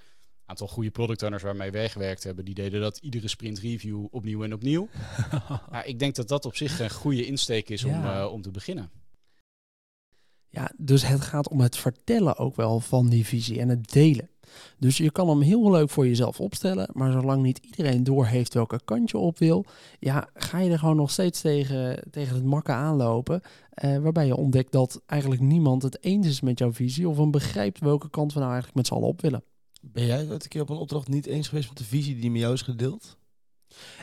aantal 0.45 0.67
goede 0.67 0.91
product 0.91 1.23
owners 1.23 1.43
waarmee 1.43 1.71
wij 1.71 1.89
gewerkt 1.89 2.23
hebben, 2.23 2.45
die 2.45 2.53
deden 2.53 2.81
dat 2.81 2.97
iedere 2.97 3.27
sprint 3.27 3.59
review 3.59 4.05
opnieuw 4.11 4.43
en 4.43 4.53
opnieuw. 4.53 4.89
maar 5.71 5.85
ik 5.85 5.99
denk 5.99 6.15
dat 6.15 6.27
dat 6.27 6.45
op 6.45 6.55
zich 6.55 6.79
een 6.79 6.89
goede 6.89 7.25
insteek 7.25 7.69
is 7.69 7.83
om, 7.83 8.03
uh, 8.03 8.29
om 8.31 8.41
te 8.41 8.51
beginnen. 8.51 8.91
Ja, 10.49 10.71
dus 10.77 11.07
het 11.07 11.21
gaat 11.21 11.49
om 11.49 11.59
het 11.59 11.77
vertellen 11.77 12.37
ook 12.37 12.55
wel 12.55 12.79
van 12.79 13.09
die 13.09 13.25
visie 13.25 13.59
en 13.59 13.69
het 13.69 13.91
delen. 13.91 14.29
Dus 14.79 14.97
je 14.97 15.11
kan 15.11 15.29
hem 15.29 15.41
heel 15.41 15.71
leuk 15.71 15.89
voor 15.89 16.07
jezelf 16.07 16.39
opstellen, 16.39 16.89
maar 16.93 17.11
zolang 17.11 17.41
niet 17.41 17.57
iedereen 17.57 18.03
doorheeft 18.03 18.53
welke 18.53 18.79
kant 18.85 19.09
je 19.09 19.17
op 19.17 19.37
wil, 19.37 19.65
ja, 19.99 20.29
ga 20.33 20.59
je 20.59 20.71
er 20.71 20.79
gewoon 20.79 20.95
nog 20.95 21.11
steeds 21.11 21.41
tegen, 21.41 22.03
tegen 22.11 22.35
het 22.35 22.45
makken 22.45 22.75
aanlopen. 22.75 23.41
Eh, 23.69 23.97
waarbij 23.97 24.25
je 24.25 24.35
ontdekt 24.35 24.71
dat 24.71 25.01
eigenlijk 25.05 25.41
niemand 25.41 25.83
het 25.83 26.03
eens 26.03 26.27
is 26.27 26.41
met 26.41 26.59
jouw 26.59 26.73
visie 26.73 27.09
of 27.09 27.17
een 27.17 27.31
begrijpt 27.31 27.79
welke 27.79 28.09
kant 28.09 28.33
we 28.33 28.39
nou 28.39 28.51
eigenlijk 28.51 28.77
met 28.77 28.87
z'n 28.87 28.93
allen 28.93 29.07
op 29.07 29.21
willen. 29.21 29.43
Ben 29.81 30.05
jij 30.05 30.29
ooit 30.29 30.43
een 30.43 30.49
keer 30.49 30.61
op 30.61 30.69
een 30.69 30.77
opdracht 30.77 31.07
niet 31.07 31.25
eens 31.25 31.47
geweest 31.47 31.67
met 31.67 31.77
de 31.77 31.83
visie 31.83 32.19
die 32.19 32.31
met 32.31 32.41
jou 32.41 32.53
is 32.53 32.61
gedeeld? 32.61 33.17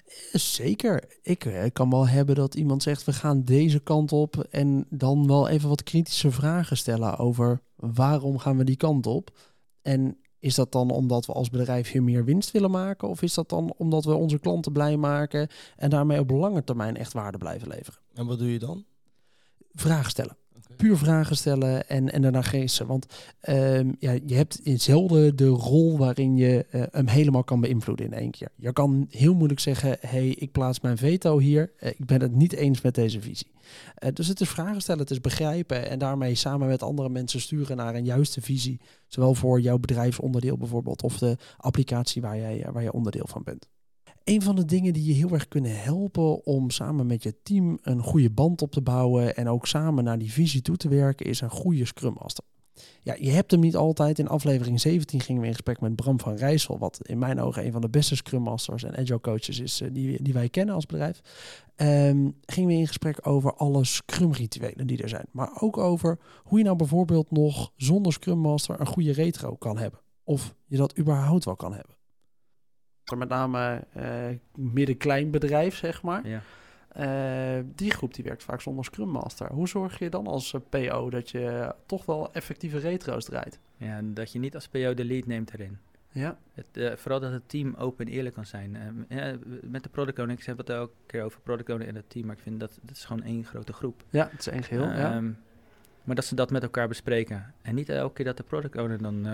Eh, 0.04 0.40
zeker. 0.40 1.04
Ik 1.22 1.44
eh, 1.44 1.64
kan 1.72 1.90
wel 1.90 2.08
hebben 2.08 2.34
dat 2.34 2.54
iemand 2.54 2.82
zegt 2.82 3.04
we 3.04 3.12
gaan 3.12 3.44
deze 3.44 3.80
kant 3.80 4.12
op 4.12 4.46
en 4.50 4.86
dan 4.90 5.26
wel 5.26 5.48
even 5.48 5.68
wat 5.68 5.82
kritische 5.82 6.30
vragen 6.30 6.76
stellen 6.76 7.18
over 7.18 7.62
waarom 7.76 8.38
gaan 8.38 8.56
we 8.56 8.64
die 8.64 8.76
kant 8.76 9.06
op. 9.06 9.38
En 9.82 10.18
is 10.42 10.54
dat 10.54 10.72
dan 10.72 10.90
omdat 10.90 11.26
we 11.26 11.32
als 11.32 11.50
bedrijf 11.50 11.90
hier 11.90 12.02
meer 12.02 12.24
winst 12.24 12.50
willen 12.50 12.70
maken? 12.70 13.08
Of 13.08 13.22
is 13.22 13.34
dat 13.34 13.48
dan 13.48 13.74
omdat 13.76 14.04
we 14.04 14.14
onze 14.14 14.38
klanten 14.38 14.72
blij 14.72 14.96
maken 14.96 15.48
en 15.76 15.90
daarmee 15.90 16.20
op 16.20 16.30
lange 16.30 16.64
termijn 16.64 16.96
echt 16.96 17.12
waarde 17.12 17.38
blijven 17.38 17.68
leveren? 17.68 18.00
En 18.14 18.26
wat 18.26 18.38
doe 18.38 18.52
je 18.52 18.58
dan? 18.58 18.84
Vragen 19.72 20.10
stellen 20.10 20.36
puur 20.76 20.96
vragen 20.96 21.36
stellen 21.36 21.88
en, 21.88 22.12
en 22.12 22.22
daarna 22.22 22.42
geesten. 22.42 22.86
Want 22.86 23.06
um, 23.48 23.96
ja, 23.98 24.12
je 24.26 24.34
hebt 24.34 24.60
zelden 24.64 25.36
de 25.36 25.46
rol 25.46 25.98
waarin 25.98 26.36
je 26.36 26.66
uh, 26.70 26.82
hem 26.90 27.06
helemaal 27.06 27.44
kan 27.44 27.60
beïnvloeden 27.60 28.06
in 28.06 28.12
één 28.12 28.30
keer. 28.30 28.48
Je 28.56 28.72
kan 28.72 29.06
heel 29.10 29.34
moeilijk 29.34 29.60
zeggen, 29.60 29.96
hey, 30.00 30.28
ik 30.28 30.52
plaats 30.52 30.80
mijn 30.80 30.96
veto 30.96 31.38
hier. 31.38 31.72
Uh, 31.80 31.88
ik 31.88 32.06
ben 32.06 32.20
het 32.20 32.34
niet 32.34 32.52
eens 32.52 32.80
met 32.80 32.94
deze 32.94 33.20
visie. 33.20 33.50
Uh, 34.04 34.10
dus 34.12 34.28
het 34.28 34.40
is 34.40 34.48
vragen 34.48 34.80
stellen, 34.80 35.00
het 35.00 35.10
is 35.10 35.20
begrijpen 35.20 35.88
en 35.88 35.98
daarmee 35.98 36.34
samen 36.34 36.68
met 36.68 36.82
andere 36.82 37.08
mensen 37.08 37.40
sturen 37.40 37.76
naar 37.76 37.94
een 37.94 38.04
juiste 38.04 38.40
visie. 38.40 38.80
Zowel 39.06 39.34
voor 39.34 39.60
jouw 39.60 39.78
bedrijfsonderdeel 39.78 40.56
bijvoorbeeld 40.56 41.02
of 41.02 41.18
de 41.18 41.36
applicatie 41.56 42.22
waar 42.22 42.36
jij, 42.36 42.66
waar 42.72 42.82
je 42.82 42.92
onderdeel 42.92 43.26
van 43.26 43.42
bent. 43.44 43.68
Een 44.24 44.42
van 44.42 44.56
de 44.56 44.64
dingen 44.64 44.92
die 44.92 45.04
je 45.04 45.12
heel 45.12 45.32
erg 45.32 45.48
kunnen 45.48 45.82
helpen 45.82 46.46
om 46.46 46.70
samen 46.70 47.06
met 47.06 47.22
je 47.22 47.34
team 47.42 47.78
een 47.82 48.02
goede 48.02 48.30
band 48.30 48.62
op 48.62 48.72
te 48.72 48.82
bouwen 48.82 49.36
en 49.36 49.48
ook 49.48 49.66
samen 49.66 50.04
naar 50.04 50.18
die 50.18 50.32
visie 50.32 50.62
toe 50.62 50.76
te 50.76 50.88
werken, 50.88 51.26
is 51.26 51.40
een 51.40 51.50
goede 51.50 51.84
Scrum 51.84 52.16
Master. 52.20 52.44
Ja, 53.00 53.16
je 53.18 53.30
hebt 53.30 53.50
hem 53.50 53.60
niet 53.60 53.76
altijd. 53.76 54.18
In 54.18 54.28
aflevering 54.28 54.80
17 54.80 55.20
gingen 55.20 55.40
we 55.40 55.46
in 55.46 55.52
gesprek 55.52 55.80
met 55.80 55.96
Bram 55.96 56.20
van 56.20 56.34
Rijssel, 56.34 56.78
wat 56.78 56.98
in 57.02 57.18
mijn 57.18 57.40
ogen 57.40 57.66
een 57.66 57.72
van 57.72 57.80
de 57.80 57.88
beste 57.88 58.16
Scrum 58.16 58.42
Masters 58.42 58.84
en 58.84 58.96
Agile 58.96 59.20
coaches 59.20 59.60
is 59.60 59.80
uh, 59.80 59.88
die, 59.92 60.22
die 60.22 60.32
wij 60.32 60.48
kennen 60.48 60.74
als 60.74 60.86
bedrijf. 60.86 61.20
Um, 61.76 62.34
gingen 62.46 62.68
we 62.68 62.74
in 62.74 62.86
gesprek 62.86 63.26
over 63.26 63.54
alle 63.54 63.84
Scrum 63.84 64.32
rituelen 64.32 64.86
die 64.86 65.02
er 65.02 65.08
zijn. 65.08 65.26
Maar 65.30 65.50
ook 65.60 65.76
over 65.76 66.18
hoe 66.42 66.58
je 66.58 66.64
nou 66.64 66.76
bijvoorbeeld 66.76 67.30
nog 67.30 67.72
zonder 67.76 68.12
Scrum 68.12 68.38
Master 68.38 68.80
een 68.80 68.86
goede 68.86 69.12
retro 69.12 69.56
kan 69.56 69.78
hebben. 69.78 70.00
Of 70.24 70.54
je 70.66 70.76
dat 70.76 70.98
überhaupt 70.98 71.44
wel 71.44 71.56
kan 71.56 71.74
hebben 71.74 71.96
met 73.18 73.28
name 73.28 73.84
uh, 73.96 74.04
midden-klein 74.54 75.30
bedrijf, 75.30 75.76
zeg 75.76 76.02
maar. 76.02 76.28
Ja. 76.28 76.40
Uh, 76.98 77.64
die 77.74 77.90
groep 77.90 78.14
die 78.14 78.24
werkt 78.24 78.42
vaak 78.42 78.60
zonder 78.60 78.84
Scrum 78.84 79.08
Master. 79.08 79.52
Hoe 79.52 79.68
zorg 79.68 79.98
je 79.98 80.10
dan 80.10 80.26
als 80.26 80.54
eh, 80.54 80.60
PO 80.68 81.10
dat 81.10 81.30
je 81.30 81.74
toch 81.86 82.04
wel 82.04 82.32
effectieve 82.32 82.78
retro's 82.78 83.24
draait? 83.24 83.58
Ja, 83.76 84.00
dat 84.02 84.32
je 84.32 84.38
niet 84.38 84.54
als 84.54 84.68
PO 84.68 84.94
de 84.94 85.04
lead 85.04 85.26
neemt 85.26 85.52
erin. 85.52 85.78
Ja. 86.10 86.38
Het, 86.54 86.66
uh, 86.72 86.92
vooral 86.96 87.20
dat 87.20 87.32
het 87.32 87.48
team 87.48 87.74
open 87.74 88.06
en 88.06 88.12
eerlijk 88.12 88.34
kan 88.34 88.46
zijn. 88.46 88.76
Uh, 89.08 89.32
met 89.62 89.82
de 89.82 89.88
product 89.88 90.18
owner, 90.18 90.38
ik 90.38 90.44
heb 90.44 90.58
het 90.58 90.72
ook 90.72 90.90
een 90.90 91.06
keer 91.06 91.22
over 91.22 91.40
product 91.40 91.70
owner 91.70 91.88
en 91.88 91.94
het 91.94 92.10
team, 92.10 92.26
maar 92.26 92.36
ik 92.36 92.42
vind 92.42 92.60
dat 92.60 92.78
dat 92.82 92.96
is 92.96 93.04
gewoon 93.04 93.22
één 93.22 93.44
grote 93.44 93.72
groep. 93.72 94.04
Ja, 94.10 94.28
het 94.30 94.40
is 94.40 94.48
één 94.48 94.62
geheel. 94.62 94.84
ja. 94.84 95.16
Um, 95.16 95.38
maar 96.04 96.14
dat 96.14 96.24
ze 96.24 96.34
dat 96.34 96.50
met 96.50 96.62
elkaar 96.62 96.88
bespreken. 96.88 97.54
En 97.62 97.74
niet 97.74 97.88
elke 97.88 98.14
keer 98.14 98.24
dat 98.24 98.36
de 98.36 98.42
product 98.42 98.76
owner 98.76 99.02
dan 99.02 99.26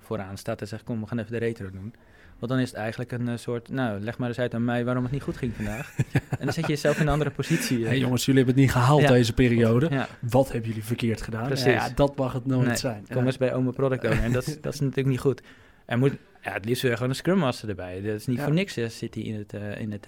vooraan 0.00 0.38
staat 0.38 0.60
en 0.60 0.68
zegt, 0.68 0.84
kom, 0.84 1.00
we 1.00 1.06
gaan 1.06 1.18
even 1.18 1.32
de 1.32 1.38
retro 1.38 1.70
doen. 1.70 1.94
Want 2.38 2.52
dan 2.52 2.60
is 2.60 2.68
het 2.68 2.78
eigenlijk 2.78 3.12
een 3.12 3.28
uh, 3.28 3.36
soort, 3.36 3.68
nou, 3.68 4.00
leg 4.00 4.18
maar 4.18 4.28
eens 4.28 4.38
uit 4.38 4.54
aan 4.54 4.64
mij 4.64 4.84
waarom 4.84 5.02
het 5.02 5.12
niet 5.12 5.22
goed 5.22 5.36
ging 5.36 5.54
vandaag. 5.54 5.96
en 6.12 6.44
dan 6.44 6.52
zet 6.52 6.66
je 6.66 6.72
jezelf 6.72 6.96
in 6.96 7.02
een 7.02 7.12
andere 7.12 7.30
positie. 7.30 7.78
Hé 7.78 7.86
hey 7.86 7.98
jongens, 7.98 8.24
jullie 8.24 8.44
hebben 8.44 8.62
het 8.62 8.72
niet 8.72 8.82
gehaald 8.82 9.00
ja. 9.00 9.08
deze 9.08 9.32
periode. 9.32 9.88
Ja. 9.90 10.08
Wat 10.20 10.52
hebben 10.52 10.68
jullie 10.68 10.84
verkeerd 10.84 11.22
gedaan? 11.22 11.46
Precies. 11.46 11.72
Ja, 11.72 11.88
dat 11.94 12.16
mag 12.16 12.32
het 12.32 12.46
nooit 12.46 12.66
nee. 12.66 12.76
zijn. 12.76 13.06
Kom 13.12 13.26
eens 13.26 13.36
bij 13.36 13.54
oma 13.54 13.70
product 13.70 14.04
owner. 14.04 14.22
En 14.22 14.32
dat, 14.32 14.44
dat 14.60 14.74
is 14.74 14.80
natuurlijk 14.80 15.08
niet 15.08 15.20
goed. 15.20 15.42
Er 15.84 15.98
moet, 15.98 16.12
ja, 16.42 16.52
het 16.52 16.64
liefst 16.64 16.82
weer 16.82 16.94
gewoon 16.94 17.08
een 17.08 17.14
scrum 17.14 17.38
master 17.38 17.68
erbij. 17.68 18.00
Dat 18.00 18.14
is 18.14 18.26
niet 18.26 18.40
voor 18.40 18.52
niks, 18.52 18.74
hè, 18.74 18.88
zit 18.88 19.14
hij 19.14 19.22
in 19.22 19.34
het, 19.34 19.54
uh, 19.54 19.80
in 19.80 19.92
het, 19.92 20.06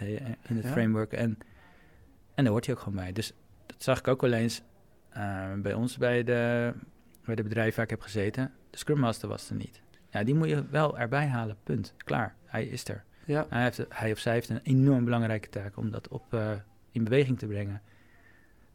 in 0.49 0.57
het 0.57 0.67
framework. 0.67 1.13
En, 1.13 1.39
en 2.35 2.45
daar 2.45 2.53
hoort 2.53 2.67
hij 2.67 2.75
ook 2.75 2.81
gewoon 2.81 2.99
bij. 2.99 3.13
Dus 3.13 3.33
dat 3.67 3.83
zag 3.83 3.99
ik 3.99 4.09
ook 4.09 4.21
wel 4.21 4.33
eens 4.33 4.63
bij 5.63 5.75
ons 5.75 5.97
bij 5.97 6.25
de, 6.25 6.73
bij 7.25 7.35
de 7.35 7.43
bedrijf 7.43 7.75
waar 7.75 7.85
ik 7.85 7.91
heb 7.91 8.01
gezeten. 8.01 8.53
De 8.71 8.79
scrum 8.79 8.99
master 8.99 9.29
was 9.29 9.51
er 9.51 9.57
niet. 9.57 9.81
Ja, 10.11 10.25
die 10.25 10.35
moet 10.35 10.49
je 10.49 10.65
wel 10.71 10.99
erbij 10.99 11.27
halen, 11.27 11.57
punt. 11.63 11.95
Klaar, 11.97 12.35
hij 12.45 12.67
is 12.67 12.89
er. 12.89 13.05
Ja. 13.25 13.47
Hij, 13.49 13.63
heeft, 13.63 13.85
hij 13.89 14.13
of 14.13 14.19
zij 14.19 14.33
heeft 14.33 14.49
een 14.49 14.61
enorm 14.63 15.05
belangrijke 15.05 15.49
taak 15.49 15.77
om 15.77 15.91
dat 15.91 16.09
op, 16.09 16.35
uh, 16.35 16.51
in 16.91 17.05
beweging 17.05 17.39
te 17.39 17.47
brengen. 17.47 17.83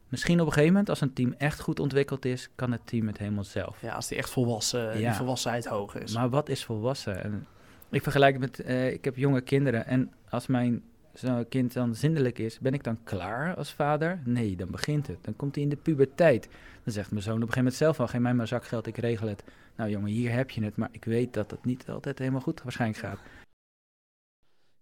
Misschien 0.08 0.40
op 0.40 0.46
een 0.46 0.52
gegeven 0.52 0.72
moment, 0.72 0.88
als 0.88 1.00
een 1.00 1.12
team 1.12 1.34
echt 1.38 1.60
goed 1.60 1.80
ontwikkeld 1.80 2.24
is, 2.24 2.48
kan 2.54 2.72
het 2.72 2.86
team 2.86 3.06
het 3.06 3.18
helemaal 3.18 3.44
zelf. 3.44 3.80
Ja, 3.80 3.94
als 3.94 4.08
die 4.08 4.18
echt 4.18 4.30
volwassen, 4.30 4.98
ja. 4.98 5.08
die 5.08 5.18
volwassenheid 5.18 5.66
hoog 5.66 5.94
is. 5.94 6.14
Maar 6.14 6.28
wat 6.28 6.48
is 6.48 6.64
volwassen? 6.64 7.22
En 7.22 7.46
ik 7.90 8.02
vergelijk 8.02 8.40
het 8.40 8.40
met, 8.40 8.68
uh, 8.68 8.92
ik 8.92 9.04
heb 9.04 9.16
jonge 9.16 9.40
kinderen 9.40 9.86
en 9.86 10.12
als 10.28 10.46
mijn 10.46 10.82
zo'n 11.14 11.48
kind 11.48 11.72
dan 11.72 11.94
zindelijk 11.94 12.38
is, 12.38 12.58
ben 12.58 12.74
ik 12.74 12.84
dan 12.84 12.98
klaar 13.04 13.56
als 13.56 13.72
vader? 13.72 14.22
Nee, 14.24 14.56
dan 14.56 14.70
begint 14.70 15.06
het. 15.06 15.18
Dan 15.20 15.36
komt 15.36 15.54
hij 15.54 15.64
in 15.64 15.70
de 15.70 15.76
puberteit. 15.76 16.48
Dan 16.84 16.92
zegt 16.92 17.10
mijn 17.10 17.22
zoon 17.22 17.34
op 17.34 17.40
een 17.40 17.46
gegeven 17.46 17.62
moment 17.64 17.80
zelf 17.80 18.00
al, 18.00 18.06
geef 18.06 18.20
mij 18.20 18.34
maar 18.34 18.48
zakgeld, 18.48 18.86
ik 18.86 18.96
regel 18.96 19.28
het. 19.28 19.44
Nou 19.76 19.90
jongen, 19.90 20.10
hier 20.10 20.32
heb 20.32 20.50
je 20.50 20.64
het, 20.64 20.76
maar 20.76 20.88
ik 20.92 21.04
weet 21.04 21.34
dat 21.34 21.50
het 21.50 21.64
niet 21.64 21.88
altijd 21.88 22.18
helemaal 22.18 22.40
goed 22.40 22.62
waarschijnlijk 22.62 23.00
gaat. 23.00 23.18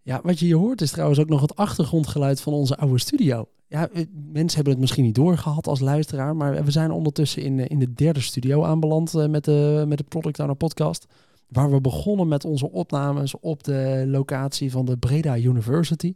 Ja, 0.03 0.21
wat 0.23 0.39
je 0.39 0.45
hier 0.45 0.57
hoort 0.57 0.81
is 0.81 0.91
trouwens 0.91 1.21
ook 1.21 1.29
nog 1.29 1.41
het 1.41 1.57
achtergrondgeluid 1.57 2.41
van 2.41 2.53
onze 2.53 2.77
oude 2.77 2.99
studio. 2.99 3.49
Ja, 3.67 3.89
mensen 4.13 4.55
hebben 4.55 4.73
het 4.73 4.81
misschien 4.81 5.05
niet 5.05 5.15
doorgehad 5.15 5.67
als 5.67 5.81
luisteraar, 5.81 6.37
maar 6.37 6.65
we 6.65 6.71
zijn 6.71 6.91
ondertussen 6.91 7.43
in, 7.43 7.67
in 7.69 7.79
de 7.79 7.93
derde 7.93 8.21
studio 8.21 8.65
aanbeland 8.65 9.15
uh, 9.15 9.27
met 9.27 9.45
de, 9.45 9.85
met 9.89 9.99
de 9.99 10.05
Product 10.05 10.41
Owner 10.41 10.57
podcast. 10.57 11.07
Waar 11.53 11.71
we 11.71 11.81
begonnen 11.81 12.29
met 12.29 12.45
onze 12.45 12.71
opnames 12.71 13.41
op 13.41 13.65
de 13.65 14.05
locatie 14.07 14.71
van 14.71 14.85
de 14.85 14.97
Breda 14.97 15.37
University. 15.37 16.15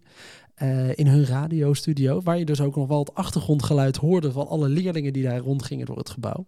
Uh, 0.63 0.89
in 0.95 1.07
hun 1.07 1.27
radiostudio, 1.27 2.21
waar 2.23 2.39
je 2.39 2.45
dus 2.45 2.61
ook 2.61 2.77
nog 2.77 2.89
wel 2.89 2.99
het 2.99 3.15
achtergrondgeluid 3.15 3.97
hoorde 3.97 4.33
van 4.33 4.49
alle 4.49 4.69
leerlingen 4.69 5.13
die 5.13 5.23
daar 5.23 5.39
rondgingen 5.39 5.87
door 5.87 5.97
het 5.97 6.11
gebouw. 6.11 6.47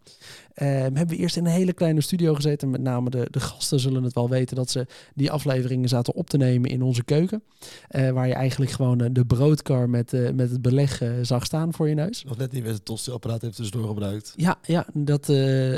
Uh, 0.62 0.68
hebben 0.68 1.09
we 1.09 1.16
eerst 1.16 1.37
in 1.37 1.47
een 1.47 1.53
hele 1.53 1.73
kleine 1.73 2.01
studio 2.01 2.35
gezeten. 2.35 2.71
Met 2.71 2.81
name 2.81 3.11
de, 3.11 3.27
de 3.31 3.40
gasten 3.40 3.81
zullen 3.81 4.03
het 4.03 4.14
wel 4.14 4.29
weten 4.29 4.57
dat 4.57 4.71
ze 4.71 4.87
die 5.14 5.31
afleveringen 5.31 5.88
zaten 5.88 6.14
op 6.14 6.31
te 6.31 6.37
nemen 6.37 6.71
in 6.71 6.83
onze 6.83 7.05
keuken. 7.05 7.42
Uh, 7.90 8.11
waar 8.11 8.27
je 8.27 8.35
eigenlijk 8.35 8.71
gewoon 8.71 8.99
de 9.12 9.25
broodkar 9.25 9.90
met, 9.90 10.35
met 10.35 10.51
het 10.51 10.62
beleg 10.62 11.03
zag 11.23 11.44
staan 11.44 11.73
voor 11.73 11.88
je 11.88 11.94
neus. 11.94 12.25
Nog 12.25 12.37
net 12.37 12.53
niet 12.53 12.64
met 12.64 12.75
het 12.75 12.85
tostiapparaat 12.85 13.42
heeft 13.42 13.57
tussendoor 13.57 13.88
gebruikt. 13.88 14.33
Ja, 14.37 14.59
ja 14.62 14.87
dat, 14.92 15.27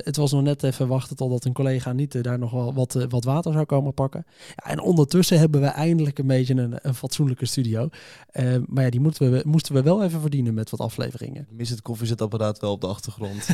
het 0.05 0.17
was 0.17 0.33
nog 0.33 0.43
net 0.43 0.63
even 0.63 0.89
wachten 0.89 1.17
totdat 1.17 1.45
een 1.45 1.53
collega 1.53 1.93
niet 1.93 2.23
daar 2.23 2.39
nog 2.39 2.51
wel 2.51 2.75
wat, 2.75 3.07
wat 3.09 3.25
water 3.25 3.53
zou 3.53 3.65
komen 3.65 3.95
pakken. 3.95 4.27
Ja, 4.57 4.71
en 4.71 4.81
ondertussen 4.81 5.39
hebben 5.39 5.61
we 5.61 5.67
eindelijk 5.67 6.19
een 6.19 6.27
beetje 6.27 6.55
een, 6.55 6.79
een 6.83 6.95
fatsoenlijke 6.95 7.47
studio. 7.47 7.89
Uh, 8.33 8.57
maar 8.67 8.85
ja, 8.85 8.91
die 8.91 9.01
moeten 9.01 9.33
we, 9.33 9.43
moesten 9.47 9.75
we 9.75 9.83
wel 9.83 10.03
even 10.05 10.21
verdienen 10.21 10.55
met 10.55 10.71
wat 10.71 10.81
afleveringen. 10.81 11.47
Mis 11.51 11.71
het 11.71 11.83
koffiezetapparaat 11.83 12.59
wel 12.59 12.73
op 12.73 12.81
de 12.81 12.87
achtergrond. 12.87 13.49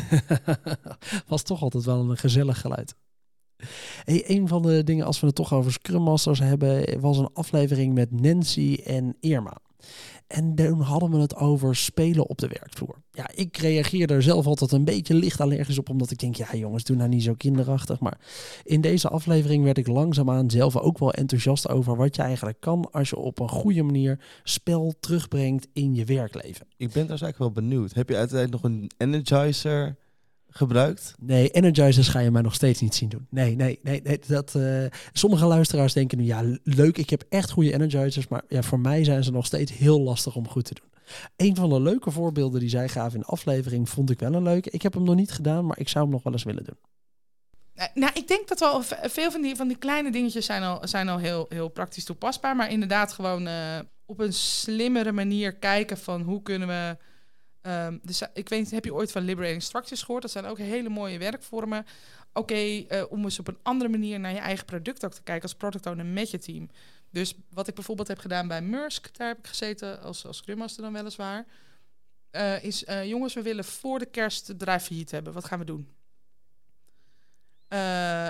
Was 1.27 1.43
toch 1.43 1.61
altijd 1.61 1.83
wel 1.83 2.09
een 2.09 2.17
gezellig 2.17 2.61
geluid. 2.61 2.95
Hey, 4.03 4.23
een 4.27 4.47
van 4.47 4.61
de 4.61 4.83
dingen, 4.83 5.05
als 5.05 5.19
we 5.19 5.25
het 5.25 5.35
toch 5.35 5.53
over 5.53 5.71
Scrum 5.71 6.01
Masters 6.01 6.39
hebben, 6.39 6.99
was 6.99 7.17
een 7.17 7.29
aflevering 7.33 7.93
met 7.93 8.21
Nancy 8.21 8.77
en 8.85 9.15
Irma. 9.19 9.57
En 10.27 10.55
toen 10.55 10.81
hadden 10.81 11.11
we 11.11 11.17
het 11.17 11.35
over 11.35 11.75
spelen 11.75 12.27
op 12.27 12.37
de 12.37 12.47
werkvloer. 12.47 13.01
Ja, 13.11 13.29
ik 13.35 13.57
reageer 13.57 14.11
er 14.11 14.21
zelf 14.23 14.45
altijd 14.45 14.71
een 14.71 14.85
beetje 14.85 15.13
licht 15.13 15.41
allergisch 15.41 15.77
op, 15.77 15.89
omdat 15.89 16.11
ik 16.11 16.19
denk, 16.19 16.35
ja 16.35 16.55
jongens, 16.55 16.83
doe 16.83 16.95
nou 16.95 17.09
niet 17.09 17.23
zo 17.23 17.33
kinderachtig. 17.33 17.99
Maar 17.99 18.19
in 18.63 18.81
deze 18.81 19.09
aflevering 19.09 19.63
werd 19.63 19.77
ik 19.77 19.87
langzaamaan 19.87 20.49
zelf 20.49 20.77
ook 20.77 20.97
wel 20.97 21.13
enthousiast 21.13 21.69
over 21.69 21.95
wat 21.95 22.15
je 22.15 22.21
eigenlijk 22.21 22.59
kan 22.59 22.91
als 22.91 23.09
je 23.09 23.15
op 23.15 23.39
een 23.39 23.49
goede 23.49 23.83
manier 23.83 24.19
spel 24.43 24.93
terugbrengt 24.99 25.67
in 25.73 25.95
je 25.95 26.05
werkleven. 26.05 26.67
Ik 26.77 26.91
ben 26.91 27.07
daar 27.07 27.21
eigenlijk 27.21 27.37
wel 27.37 27.51
benieuwd. 27.51 27.93
Heb 27.93 28.09
je 28.09 28.15
uiteindelijk 28.15 28.63
nog 28.63 28.71
een 28.71 28.91
energizer 28.97 29.97
gebruikt? 30.49 31.15
Nee, 31.19 31.49
energizers 31.49 32.07
ga 32.07 32.19
je 32.19 32.31
mij 32.31 32.41
nog 32.41 32.53
steeds 32.53 32.81
niet 32.81 32.95
zien 32.95 33.09
doen. 33.09 33.27
Nee, 33.29 33.55
nee, 33.55 33.79
nee. 33.83 34.01
nee 34.03 34.19
dat, 34.27 34.53
uh, 34.57 34.85
sommige 35.13 35.45
luisteraars 35.45 35.93
denken 35.93 36.17
nu, 36.17 36.23
ja, 36.23 36.43
leuk, 36.63 36.97
ik 36.97 37.09
heb 37.09 37.23
echt 37.29 37.51
goede 37.51 37.73
energizers, 37.73 38.27
maar 38.27 38.41
ja, 38.47 38.61
voor 38.61 38.79
mij 38.79 39.03
zijn 39.03 39.23
ze 39.23 39.31
nog 39.31 39.45
steeds 39.45 39.73
heel 39.73 40.01
lastig 40.01 40.35
om 40.35 40.47
goed 40.47 40.65
te 40.65 40.73
doen. 40.73 40.89
Een 41.35 41.55
van 41.55 41.69
de 41.69 41.81
leuke 41.81 42.11
voorbeelden 42.11 42.59
die 42.59 42.69
zij 42.69 42.89
gaven 42.89 43.13
in 43.13 43.19
de 43.19 43.25
aflevering 43.25 43.89
vond 43.89 44.09
ik 44.09 44.19
wel 44.19 44.33
een 44.33 44.43
leuke. 44.43 44.69
Ik 44.69 44.81
heb 44.81 44.93
hem 44.93 45.03
nog 45.03 45.15
niet 45.15 45.31
gedaan, 45.31 45.65
maar 45.65 45.79
ik 45.79 45.89
zou 45.89 46.03
hem 46.03 46.13
nog 46.13 46.23
wel 46.23 46.33
eens 46.33 46.43
willen 46.43 46.63
doen. 46.63 46.77
Nou, 47.93 48.11
ik 48.13 48.27
denk 48.27 48.47
dat 48.47 48.59
wel 48.59 48.81
veel 49.01 49.31
van 49.31 49.41
die, 49.41 49.55
van 49.55 49.67
die 49.67 49.77
kleine 49.77 50.11
dingetjes 50.11 50.45
zijn 50.45 50.63
al, 50.63 50.87
zijn 50.87 51.09
al 51.09 51.17
heel, 51.17 51.45
heel 51.49 51.67
praktisch 51.67 52.03
toepasbaar. 52.03 52.55
Maar 52.55 52.71
inderdaad 52.71 53.13
gewoon 53.13 53.47
uh, 53.47 53.79
op 54.05 54.19
een 54.19 54.33
slimmere 54.33 55.11
manier 55.11 55.53
kijken 55.53 55.97
van 55.97 56.21
hoe 56.21 56.41
kunnen 56.41 56.67
we 56.67 56.97
Um, 57.67 57.99
dus 58.03 58.21
eh, 58.21 58.27
ik 58.33 58.49
weet 58.49 58.59
niet, 58.59 58.71
heb 58.71 58.85
je 58.85 58.93
ooit 58.93 59.11
van 59.11 59.21
Liberating 59.21 59.63
Structures 59.63 60.01
gehoord? 60.01 60.21
Dat 60.21 60.31
zijn 60.31 60.45
ook 60.45 60.57
hele 60.57 60.89
mooie 60.89 61.17
werkvormen. 61.17 61.85
Oké, 62.33 62.53
eh, 62.53 63.03
om 63.09 63.23
eens 63.23 63.39
op 63.39 63.47
een 63.47 63.57
andere 63.61 63.89
manier 63.89 64.19
naar 64.19 64.33
je 64.33 64.39
eigen 64.39 64.65
product 64.65 65.05
ook 65.05 65.13
te 65.13 65.23
kijken 65.23 65.43
als 65.43 65.55
product 65.55 65.85
owner 65.85 66.05
met 66.05 66.31
je 66.31 66.39
team. 66.39 66.69
Dus 67.09 67.33
wat 67.49 67.67
ik 67.67 67.75
bijvoorbeeld 67.75 68.07
heb 68.07 68.19
gedaan 68.19 68.47
bij 68.47 68.61
Mursk, 68.61 69.17
daar 69.17 69.27
heb 69.27 69.37
ik 69.37 69.47
gezeten 69.47 70.01
als, 70.01 70.25
als 70.25 70.37
Scrum 70.37 70.57
Master 70.57 70.83
dan 70.83 70.93
weliswaar. 70.93 71.45
Uh, 72.31 72.63
is, 72.63 72.83
jongens, 73.03 73.33
we 73.33 73.41
willen 73.41 73.63
voor 73.63 73.99
de 73.99 74.05
kerst 74.05 74.47
het 74.47 74.57
bedrijf 74.57 74.83
failliet 74.83 75.11
hebben. 75.11 75.33
Wat 75.33 75.45
gaan 75.45 75.59
we 75.59 75.65
doen? 75.65 75.95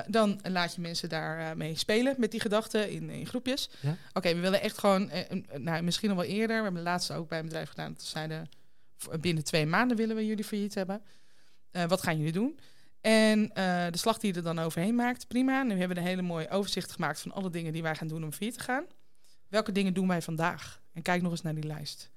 dan 0.08 0.39
laat 0.43 0.76
je 0.76 0.82
mensen 0.82 1.10
daar 1.10 1.58
mee 1.58 1.76
spelen 1.76 2.15
met 2.17 2.32
die 2.32 2.39
gedachten 2.39 2.89
in, 2.89 3.10
in 3.10 3.26
groepjes. 3.26 3.69
Ja? 3.80 3.97
Oké, 4.13 4.34
we 4.34 4.39
willen 4.39 4.62
echt 4.62 4.78
gewoon, 4.78 5.12
nou, 5.54 5.84
misschien 5.84 6.10
nog 6.10 6.17
wel 6.17 6.28
eerder. 6.28 6.58
We 6.58 6.63
hebben 6.63 6.84
de 6.84 6.89
laatste 6.89 7.13
ook 7.13 7.30
bij 7.30 7.39
een 7.39 7.45
bedrijf 7.45 7.69
gedaan. 7.69 7.93
Dat 7.93 8.04
zeiden, 8.04 8.50
binnen 9.19 9.43
twee 9.43 9.65
maanden 9.65 9.97
willen 9.97 10.15
we 10.15 10.25
jullie 10.25 10.43
failliet 10.43 10.75
hebben. 10.75 11.01
Uh, 11.71 11.86
wat 11.86 12.01
gaan 12.01 12.17
jullie 12.17 12.31
doen? 12.31 12.60
En 13.01 13.39
uh, 13.39 13.86
de 13.91 13.97
slag 13.97 14.17
die 14.17 14.31
je 14.31 14.38
er 14.38 14.43
dan 14.43 14.60
overheen 14.60 14.95
maakt, 14.95 15.27
prima. 15.27 15.63
Nu 15.63 15.69
hebben 15.69 15.95
we 15.95 16.01
een 16.01 16.07
hele 16.07 16.21
mooie 16.21 16.49
overzicht 16.49 16.91
gemaakt 16.91 17.19
van 17.19 17.31
alle 17.31 17.49
dingen 17.49 17.73
die 17.73 17.81
wij 17.81 17.95
gaan 17.95 18.07
doen 18.07 18.23
om 18.23 18.31
failliet 18.31 18.57
te 18.57 18.63
gaan. 18.63 18.86
Welke 19.47 19.71
dingen 19.71 19.93
doen 19.93 20.07
wij 20.07 20.21
vandaag? 20.21 20.81
En 20.93 21.01
kijk 21.01 21.21
nog 21.21 21.31
eens 21.31 21.41
naar 21.41 21.55
die 21.55 21.67
lijst. 21.67 22.12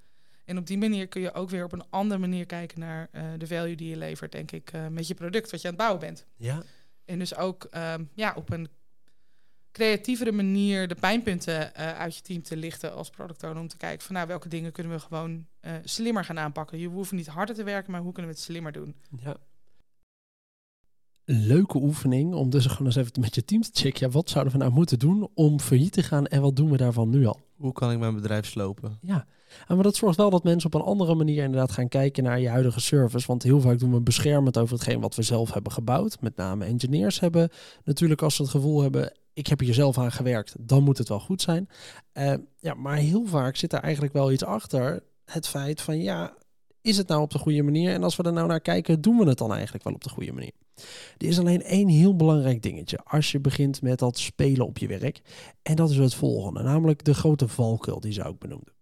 En 0.45 0.59
op 0.59 0.67
die 0.67 0.79
manier 0.79 1.09
kun 1.09 1.21
je 1.21 1.33
ook 1.33 1.51
weer 1.51 1.65
op 1.65 1.73
een 1.73 1.91
andere 1.91 2.21
manier 2.21 2.47
kijken 2.47 2.81
naar 2.81 3.09
uh, 3.13 3.23
de 3.39 3.47
value 3.47 3.77
die 3.77 3.89
je 3.89 3.97
levert, 3.97 4.33
denk 4.33 4.51
ik, 4.51 4.73
met 4.91 5.07
je 5.07 5.15
product 5.15 5.51
wat 5.51 5.61
je 5.61 5.69
aan 5.69 5.75
het 5.75 5.83
bouwen 5.83 6.01
bent. 6.01 6.27
Ja. 6.37 6.63
En 7.05 7.19
dus 7.19 7.37
ook 7.37 7.69
um, 7.77 8.11
ja, 8.15 8.33
op 8.37 8.51
een 8.51 8.69
creatievere 9.73 10.33
manier 10.33 10.89
de 10.89 10.95
pijnpunten 10.95 11.61
uh, 11.61 11.99
uit 11.99 12.17
je 12.17 12.23
team 12.23 12.43
te 12.43 12.57
lichten 12.57 12.95
als 12.95 13.11
product 13.11 13.43
owner. 13.43 13.61
Om 13.61 13.69
te 13.69 13.77
kijken 13.77 14.07
van 14.07 14.15
nou, 14.15 14.27
welke 14.27 14.49
dingen 14.49 14.73
kunnen 14.73 14.93
we 14.93 14.99
gewoon 14.99 15.47
uh, 15.63 15.73
slimmer 15.85 16.25
gaan 16.25 16.39
aanpakken. 16.39 16.79
Je 16.79 16.89
hoeft 16.89 17.13
niet 17.13 17.27
harder 17.27 17.55
te 17.55 17.63
werken, 17.63 17.93
maar 17.93 18.01
hoe 18.01 18.13
kunnen 18.13 18.31
we 18.31 18.37
het 18.37 18.47
slimmer 18.47 18.73
doen? 18.73 18.95
Ja. 19.17 19.37
Leuke 21.25 21.79
oefening 21.79 22.35
om 22.35 22.51
dus 22.51 22.67
gewoon 22.67 22.87
eens 22.87 22.97
even 22.97 23.21
met 23.21 23.35
je 23.35 23.45
team 23.45 23.63
te 23.63 23.71
checken. 23.73 24.07
Ja, 24.07 24.13
wat 24.13 24.31
zouden 24.31 24.53
we 24.53 24.59
nou 24.59 24.73
moeten 24.73 24.99
doen 24.99 25.29
om 25.35 25.61
failliet 25.61 25.93
te 25.93 26.03
gaan 26.03 26.27
en 26.27 26.41
wat 26.41 26.57
doen 26.57 26.71
we 26.71 26.77
daarvan 26.77 27.09
nu 27.09 27.27
al? 27.27 27.41
Hoe 27.57 27.73
kan 27.73 27.93
ik 27.93 27.99
mijn 27.99 28.15
bedrijf 28.15 28.47
slopen? 28.47 28.99
Ja, 29.03 29.27
maar 29.69 29.83
dat 29.83 29.97
zorgt 29.97 30.17
wel 30.17 30.31
dat 30.31 30.45
mensen 30.45 30.73
op 30.73 30.81
een 30.81 30.87
andere 30.87 31.15
manier 31.15 31.43
inderdaad 31.43 31.73
gaan 31.73 31.89
kijken 31.89 32.23
naar 32.23 32.41
je 32.41 32.49
huidige 32.49 32.81
service. 32.81 33.27
Want 33.27 33.43
heel 33.43 33.61
vaak 33.61 33.79
doen 33.79 33.93
we 33.93 34.01
beschermend 34.01 34.59
over 34.59 34.75
hetgeen 34.75 35.01
wat 35.01 35.15
we 35.15 35.23
zelf 35.23 35.53
hebben 35.53 35.73
gebouwd. 35.73 36.21
Met 36.21 36.37
name 36.37 36.65
engineers 36.65 37.21
hebben 37.21 37.51
natuurlijk 37.85 38.23
als 38.23 38.35
ze 38.37 38.43
het 38.43 38.51
gevoel 38.51 38.83
hebben, 38.83 39.13
ik 39.33 39.47
heb 39.47 39.61
hier 39.61 39.75
zelf 39.75 39.99
aan 39.99 40.13
gewerkt, 40.13 40.55
dan 40.59 40.83
moet 40.83 40.99
het 40.99 41.09
wel 41.09 41.21
goed 41.21 41.43
zijn. 41.43 41.69
Uh, 42.15 42.35
ja, 42.59 42.75
maar 42.75 42.97
heel 42.97 43.27
vaak 43.27 43.57
zit 43.57 43.73
er 43.73 43.81
eigenlijk 43.81 44.13
wel 44.13 44.33
iets 44.33 44.45
achter. 44.45 45.03
Het 45.25 45.49
feit 45.49 45.81
van 45.81 45.99
ja, 45.99 46.37
is 46.83 46.97
het 46.97 47.09
nou 47.09 47.23
op 47.23 47.31
de 47.31 47.39
goede 47.39 47.63
manier? 47.63 47.93
En 47.93 48.03
als 48.03 48.17
we 48.17 48.23
er 48.23 48.33
nou 48.33 48.49
naar 48.49 48.61
kijken, 48.61 49.01
doen 49.01 49.19
we 49.19 49.29
het 49.29 49.39
dan 49.39 49.53
eigenlijk 49.53 49.85
wel 49.85 49.95
op 49.95 50.03
de 50.03 50.11
goede 50.11 50.33
manier? 50.33 50.53
Er 51.19 51.27
is 51.27 51.39
alleen 51.39 51.63
één 51.63 51.89
heel 51.89 52.17
belangrijk 52.17 52.63
dingetje 52.63 52.99
als 53.05 53.33
je 53.33 53.41
begint 53.41 53.83
met 53.83 53.99
dat 53.99 54.19
spelen 54.19 54.67
op 54.67 54.79
je 54.79 54.87
werk. 54.87 55.21
En 55.63 55.77
dat 55.77 55.91
is 55.91 55.97
het 55.97 56.15
volgende, 56.15 56.63
namelijk 56.63 57.05
de 57.05 57.15
grote 57.15 57.49
valkuil 57.49 58.01
die 58.01 58.13
zou 58.13 58.33
ik 58.33 58.39
benoemde 58.39 58.73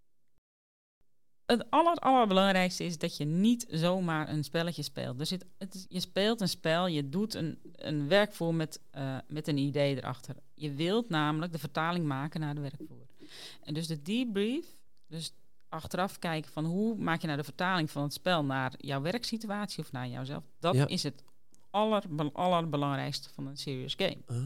het 1.48 1.70
aller, 1.70 1.94
allerbelangrijkste 1.94 2.84
is 2.84 2.98
dat 2.98 3.16
je 3.16 3.24
niet 3.24 3.66
zomaar 3.70 4.28
een 4.28 4.44
spelletje 4.44 4.82
speelt. 4.82 5.18
Dus 5.18 5.30
het, 5.30 5.46
het, 5.58 5.86
je 5.88 6.00
speelt 6.00 6.40
een 6.40 6.48
spel, 6.48 6.86
je 6.86 7.08
doet 7.08 7.34
een, 7.34 7.58
een 7.72 8.08
werkvoer 8.08 8.54
met, 8.54 8.80
uh, 8.96 9.16
met 9.28 9.48
een 9.48 9.56
idee 9.56 9.96
erachter. 9.96 10.36
Je 10.54 10.72
wilt 10.72 11.08
namelijk 11.08 11.52
de 11.52 11.58
vertaling 11.58 12.06
maken 12.06 12.40
naar 12.40 12.54
de 12.54 12.60
werkvoer. 12.60 13.06
En 13.62 13.74
dus 13.74 13.86
de 13.86 14.02
debrief, 14.02 14.66
dus 15.06 15.32
achteraf 15.68 16.18
kijken 16.18 16.52
van 16.52 16.64
hoe 16.64 16.96
maak 16.96 17.20
je 17.20 17.26
nou 17.26 17.38
de 17.38 17.44
vertaling 17.44 17.90
van 17.90 18.02
het 18.02 18.12
spel 18.12 18.44
naar 18.44 18.74
jouw 18.76 19.00
werksituatie 19.00 19.82
of 19.82 19.92
naar 19.92 20.08
jouzelf. 20.08 20.44
Dat 20.58 20.90
is 20.90 21.02
het 21.02 21.24
aller, 21.70 22.04
allerbelangrijkste 22.32 23.28
van 23.34 23.46
een 23.46 23.56
serious 23.56 23.94
game. 23.96 24.18
Oh. 24.26 24.36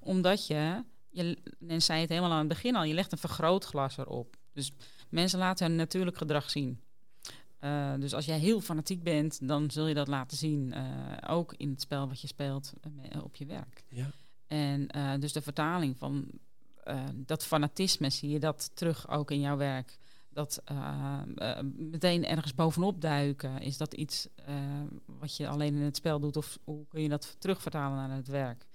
Omdat 0.00 0.46
je, 0.46 0.84
je, 1.10 1.38
en 1.68 1.82
zei 1.82 2.00
het 2.00 2.08
helemaal 2.08 2.30
aan 2.30 2.38
het 2.38 2.48
begin 2.48 2.76
al, 2.76 2.84
je 2.84 2.94
legt 2.94 3.12
een 3.12 3.18
vergrootglas 3.18 3.96
erop. 3.96 4.36
Dus 4.52 4.72
mensen 5.12 5.38
laten 5.38 5.66
hun 5.66 5.76
natuurlijk 5.76 6.16
gedrag 6.16 6.50
zien. 6.50 6.80
Uh, 7.60 7.94
dus 7.98 8.14
als 8.14 8.24
jij 8.24 8.38
heel 8.38 8.60
fanatiek 8.60 9.02
bent, 9.02 9.48
dan 9.48 9.70
zul 9.70 9.86
je 9.86 9.94
dat 9.94 10.08
laten 10.08 10.36
zien. 10.36 10.72
Uh, 10.74 11.30
ook 11.30 11.54
in 11.56 11.70
het 11.70 11.80
spel 11.80 12.08
wat 12.08 12.20
je 12.20 12.26
speelt 12.26 12.72
uh, 13.14 13.24
op 13.24 13.36
je 13.36 13.46
werk. 13.46 13.84
Ja. 13.88 14.10
En 14.46 14.86
dus 15.20 15.32
de 15.32 15.42
vertaling 15.42 15.98
van 15.98 16.30
dat 17.14 17.44
fanatisme, 17.44 18.10
zie 18.10 18.30
je 18.30 18.38
dat 18.38 18.70
terug 18.74 19.08
ook 19.08 19.30
in 19.30 19.40
jouw 19.40 19.56
werk. 19.56 19.98
Dat 20.28 20.62
meteen 21.76 22.26
ergens 22.26 22.54
bovenop 22.54 23.00
duiken, 23.00 23.60
is 23.60 23.76
dat 23.76 23.94
iets 23.94 24.28
wat 25.06 25.36
je 25.36 25.48
alleen 25.48 25.74
in 25.74 25.82
het 25.82 25.96
spel 25.96 26.20
doet? 26.20 26.36
Of 26.36 26.58
hoe 26.64 26.86
kun 26.88 27.02
je 27.02 27.08
dat 27.08 27.36
terugvertalen 27.38 27.96
naar 27.96 28.16
het 28.16 28.28
werk? 28.28 28.66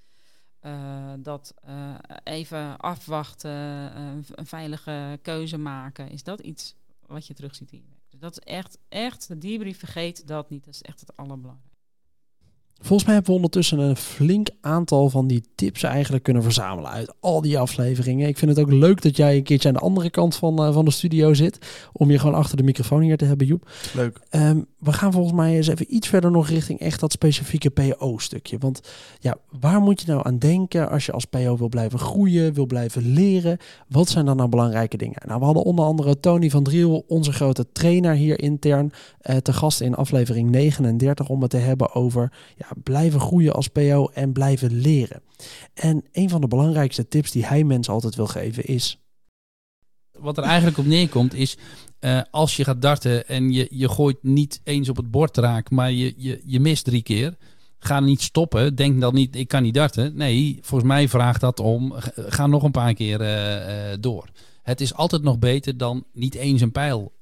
Uh, 0.67 1.13
dat 1.19 1.53
uh, 1.67 1.95
even 2.23 2.77
afwachten, 2.77 3.51
uh, 3.97 4.23
een 4.36 4.45
veilige 4.45 5.19
keuze 5.21 5.58
maken, 5.58 6.10
is 6.10 6.23
dat 6.23 6.39
iets 6.39 6.75
wat 7.06 7.27
je 7.27 7.34
terug 7.34 7.56
ziet 7.56 7.71
in 7.71 7.77
je 7.77 7.88
werk. 7.89 8.10
Dus 8.10 8.19
dat 8.19 8.32
is 8.32 8.39
echt, 8.39 8.77
echt, 8.89 9.27
de 9.27 9.38
debrief 9.38 9.80
vergeet 9.80 10.27
dat 10.27 10.49
niet. 10.49 10.65
Dat 10.65 10.73
is 10.73 10.82
echt 10.82 10.99
het 10.99 11.17
allerbelangrijkste. 11.17 11.77
Volgens 12.82 13.04
mij 13.04 13.13
hebben 13.13 13.32
we 13.32 13.38
ondertussen 13.38 13.80
een 13.80 13.96
flink 13.96 14.50
aantal 14.62 15.10
van 15.10 15.28
die 15.28 15.44
tips 15.56 15.84
eigenlijk 15.84 16.24
kunnen 16.24 16.44
verzamelen 16.44 16.92
uit 16.92 17.13
al 17.20 17.42
die 17.42 17.60
afleveringen. 17.60 18.28
Ik 18.28 18.38
vind 18.38 18.52
het 18.52 18.60
ook 18.60 18.72
leuk 18.72 19.02
dat 19.02 19.16
jij 19.16 19.36
een 19.36 19.44
keertje 19.44 19.68
aan 19.68 19.74
de 19.74 19.80
andere 19.80 20.10
kant 20.10 20.36
van, 20.36 20.62
uh, 20.68 20.74
van 20.74 20.86
de 20.86 20.92
studio 20.92 21.34
zit. 21.34 21.58
Om 21.94 22.12
je 22.12 22.20
gewoon 22.20 22.36
achter 22.36 22.58
de 22.58 22.63
microfoon 22.63 23.02
hier 23.02 23.18
te 23.18 23.26
hebben, 23.26 23.48
Joep. 23.48 23.70
Leuk. 23.94 24.20
Um, 24.32 24.68
we 24.80 24.94
gaan 24.94 25.12
volgens 25.12 25.34
mij 25.34 25.56
eens 25.56 25.68
even 25.68 25.96
iets 25.96 26.08
verder 26.08 26.32
nog 26.32 26.50
richting 26.50 26.80
echt 26.80 27.00
dat 27.00 27.12
specifieke 27.12 27.70
PO-stukje. 27.70 28.58
Want 28.58 28.82
ja, 29.20 29.38
waar 29.60 29.82
moet 29.82 30.02
je 30.02 30.12
nou 30.12 30.22
aan 30.26 30.38
denken 30.38 30.90
als 30.90 31.06
je 31.06 31.12
als 31.12 31.26
PO 31.26 31.58
wil 31.58 31.70
blijven 31.70 32.00
groeien, 32.00 32.54
wil 32.54 32.66
blijven 32.66 33.13
leren? 33.13 33.58
Wat 33.88 34.10
zijn 34.10 34.26
dan 34.26 34.38
nou 34.38 34.50
belangrijke 34.50 34.98
dingen? 34.98 35.22
Nou, 35.26 35.40
we 35.40 35.46
hadden 35.46 35.63
onder 35.63 35.86
andere 35.86 36.20
Tony 36.20 36.50
van 36.50 36.63
Driel, 36.63 37.04
onze 37.08 37.32
grote 37.32 37.66
trainer 37.72 38.13
hier 38.13 38.40
intern, 38.40 38.92
uh, 39.22 39.36
te 39.36 39.54
gast 39.54 39.82
in 39.82 39.96
aflevering 39.96 40.50
39 40.50 41.30
om 41.30 41.42
het 41.42 41.50
te 41.50 41.58
hebben 41.58 41.94
over 41.94 42.32
ja, 42.56 42.66
blijven 42.84 43.19
groeien 43.19 43.53
als 43.53 43.67
PO 43.67 44.08
en 44.13 44.34
blijven 44.34 44.73
leren. 44.73 45.21
En 45.73 46.03
een 46.12 46.30
van 46.30 46.41
de 46.41 46.47
belangrijkste 46.47 47.08
tips 47.08 47.32
die 47.32 47.45
hij 47.45 47.63
mensen 47.63 47.93
altijd 47.93 48.15
wil 48.15 48.27
geven 48.27 48.65
is. 48.65 49.01
Wat 50.12 50.38
er 50.38 50.43
eigenlijk 50.43 50.77
op 50.77 50.86
neerkomt 50.86 51.34
is, 51.34 51.58
uh, 51.99 52.21
als 52.32 52.56
je 52.56 52.63
gaat 52.63 52.82
darten 52.82 53.27
en 53.27 53.51
je, 53.51 53.67
je 53.69 53.89
gooit 53.89 54.17
niet 54.21 54.62
eens 54.63 54.89
op 54.89 54.97
het 54.97 55.12
bord 55.12 55.38
raak, 55.38 55.69
maar 55.69 55.91
je, 55.91 56.13
je, 56.17 56.41
je 56.45 56.60
mist 56.60 56.86
drie 56.86 57.01
keer, 57.01 57.38
ga 57.80 57.99
niet 57.99 58.21
stoppen. 58.21 58.75
Denk 58.75 59.01
dan 59.01 59.13
niet, 59.13 59.36
ik 59.36 59.47
kan 59.47 59.63
niet 59.63 59.73
darten. 59.73 60.15
Nee, 60.15 60.60
volgens 60.62 60.89
mij 60.89 61.08
vraagt 61.08 61.41
dat 61.41 61.60
om, 61.60 61.93
ga 62.15 62.47
nog 62.47 62.63
een 62.63 62.71
paar 62.71 62.93
keer 62.93 63.21
uh, 63.21 63.91
uh, 63.91 63.97
door. 63.99 64.30
Het 64.63 64.82
is 64.82 64.93
altijd 64.93 65.21
nog 65.21 65.39
beter 65.39 65.77
dan 65.77 66.06
niet 66.13 66.36
eens 66.36 66.62
een 66.62 66.71
pijl 66.71 67.13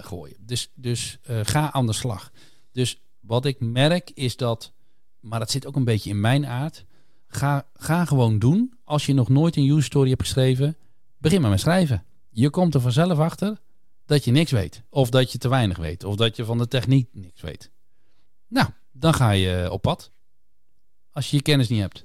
gooien. 0.00 0.36
Dus, 0.40 0.70
dus 0.74 1.18
ga 1.22 1.72
aan 1.72 1.86
de 1.86 1.92
slag. 1.92 2.30
Dus 2.72 3.00
wat 3.22 3.44
ik 3.44 3.60
merk 3.60 4.10
is 4.14 4.36
dat, 4.36 4.72
maar 5.20 5.38
dat 5.38 5.50
zit 5.50 5.66
ook 5.66 5.76
een 5.76 5.84
beetje 5.84 6.10
in 6.10 6.20
mijn 6.20 6.46
aard. 6.46 6.84
Ga, 7.26 7.66
ga 7.74 8.04
gewoon 8.04 8.38
doen. 8.38 8.74
Als 8.84 9.06
je 9.06 9.14
nog 9.14 9.28
nooit 9.28 9.56
een 9.56 9.68
user 9.68 9.82
story 9.82 10.08
hebt 10.08 10.22
geschreven, 10.22 10.76
begin 11.18 11.40
maar 11.40 11.50
met 11.50 11.60
schrijven. 11.60 12.04
Je 12.30 12.50
komt 12.50 12.74
er 12.74 12.80
vanzelf 12.80 13.18
achter 13.18 13.60
dat 14.06 14.24
je 14.24 14.30
niks 14.30 14.50
weet. 14.50 14.82
Of 14.88 15.10
dat 15.10 15.32
je 15.32 15.38
te 15.38 15.48
weinig 15.48 15.76
weet. 15.76 16.04
Of 16.04 16.16
dat 16.16 16.36
je 16.36 16.44
van 16.44 16.58
de 16.58 16.68
techniek 16.68 17.08
niks 17.12 17.40
weet. 17.40 17.70
Nou, 18.48 18.68
dan 18.92 19.14
ga 19.14 19.30
je 19.30 19.68
op 19.70 19.82
pad. 19.82 20.10
Als 21.12 21.30
je 21.30 21.36
je 21.36 21.42
kennis 21.42 21.68
niet 21.68 21.80
hebt. 21.80 22.04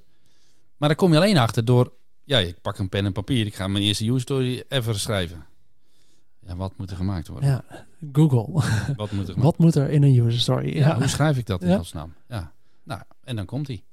Maar 0.77 0.89
daar 0.89 0.97
kom 0.97 1.11
je 1.11 1.17
alleen 1.17 1.37
achter 1.37 1.65
door... 1.65 1.93
Ja, 2.23 2.39
ik 2.39 2.61
pak 2.61 2.77
een 2.77 2.89
pen 2.89 3.05
en 3.05 3.11
papier. 3.11 3.45
Ik 3.45 3.55
ga 3.55 3.67
mijn 3.67 3.83
eerste 3.83 4.05
user 4.05 4.21
story 4.21 4.63
even 4.69 4.99
schrijven. 4.99 5.45
Ja, 6.47 6.55
wat 6.55 6.73
moet 6.77 6.89
er 6.89 6.95
gemaakt 6.95 7.27
worden? 7.27 7.49
Ja, 7.49 7.63
Google. 8.11 8.63
Wat 8.95 9.11
moet 9.11 9.27
er, 9.27 9.39
wat 9.47 9.57
moet 9.57 9.75
er 9.75 9.89
in 9.89 10.03
een 10.03 10.17
user 10.17 10.39
story? 10.39 10.77
Ja, 10.77 10.95
hoe 10.95 11.07
schrijf 11.07 11.37
ik 11.37 11.45
dat 11.45 11.61
in 11.61 11.69
ja. 11.69 11.77
godsnaam? 11.77 12.13
Ja, 12.27 12.53
nou, 12.83 13.01
en 13.23 13.35
dan 13.35 13.45
komt 13.45 13.67
hij. 13.67 13.83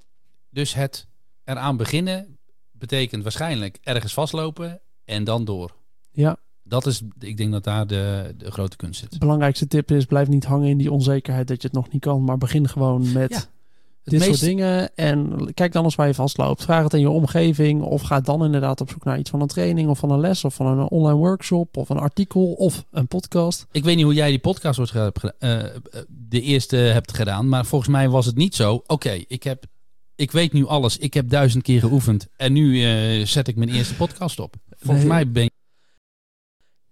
Dus 0.51 0.75
het 0.75 1.07
eraan 1.45 1.77
beginnen 1.77 2.39
betekent 2.73 3.23
waarschijnlijk 3.23 3.79
ergens 3.83 4.13
vastlopen 4.13 4.81
en 5.05 5.25
dan 5.25 5.45
door. 5.45 5.75
Ja. 6.11 6.37
Dat 6.63 6.87
is, 6.87 7.03
ik 7.19 7.37
denk 7.37 7.53
dat 7.53 7.65
daar 7.65 7.87
de, 7.87 8.35
de 8.37 8.51
grote 8.51 8.77
kunst 8.77 9.01
zit. 9.01 9.13
De 9.13 9.19
belangrijkste 9.19 9.67
tip 9.67 9.91
is, 9.91 10.05
blijf 10.05 10.29
niet 10.29 10.45
hangen 10.45 10.69
in 10.69 10.79
die 10.79 10.93
onzekerheid 10.93 11.49
dat 11.49 11.63
je 11.63 11.69
het 11.69 11.77
nog 11.77 11.91
niet 11.91 12.01
kan, 12.03 12.25
maar 12.25 12.39
begin 12.39 12.69
gewoon 12.69 13.13
met 13.13 13.31
Ja. 13.31 13.43
Dit 14.05 14.21
meest- 14.21 14.25
soort 14.25 14.41
dingen 14.51 14.95
en 14.95 15.49
kijk 15.55 15.73
dan 15.73 15.85
eens 15.85 15.95
waar 15.95 16.07
je 16.07 16.15
vastloopt. 16.15 16.63
Vraag 16.63 16.83
het 16.83 16.93
in 16.95 17.01
je 17.01 17.11
omgeving 17.11 17.83
of 17.83 18.03
ga 18.03 18.21
dan 18.21 18.45
inderdaad 18.45 18.81
op 18.81 18.91
zoek 18.91 19.05
naar 19.05 19.19
iets 19.19 19.31
van 19.31 19.41
een 19.41 19.47
training 19.47 19.89
of 19.89 19.99
van 19.99 20.11
een 20.11 20.21
les 20.21 20.45
of 20.45 20.55
van 20.55 20.67
een 20.67 20.89
online 20.89 21.19
workshop 21.19 21.77
of 21.77 21.89
een 21.89 21.99
artikel 21.99 22.53
of 22.53 22.85
een 22.91 23.07
podcast. 23.09 23.67
Ik 23.73 23.85
weet 23.85 23.97
niet 23.97 24.05
hoe 24.05 24.15
jij 24.15 24.29
die 24.29 24.39
podcast 24.39 24.77
wordt 24.77 24.93
eh, 25.39 25.61
eh, 25.65 25.71
de 26.09 26.41
eerste 26.41 26.77
hebt 26.77 27.15
gedaan, 27.15 27.49
maar 27.49 27.67
volgens 27.67 27.91
mij 27.91 28.09
was 28.09 28.27
het 28.27 28.37
niet 28.37 28.55
zo. 28.55 28.83
Oké, 28.87 29.23
ik 29.29 29.43
heb, 29.43 29.65
ik 30.17 30.31
weet 30.31 30.53
nu 30.53 30.67
alles. 30.67 30.99
Ik 30.99 31.15
heb 31.15 31.29
duizend 31.29 31.63
keer 31.63 31.81
geoefend 31.81 32.27
en 32.37 32.53
nu 32.53 32.85
eh, 32.85 33.27
zet 33.27 33.49
ik 33.49 33.57
mijn 33.57 33.71
eerste 33.71 33.95
podcast 33.95 34.41
op. 34.41 34.55
Volgens 34.79 35.05
Nee. 35.07 35.15
mij 35.15 35.31
ben 35.31 35.51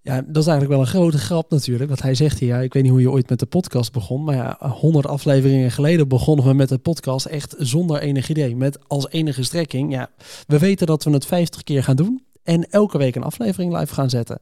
Ja, 0.04 0.22
dat 0.26 0.42
is 0.42 0.48
eigenlijk 0.48 0.68
wel 0.68 0.80
een 0.80 0.86
grote 0.86 1.18
grap 1.18 1.50
natuurlijk. 1.50 1.88
Want 1.88 2.02
hij 2.02 2.14
zegt 2.14 2.38
hier, 2.38 2.48
ja, 2.48 2.60
ik 2.60 2.72
weet 2.72 2.82
niet 2.82 2.92
hoe 2.92 3.00
je 3.00 3.10
ooit 3.10 3.28
met 3.28 3.38
de 3.38 3.46
podcast 3.46 3.92
begon. 3.92 4.24
Maar 4.24 4.34
ja, 4.34 4.56
honderd 4.60 5.06
afleveringen 5.06 5.70
geleden 5.70 6.08
begonnen 6.08 6.46
we 6.46 6.52
met 6.52 6.68
de 6.68 6.78
podcast 6.78 7.26
echt 7.26 7.54
zonder 7.58 8.00
enig 8.00 8.28
idee. 8.28 8.56
Met 8.56 8.88
als 8.88 9.08
enige 9.10 9.42
strekking, 9.42 9.92
ja, 9.92 10.10
we 10.46 10.58
weten 10.58 10.86
dat 10.86 11.04
we 11.04 11.10
het 11.10 11.26
50 11.26 11.62
keer 11.62 11.84
gaan 11.84 11.96
doen. 11.96 12.24
En 12.42 12.70
elke 12.70 12.98
week 12.98 13.14
een 13.14 13.22
aflevering 13.22 13.78
live 13.78 13.94
gaan 13.94 14.10
zetten. 14.10 14.38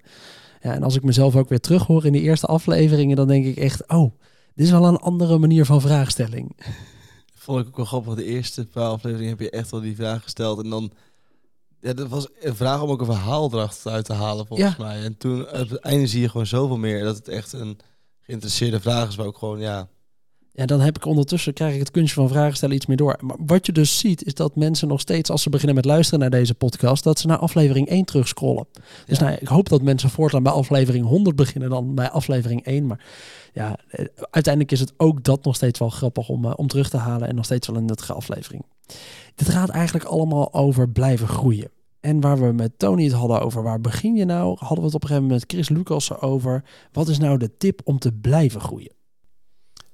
Ja, 0.62 0.74
en 0.74 0.82
als 0.82 0.96
ik 0.96 1.02
mezelf 1.02 1.36
ook 1.36 1.48
weer 1.48 1.60
terug 1.60 1.86
hoor 1.86 2.06
in 2.06 2.12
de 2.12 2.20
eerste 2.20 2.46
afleveringen, 2.46 3.16
dan 3.16 3.28
denk 3.28 3.44
ik 3.44 3.56
echt, 3.56 3.88
oh, 3.88 4.12
dit 4.54 4.66
is 4.66 4.72
wel 4.72 4.84
een 4.84 4.96
andere 4.96 5.38
manier 5.38 5.64
van 5.64 5.80
vraagstelling. 5.80 6.56
Vond 7.34 7.60
ik 7.60 7.66
ook 7.66 7.76
wel 7.76 7.84
grappig. 7.84 8.14
De 8.14 8.24
eerste 8.24 8.66
paar 8.66 8.88
afleveringen 8.88 9.30
heb 9.30 9.40
je 9.40 9.50
echt 9.50 9.70
wel 9.70 9.80
die 9.80 9.96
vraag 9.96 10.22
gesteld. 10.22 10.62
En 10.62 10.70
dan... 10.70 10.92
Ja, 11.80 11.92
dat 11.92 12.08
was 12.08 12.28
een 12.40 12.56
vraag 12.56 12.82
om 12.82 12.90
ook 12.90 13.00
een 13.00 13.06
verhaal 13.06 13.50
eruit 13.84 14.04
te 14.04 14.12
halen, 14.12 14.46
volgens 14.46 14.76
Ja. 14.76 14.84
mij. 14.84 15.04
En 15.04 15.16
toen, 15.16 15.40
op 15.40 15.68
het 15.68 15.78
einde 15.78 16.06
zie 16.06 16.20
je 16.20 16.28
gewoon 16.28 16.46
zoveel 16.46 16.76
meer. 16.78 17.04
Dat 17.04 17.16
het 17.16 17.28
echt 17.28 17.52
een 17.52 17.78
geïnteresseerde 18.20 18.80
vraag 18.80 19.08
is. 19.08 19.16
Maar 19.16 19.26
ook 19.26 19.38
gewoon, 19.38 19.58
ja... 19.60 19.88
Ja, 20.60 20.66
dan 20.66 20.80
heb 20.80 20.96
ik 20.96 21.04
ondertussen, 21.04 21.52
krijg 21.52 21.72
ik 21.72 21.78
het 21.78 21.90
kunstje 21.90 22.20
van 22.20 22.28
vragen 22.28 22.56
stellen 22.56 22.74
iets 22.74 22.86
meer 22.86 22.96
door. 22.96 23.18
Maar 23.20 23.36
wat 23.46 23.66
je 23.66 23.72
dus 23.72 23.98
ziet, 23.98 24.24
is 24.24 24.34
dat 24.34 24.56
mensen 24.56 24.88
nog 24.88 25.00
steeds, 25.00 25.30
als 25.30 25.42
ze 25.42 25.50
beginnen 25.50 25.74
met 25.74 25.84
luisteren 25.84 26.20
naar 26.20 26.30
deze 26.30 26.54
podcast, 26.54 27.04
dat 27.04 27.18
ze 27.18 27.26
naar 27.26 27.38
aflevering 27.38 27.88
1 27.88 28.04
terugscrollen. 28.04 28.66
Dus 29.06 29.18
nou, 29.18 29.36
ik 29.40 29.48
hoop 29.48 29.68
dat 29.68 29.82
mensen 29.82 30.10
voortaan 30.10 30.42
bij 30.42 30.52
aflevering 30.52 31.06
100 31.06 31.36
beginnen 31.36 31.70
dan 31.70 31.94
bij 31.94 32.10
aflevering 32.10 32.64
1. 32.64 32.86
Maar 32.86 33.04
ja, 33.52 33.76
eh, 33.88 34.04
uiteindelijk 34.30 34.72
is 34.72 34.80
het 34.80 34.92
ook 34.96 35.24
dat 35.24 35.44
nog 35.44 35.54
steeds 35.54 35.78
wel 35.78 35.90
grappig 35.90 36.28
om, 36.28 36.44
eh, 36.44 36.52
om 36.56 36.66
terug 36.66 36.90
te 36.90 36.96
halen 36.96 37.28
en 37.28 37.34
nog 37.34 37.44
steeds 37.44 37.66
wel 37.66 37.76
een 37.76 37.84
nuttige 37.84 38.12
aflevering. 38.12 38.64
Dit 39.34 39.48
gaat 39.48 39.68
eigenlijk 39.68 40.04
allemaal 40.04 40.54
over 40.54 40.90
blijven 40.90 41.28
groeien. 41.28 41.70
En 42.00 42.20
waar 42.20 42.40
we 42.40 42.52
met 42.52 42.78
Tony 42.78 43.04
het 43.04 43.12
hadden 43.12 43.40
over 43.40 43.62
waar 43.62 43.80
begin 43.80 44.16
je 44.16 44.24
nou, 44.24 44.56
hadden 44.58 44.78
we 44.78 44.84
het 44.84 44.94
op 44.94 45.02
een 45.02 45.08
gegeven 45.08 45.22
moment 45.22 45.40
met 45.40 45.52
Chris 45.52 45.68
Lucas 45.68 46.20
over 46.20 46.64
wat 46.92 47.08
is 47.08 47.18
nou 47.18 47.38
de 47.38 47.56
tip 47.56 47.80
om 47.84 47.98
te 47.98 48.12
blijven 48.12 48.60
groeien. 48.60 48.98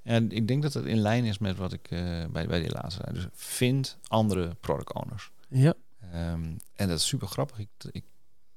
En 0.07 0.31
ik 0.31 0.49
denk 0.49 0.63
dat 0.63 0.75
het 0.75 0.85
in 0.85 0.99
lijn 0.99 1.25
is 1.25 1.39
met 1.39 1.57
wat 1.57 1.73
ik 1.73 1.87
eh, 1.91 2.01
bij, 2.31 2.47
bij 2.47 2.61
die 2.61 2.73
laatste 2.73 3.03
zei. 3.05 3.17
Dus 3.17 3.27
vind 3.33 3.99
andere 4.09 4.55
product 4.61 4.95
owners. 4.95 5.31
Ja. 5.49 5.75
Ehm, 6.13 6.45
en 6.75 6.89
dat 6.89 6.99
is 6.99 7.07
super 7.07 7.29
grappig. 7.29 7.59
Ik, 7.59 7.69
ik 7.91 8.05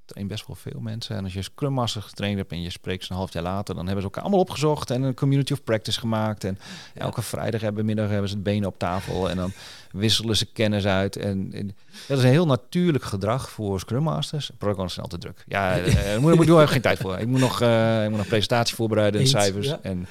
train 0.06 0.28
best 0.28 0.48
wel 0.48 0.56
veel 0.56 0.80
mensen. 0.80 1.16
En 1.16 1.24
als 1.24 1.34
je 1.34 1.42
Scrum 1.42 1.74
Master 1.74 2.02
getraind 2.02 2.38
hebt 2.38 2.52
en 2.52 2.62
je 2.62 2.70
spreekt 2.70 3.06
ze 3.06 3.12
een 3.12 3.18
half 3.18 3.34
jaar 3.34 3.44
later, 3.44 3.76
dan 3.76 3.86
hebben 3.86 4.02
ze 4.02 4.08
elkaar 4.08 4.24
allemaal 4.24 4.42
opgezocht 4.42 4.92
en 4.92 5.02
een 5.02 5.14
community 5.14 5.54
of 5.54 5.64
practice 5.64 6.00
gemaakt. 6.00 6.44
En 6.44 6.60
elke 6.94 7.22
vrijdag 7.22 7.62
hebben 7.62 7.86
middag 7.86 8.10
hebben 8.10 8.30
ze 8.30 8.36
het 8.36 8.44
benen 8.44 8.68
op 8.68 8.80
tafel 8.80 9.30
en 9.30 9.36
dan 9.38 9.52
wisselen 9.92 10.38
ze 10.38 10.46
kennis 10.46 10.86
uit. 10.86 11.16
En, 11.16 11.50
en 11.54 11.76
dat 12.08 12.18
is 12.18 12.24
een 12.24 12.30
heel 12.30 12.46
natuurlijk 12.46 13.04
gedrag 13.04 13.50
voor 13.50 13.80
Scrum 13.80 14.04
Masters. 14.04 14.52
Product 14.58 14.78
owners 14.78 14.94
zijn 14.94 15.06
altijd 15.06 15.22
druk. 15.22 15.44
Ja, 15.48 15.74
ik 16.16 16.20
moet, 16.20 16.36
moet, 16.36 16.48
doe 16.48 16.58
even 16.58 16.72
geen 16.72 16.82
tijd 16.82 16.98
voor. 16.98 17.18
Ik 17.18 17.28
moet 17.28 17.40
nog, 17.40 17.62
eh, 17.62 18.04
ik 18.04 18.10
moet 18.10 18.18
nog 18.18 18.28
presentatie 18.28 18.76
voorbereiden 18.76 19.22
en 19.22 19.28
cijfers. 19.28 19.68
ja. 19.68 19.80
En 19.82 20.08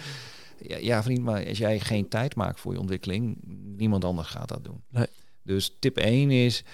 ja, 0.62 0.76
ja, 0.76 1.02
vriend, 1.02 1.22
maar 1.22 1.46
als 1.48 1.58
jij 1.58 1.80
geen 1.80 2.08
tijd 2.08 2.34
maakt 2.34 2.60
voor 2.60 2.72
je 2.72 2.80
ontwikkeling, 2.80 3.38
niemand 3.76 4.04
anders 4.04 4.28
gaat 4.28 4.48
dat 4.48 4.64
doen. 4.64 4.82
Nee. 4.88 5.06
Dus 5.42 5.76
tip 5.78 5.96
1 5.96 6.30
is, 6.30 6.64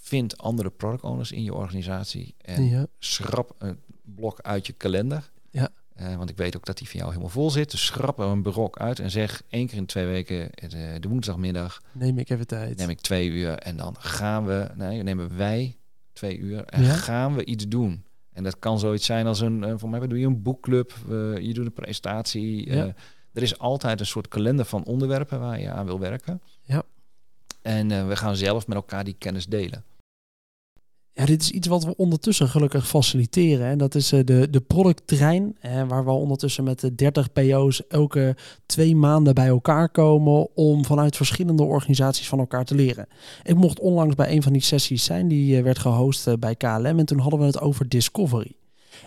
vind 0.00 0.38
andere 0.38 0.70
product 0.70 1.02
owners 1.02 1.32
in 1.32 1.42
je 1.42 1.54
organisatie 1.54 2.34
en 2.38 2.68
Ja. 2.68 2.86
schrap 2.98 3.54
een 3.58 3.78
blok 4.02 4.40
uit 4.40 4.66
je 4.66 4.72
kalender. 4.72 5.30
Ja. 5.50 5.68
Eh, 5.94 6.16
want 6.16 6.30
ik 6.30 6.36
weet 6.36 6.56
ook 6.56 6.64
dat 6.66 6.78
die 6.78 6.88
van 6.88 6.96
jou 6.98 7.08
helemaal 7.10 7.30
vol 7.32 7.50
zit. 7.50 7.70
Dus 7.70 7.84
schrap 7.84 8.18
er 8.18 8.24
een 8.26 8.42
blok 8.42 8.78
uit 8.78 8.98
en 8.98 9.10
zeg 9.10 9.42
één 9.48 9.66
keer 9.66 9.76
in 9.76 9.86
twee 9.86 10.06
weken, 10.06 10.50
eh, 10.54 10.68
de, 10.70 10.96
de 11.00 11.08
woensdagmiddag, 11.08 11.82
Neem 11.92 12.18
ik 12.18 12.30
even 12.30 12.46
tijd. 12.46 12.76
neem 12.78 12.88
ik 12.90 13.00
twee 13.00 13.28
uur 13.28 13.54
en 13.58 13.76
dan 13.76 13.96
gaan 13.98 14.46
we, 14.46 14.70
nee, 14.74 15.02
nemen 15.02 15.36
wij 15.36 15.76
twee 16.12 16.38
uur 16.38 16.64
en 16.64 16.82
Ja. 16.84 16.92
gaan 16.94 17.34
we 17.34 17.44
iets 17.44 17.68
doen. 17.68 18.04
En 18.32 18.42
dat 18.42 18.58
kan 18.58 18.78
zoiets 18.78 19.06
zijn 19.06 19.26
als 19.26 19.40
een, 19.40 19.64
eh, 19.64 19.74
voor 19.76 19.88
mij 19.88 20.06
doe 20.06 20.18
je 20.18 20.26
een 20.26 20.42
boekclub, 20.42 20.92
eh, 21.08 21.38
je 21.38 21.52
doet 21.54 21.66
een 21.66 21.72
presentatie. 21.72 22.66
eh, 22.66 22.74
Ja. 22.76 22.94
er 23.32 23.42
is 23.42 23.58
altijd 23.58 24.00
een 24.00 24.06
soort 24.06 24.28
kalender 24.28 24.64
van 24.64 24.84
onderwerpen 24.84 25.40
waar 25.40 25.60
je 25.60 25.70
aan 25.70 25.86
wil 25.86 25.98
werken. 25.98 26.40
Ja. 26.62 26.82
En 27.62 28.08
we 28.08 28.16
gaan 28.16 28.36
zelf 28.36 28.66
met 28.66 28.76
elkaar 28.76 29.04
die 29.04 29.16
kennis 29.18 29.46
delen. 29.46 29.84
Ja, 31.14 31.26
dit 31.26 31.42
is 31.42 31.50
iets 31.50 31.68
wat 31.68 31.84
we 31.84 31.96
ondertussen 31.96 32.48
gelukkig 32.48 32.88
faciliteren. 32.88 33.66
En 33.66 33.78
dat 33.78 33.94
is 33.94 34.12
eh, 34.12 34.24
de, 34.24 34.50
de 34.50 34.60
producttrein, 34.60 35.56
eh, 35.60 35.88
waar 35.88 36.04
we 36.04 36.10
ondertussen 36.10 36.64
met 36.64 36.80
de 36.80 36.94
30 36.94 37.32
PO's 37.32 37.86
elke 37.88 38.36
twee 38.66 38.96
maanden 38.96 39.34
bij 39.34 39.46
elkaar 39.46 39.88
komen 39.88 40.56
om 40.56 40.84
vanuit 40.84 41.16
verschillende 41.16 41.62
organisaties 41.62 42.28
van 42.28 42.38
elkaar 42.38 42.64
te 42.64 42.74
leren. 42.74 43.06
Ik 43.42 43.56
mocht 43.56 43.80
onlangs 43.80 44.14
bij 44.14 44.30
een 44.32 44.42
van 44.42 44.52
die 44.52 44.62
sessies 44.62 45.04
zijn, 45.04 45.28
die 45.28 45.56
eh, 45.56 45.62
werd 45.62 45.78
gehost 45.78 46.26
eh, 46.26 46.34
bij 46.38 46.54
KLM 46.54 46.98
en 46.98 47.06
toen 47.06 47.18
hadden 47.18 47.40
we 47.40 47.46
het 47.46 47.60
over 47.60 47.88
Discovery. 47.88 48.56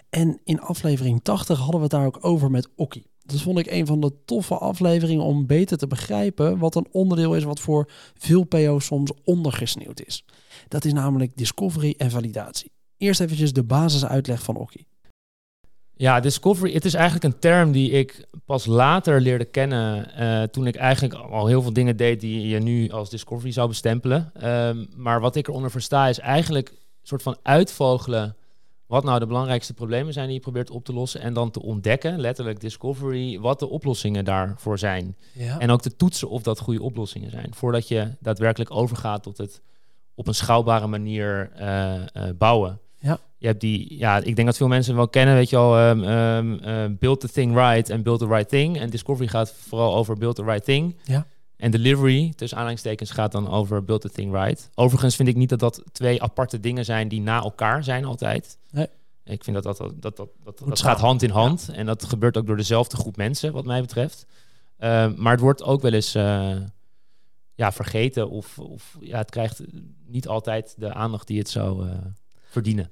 En 0.09 0.39
in 0.43 0.61
aflevering 0.61 1.23
80 1.23 1.57
hadden 1.57 1.75
we 1.75 1.81
het 1.81 1.91
daar 1.91 2.05
ook 2.05 2.17
over 2.21 2.51
met 2.51 2.69
Okkie. 2.75 3.05
Dat 3.25 3.41
vond 3.41 3.59
ik 3.59 3.71
een 3.71 3.85
van 3.85 4.01
de 4.01 4.11
toffe 4.25 4.57
afleveringen 4.57 5.23
om 5.23 5.45
beter 5.45 5.77
te 5.77 5.87
begrijpen 5.87 6.57
wat 6.57 6.75
een 6.75 6.87
onderdeel 6.91 7.35
is 7.35 7.43
wat 7.43 7.59
voor 7.59 7.91
veel 8.17 8.43
PO's 8.43 8.85
soms 8.85 9.11
ondergesneeuwd 9.23 10.05
is. 10.05 10.25
Dat 10.67 10.85
is 10.85 10.93
namelijk 10.93 11.31
discovery 11.35 11.93
en 11.97 12.11
validatie. 12.11 12.71
Eerst 12.97 13.19
eventjes 13.19 13.53
de 13.53 13.63
basisuitleg 13.63 14.41
van 14.43 14.55
Okkie. 14.55 14.87
Ja, 15.97 16.19
discovery, 16.19 16.73
het 16.73 16.85
is 16.85 16.93
eigenlijk 16.93 17.25
een 17.25 17.39
term 17.39 17.71
die 17.71 17.91
ik 17.91 18.25
pas 18.45 18.65
later 18.65 19.21
leerde 19.21 19.45
kennen. 19.45 20.13
eh, 20.15 20.43
toen 20.43 20.67
ik 20.67 20.75
eigenlijk 20.75 21.13
al 21.13 21.47
heel 21.47 21.61
veel 21.61 21.73
dingen 21.73 21.97
deed 21.97 22.19
die 22.19 22.47
je 22.47 22.59
nu 22.59 22.89
als 22.89 23.09
discovery 23.09 23.51
zou 23.51 23.67
bestempelen. 23.67 24.31
Ehm, 24.33 24.85
maar 24.95 25.21
wat 25.21 25.35
ik 25.35 25.47
eronder 25.47 25.71
versta 25.71 26.07
is 26.07 26.19
eigenlijk 26.19 26.69
een 26.69 26.77
soort 27.01 27.21
van 27.21 27.37
uitvogelen. 27.41 28.35
Wat 28.87 29.03
nou 29.03 29.19
de 29.19 29.25
belangrijkste 29.25 29.73
problemen 29.73 30.13
zijn 30.13 30.25
die 30.25 30.35
je 30.35 30.41
probeert 30.41 30.69
op 30.69 30.85
te 30.85 30.93
lossen. 30.93 31.21
En 31.21 31.33
dan 31.33 31.51
te 31.51 31.61
ontdekken, 31.61 32.19
letterlijk 32.19 32.59
discovery, 32.59 33.39
wat 33.39 33.59
de 33.59 33.69
oplossingen 33.69 34.25
daarvoor 34.25 34.79
zijn. 34.79 35.15
Ja. 35.33 35.59
En 35.59 35.71
ook 35.71 35.81
te 35.81 35.95
toetsen 35.95 36.29
of 36.29 36.41
dat 36.41 36.59
goede 36.59 36.81
oplossingen 36.81 37.31
zijn. 37.31 37.53
Voordat 37.53 37.87
je 37.87 38.11
daadwerkelijk 38.19 38.71
overgaat 38.71 39.23
tot 39.23 39.37
het 39.37 39.61
op 40.15 40.27
een 40.27 40.35
schaalbare 40.35 40.87
manier 40.87 41.51
eh, 41.55 41.95
eh, 41.95 42.35
bouwen. 42.37 42.79
Ja. 42.99 43.19
Je 43.37 43.47
hebt 43.47 43.61
die, 43.61 43.97
ja, 43.97 44.17
ik 44.17 44.35
denk 44.35 44.47
dat 44.47 44.57
veel 44.57 44.67
mensen 44.67 44.95
wel 44.95 45.07
kennen, 45.07 45.35
weet 45.35 45.49
je 45.49 45.57
al, 45.57 45.77
ehm, 45.77 46.03
ehm, 46.03 46.53
eh, 46.53 46.97
build 46.99 47.19
the 47.19 47.29
thing 47.29 47.55
right 47.55 47.89
en 47.89 48.03
build 48.03 48.19
the 48.19 48.27
right 48.27 48.49
thing. 48.49 48.79
En 48.79 48.89
Discovery 48.89 49.27
gaat 49.27 49.53
vooral 49.67 49.95
over 49.95 50.17
build 50.17 50.35
the 50.35 50.43
right 50.43 50.63
thing. 50.65 50.95
Ja. 51.03 51.27
En 51.65 51.71
delivery, 51.71 52.33
tussen 52.35 52.57
aanhalingstekens, 52.57 53.11
gaat 53.11 53.31
dan 53.31 53.49
over 53.49 53.83
build 53.83 54.01
the 54.01 54.09
thing 54.09 54.33
right. 54.33 54.69
Overigens 54.75 55.15
vind 55.15 55.29
ik 55.29 55.35
niet 55.35 55.49
dat 55.49 55.59
dat 55.59 55.83
twee 55.91 56.21
aparte 56.21 56.59
dingen 56.59 56.85
zijn 56.85 57.07
die 57.07 57.21
na 57.21 57.41
elkaar 57.41 57.83
zijn 57.83 58.05
altijd. 58.05 58.57
Nee. 58.71 58.87
Ik 59.23 59.43
vind 59.43 59.63
dat 59.63 59.77
dat, 59.77 59.77
dat, 59.77 60.01
dat, 60.01 60.29
dat, 60.43 60.61
dat, 60.65 60.81
gaat 60.81 60.99
hand 60.99 61.23
in 61.23 61.29
hand. 61.29 61.69
En 61.69 61.85
dat 61.85 62.05
gebeurt 62.05 62.37
ook 62.37 62.47
door 62.47 62.57
dezelfde 62.57 62.97
groep 62.97 63.17
mensen, 63.17 63.53
wat 63.53 63.65
mij 63.65 63.81
betreft. 63.81 64.25
Ehm, 64.77 65.13
maar 65.17 65.31
het 65.31 65.41
wordt 65.41 65.63
ook 65.63 65.81
wel 65.81 65.93
eens 65.93 66.15
eh, 66.15 66.55
ja, 67.55 67.71
vergeten 67.71 68.29
of, 68.29 68.59
of 68.59 68.97
ja, 68.99 69.17
het 69.17 69.29
krijgt 69.29 69.61
niet 70.05 70.27
altijd 70.27 70.75
de 70.77 70.93
aandacht 70.93 71.27
die 71.27 71.39
het 71.39 71.49
zou 71.49 71.89
eh, 71.89 71.95
verdienen. 72.49 72.91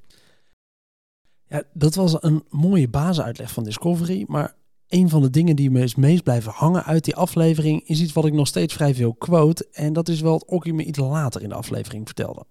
Ja, 1.47 1.63
dat 1.73 1.95
was 1.95 2.23
een 2.23 2.43
mooie 2.49 2.87
basisuitleg 2.87 3.51
van 3.51 3.63
Discovery. 3.63 4.25
Maar 4.27 4.55
een 4.93 5.09
van 5.09 5.21
de 5.21 5.29
dingen 5.29 5.55
die 5.55 5.69
me 5.69 5.81
is 5.81 5.95
meest 5.95 6.23
blijven 6.23 6.51
hangen 6.51 6.83
uit 6.83 7.03
die 7.03 7.15
aflevering 7.15 7.87
is 7.87 8.01
iets 8.01 8.13
wat 8.13 8.25
ik 8.25 8.33
nog 8.33 8.47
steeds 8.47 8.73
vrij 8.73 8.95
veel 8.95 9.13
quote. 9.13 9.67
En 9.71 9.93
dat 9.93 10.09
is 10.09 10.21
wel 10.21 10.31
wat 10.31 10.45
Okkie 10.45 10.73
me 10.73 10.83
iets 10.83 10.99
later 10.99 11.41
in 11.41 11.49
de 11.49 11.55
aflevering 11.55 12.05
vertelde. 12.05 12.45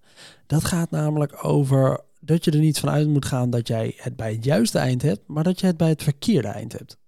Dat 0.47 0.65
gaat 0.65 0.91
namelijk 0.91 1.45
over 1.45 2.01
dat 2.21 2.45
je 2.45 2.51
er 2.51 2.59
niet 2.59 2.81
vanuit 2.81 3.09
moet 3.09 3.25
gaan 3.25 3.51
dat 3.51 3.69
jij 3.69 3.95
het 3.97 4.17
bij 4.17 4.33
het 4.33 4.45
juiste 4.45 4.79
eind 4.79 5.03
hebt, 5.03 5.21
maar 5.27 5.45
dat 5.45 5.61
je 5.61 5.67
het 5.67 5.77
bij 5.77 5.89
het 5.89 6.03
verkeerde 6.03 6.49
eind 6.49 6.73
hebt. 6.73 6.99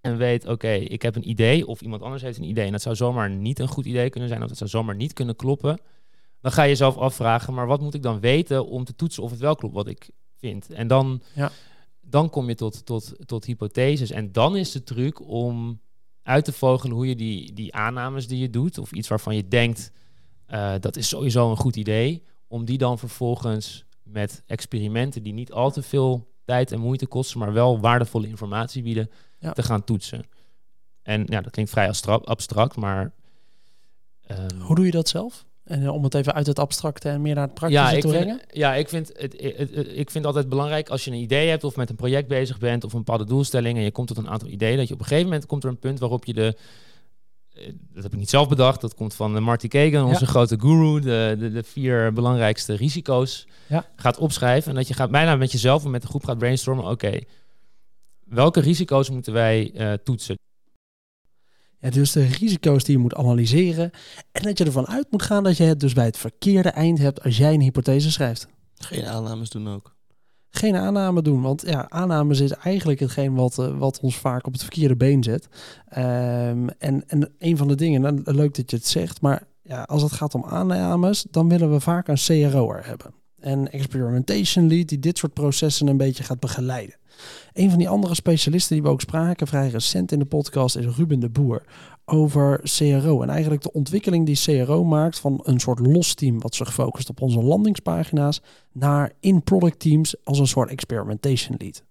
En 0.00 0.16
weet, 0.16 0.46
oké, 0.46 0.72
ik 0.72 1.02
heb 1.02 1.16
een 1.16 1.28
idee 1.28 1.66
of 1.66 1.80
iemand 1.80 2.02
anders 2.02 2.22
heeft 2.22 2.38
een 2.38 2.48
idee. 2.48 2.66
En 2.66 2.72
dat 2.72 2.82
zou 2.82 2.96
zomaar 2.96 3.30
niet 3.30 3.58
een 3.58 3.68
goed 3.68 3.86
idee 3.86 4.10
kunnen 4.10 4.28
zijn 4.28 4.42
of 4.42 4.48
dat 4.48 4.58
zou 4.58 4.70
zomaar 4.70 4.96
niet 4.96 5.12
kunnen 5.12 5.36
kloppen. 5.36 5.80
Dan 6.40 6.52
ga 6.52 6.62
je 6.62 6.68
jezelf 6.68 6.96
afvragen, 6.96 7.54
maar 7.54 7.66
wat 7.66 7.80
moet 7.80 7.94
ik 7.94 8.02
dan 8.02 8.20
weten 8.20 8.66
om 8.66 8.84
te 8.84 8.94
toetsen 8.94 9.22
of 9.22 9.30
het 9.30 9.40
wel 9.40 9.54
klopt 9.54 9.74
wat 9.74 9.88
ik 9.88 10.10
vind? 10.36 10.70
En 10.70 10.86
dan 10.86 11.22
Ja. 11.34 11.50
Dan 12.10 12.30
kom 12.30 12.48
je 12.48 12.54
tot, 12.54 12.86
tot, 12.86 13.14
tot 13.26 13.44
hypotheses. 13.44 14.10
En 14.10 14.32
dan 14.32 14.56
is 14.56 14.72
de 14.72 14.82
truc 14.82 15.28
om 15.28 15.80
uit 16.22 16.44
te 16.44 16.52
vogelen 16.52 16.96
hoe 16.96 17.08
je 17.08 17.16
die, 17.16 17.52
die 17.52 17.74
aannames 17.74 18.26
die 18.26 18.38
je 18.38 18.50
doet, 18.50 18.78
of 18.78 18.92
iets 18.92 19.08
waarvan 19.08 19.34
je 19.34 19.48
denkt 19.48 19.92
uh, 20.48 20.74
dat 20.80 20.96
is 20.96 21.08
sowieso 21.08 21.50
een 21.50 21.56
goed 21.56 21.76
idee, 21.76 22.22
om 22.46 22.64
die 22.64 22.78
dan 22.78 22.98
vervolgens 22.98 23.84
met 24.02 24.42
experimenten 24.46 25.22
die 25.22 25.32
niet 25.32 25.52
al 25.52 25.70
te 25.70 25.82
veel 25.82 26.32
tijd 26.44 26.72
en 26.72 26.80
moeite 26.80 27.06
kosten, 27.06 27.38
maar 27.38 27.52
wel 27.52 27.80
waardevolle 27.80 28.28
informatie 28.28 28.82
bieden, 28.82 29.10
te 29.52 29.62
gaan 29.62 29.84
toetsen. 29.84 30.24
En 31.02 31.24
ja, 31.26 31.40
dat 31.40 31.52
klinkt 31.52 31.70
vrij 31.70 31.92
abstract, 32.24 32.76
maar. 32.76 33.12
Um, 34.30 34.60
Hoe 34.60 34.76
doe 34.76 34.84
je 34.84 34.90
dat 34.90 35.08
zelf? 35.08 35.46
En 35.68 35.82
eh, 35.82 35.94
om 35.94 36.04
het 36.04 36.14
even 36.14 36.34
uit 36.34 36.46
het 36.46 36.58
abstracte 36.58 37.08
en 37.08 37.22
meer 37.22 37.34
naar 37.34 37.44
het 37.44 37.54
praktische 37.54 37.94
ja, 37.94 38.00
te 38.00 38.08
brengen? 38.08 38.40
ja, 38.50 38.74
ik 38.74 38.88
vind 38.88 39.12
het, 39.16 39.34
het, 39.40 39.88
ik 39.96 40.10
vind 40.10 40.26
altijd 40.26 40.48
belangrijk 40.48 40.88
als 40.88 41.04
je 41.04 41.10
een 41.10 41.16
idee 41.16 41.48
hebt 41.48 41.64
of 41.64 41.76
met 41.76 41.90
een 41.90 41.96
project 41.96 42.28
bezig 42.28 42.58
bent 42.58 42.84
of 42.84 42.92
een 42.92 42.98
bepaalde 42.98 43.24
doelstelling 43.24 43.78
en 43.78 43.84
je 43.84 43.90
komt 43.90 44.08
tot 44.08 44.16
een 44.16 44.28
aantal 44.28 44.48
ideeën, 44.48 44.76
dat 44.76 44.88
je 44.88 44.94
op 44.94 45.00
een 45.00 45.06
gegeven 45.06 45.28
moment 45.28 45.46
komt 45.46 45.64
er 45.64 45.70
een 45.70 45.78
punt 45.78 45.98
waarop 45.98 46.24
je 46.24 46.34
de 46.34 46.56
eh, 47.52 47.72
dat 47.94 48.02
heb 48.02 48.12
ik 48.12 48.18
niet 48.18 48.30
zelf 48.30 48.48
bedacht. 48.48 48.80
Dat 48.80 48.94
komt 48.94 49.14
van 49.14 49.42
Marty 49.42 49.68
Kagan, 49.68 50.08
onze 50.08 50.26
grote 50.26 50.60
guru. 50.60 51.00
De, 51.00 51.36
de, 51.38 51.52
de, 51.52 51.62
vier 51.62 52.12
belangrijkste 52.12 52.74
risico's 52.74 53.46
ja. 53.66 53.86
gaat 53.96 54.18
opschrijven. 54.18 54.70
En 54.70 54.76
dat 54.76 54.88
je 54.88 54.94
gaat 54.94 55.10
bijna 55.10 55.36
met 55.36 55.52
jezelf 55.52 55.84
en 55.84 55.90
met 55.90 56.02
de 56.02 56.08
groep 56.08 56.24
gaat 56.24 56.38
brainstormen. 56.38 56.84
Oké, 56.84 57.18
welke 58.24 58.60
risico's 58.60 59.10
moeten 59.10 59.32
wij 59.32 59.70
uh, 59.74 59.92
toetsen? 59.92 60.38
Ja, 61.80 61.90
dus 61.90 62.12
de 62.12 62.24
risico's 62.24 62.84
die 62.84 62.96
je 62.96 63.02
moet 63.02 63.14
analyseren. 63.14 63.90
En 64.32 64.42
dat 64.42 64.58
je 64.58 64.64
ervan 64.64 64.86
uit 64.86 65.06
moet 65.10 65.22
gaan 65.22 65.44
dat 65.44 65.56
je 65.56 65.64
het 65.64 65.80
dus 65.80 65.92
bij 65.92 66.04
het 66.04 66.16
verkeerde 66.16 66.68
eind 66.68 66.98
hebt 66.98 67.22
als 67.22 67.36
jij 67.36 67.54
een 67.54 67.60
hypothese 67.60 68.10
schrijft. 68.10 68.48
Geen 68.74 69.06
aannames 69.06 69.50
doen 69.50 69.68
ook. 69.68 69.96
Geen 70.50 70.76
aanname 70.76 71.22
doen, 71.22 71.42
want 71.42 71.62
ja, 71.66 71.90
aannames 71.90 72.40
is 72.40 72.52
eigenlijk 72.52 73.00
hetgeen 73.00 73.34
wat, 73.34 73.58
uh, 73.58 73.78
wat 73.78 74.00
ons 74.00 74.16
vaak 74.16 74.46
op 74.46 74.52
het 74.52 74.62
verkeerde 74.62 74.96
been 74.96 75.22
zet. 75.22 75.48
Um, 75.98 76.68
en, 76.68 77.08
en 77.08 77.34
een 77.38 77.56
van 77.56 77.68
de 77.68 77.74
dingen, 77.74 78.00
nou, 78.00 78.20
leuk 78.24 78.54
dat 78.54 78.70
je 78.70 78.76
het 78.76 78.86
zegt, 78.86 79.20
maar 79.20 79.42
ja, 79.62 79.82
als 79.82 80.02
het 80.02 80.12
gaat 80.12 80.34
om 80.34 80.44
aannames, 80.44 81.26
dan 81.30 81.48
willen 81.48 81.72
we 81.72 81.80
vaak 81.80 82.08
een 82.08 82.50
CRO'er 82.50 82.86
hebben. 82.86 83.14
Een 83.48 83.70
experimentation 83.70 84.68
lead 84.68 84.88
die 84.88 84.98
dit 84.98 85.18
soort 85.18 85.32
processen 85.32 85.86
een 85.86 85.96
beetje 85.96 86.22
gaat 86.22 86.40
begeleiden. 86.40 86.96
Een 87.52 87.70
van 87.70 87.78
die 87.78 87.88
andere 87.88 88.14
specialisten 88.14 88.74
die 88.74 88.84
we 88.84 88.90
ook 88.90 89.00
spraken 89.00 89.46
vrij 89.46 89.68
recent 89.68 90.12
in 90.12 90.18
de 90.18 90.24
podcast 90.24 90.76
is 90.76 90.96
Ruben 90.96 91.20
de 91.20 91.28
Boer 91.28 91.62
over 92.04 92.60
CRO. 92.62 93.22
En 93.22 93.28
eigenlijk 93.28 93.62
de 93.62 93.72
ontwikkeling 93.72 94.26
die 94.26 94.64
CRO 94.64 94.84
maakt 94.84 95.18
van 95.18 95.40
een 95.42 95.60
soort 95.60 95.78
los 95.78 96.14
team 96.14 96.40
wat 96.40 96.54
zich 96.54 96.74
focust 96.74 97.08
op 97.08 97.20
onze 97.20 97.42
landingspagina's 97.42 98.40
naar 98.72 99.12
in-product 99.20 99.80
teams 99.80 100.14
als 100.24 100.38
een 100.38 100.46
soort 100.46 100.70
experimentation 100.70 101.56
lead. 101.58 101.82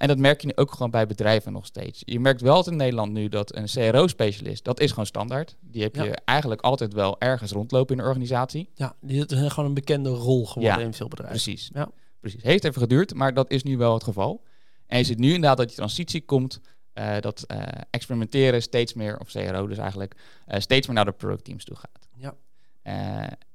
En 0.00 0.08
dat 0.08 0.18
merk 0.18 0.40
je 0.40 0.56
ook 0.56 0.72
gewoon 0.72 0.90
bij 0.90 1.06
bedrijven 1.06 1.52
nog 1.52 1.66
steeds. 1.66 2.02
Je 2.04 2.20
merkt 2.20 2.40
wel 2.40 2.68
in 2.68 2.76
Nederland 2.76 3.12
nu 3.12 3.28
dat 3.28 3.56
een 3.56 3.64
CRO-specialist, 3.64 4.64
dat 4.64 4.80
is 4.80 4.90
gewoon 4.90 5.06
standaard. 5.06 5.56
Die 5.60 5.82
heb 5.82 5.94
je 5.94 6.14
eigenlijk 6.24 6.60
altijd 6.60 6.92
wel 6.92 7.18
ergens 7.18 7.52
rondlopen 7.52 7.96
in 7.96 8.02
de 8.02 8.08
organisatie. 8.08 8.70
Ja, 8.74 8.96
die 9.00 9.26
is 9.26 9.52
gewoon 9.52 9.64
een 9.64 9.74
bekende 9.74 10.08
rol 10.08 10.46
geworden 10.46 10.84
in 10.84 10.94
veel 10.94 11.08
bedrijven. 11.08 11.40
Precies. 11.42 11.70
Ja. 11.74 11.90
precies. 12.20 12.42
Heeft 12.42 12.64
even 12.64 12.80
geduurd, 12.80 13.14
maar 13.14 13.34
dat 13.34 13.50
is 13.50 13.62
nu 13.62 13.76
wel 13.76 13.94
het 13.94 14.04
geval. 14.04 14.44
En 14.86 14.98
je 14.98 15.04
ziet 15.04 15.18
nu 15.18 15.26
inderdaad 15.26 15.56
dat 15.56 15.66
die 15.66 15.76
transitie 15.76 16.24
komt, 16.24 16.60
uh, 16.94 17.18
dat 17.20 17.44
uh, 17.46 17.62
experimenteren 17.90 18.62
steeds 18.62 18.94
meer, 18.94 19.18
of 19.18 19.30
CRO 19.30 19.66
dus 19.66 19.78
eigenlijk, 19.78 20.14
uh, 20.48 20.60
steeds 20.60 20.86
meer 20.86 20.96
naar 20.96 21.04
de 21.04 21.12
productteams 21.12 21.64
toe 21.64 21.76
gaat. 21.76 22.08
Ja. 22.16 22.34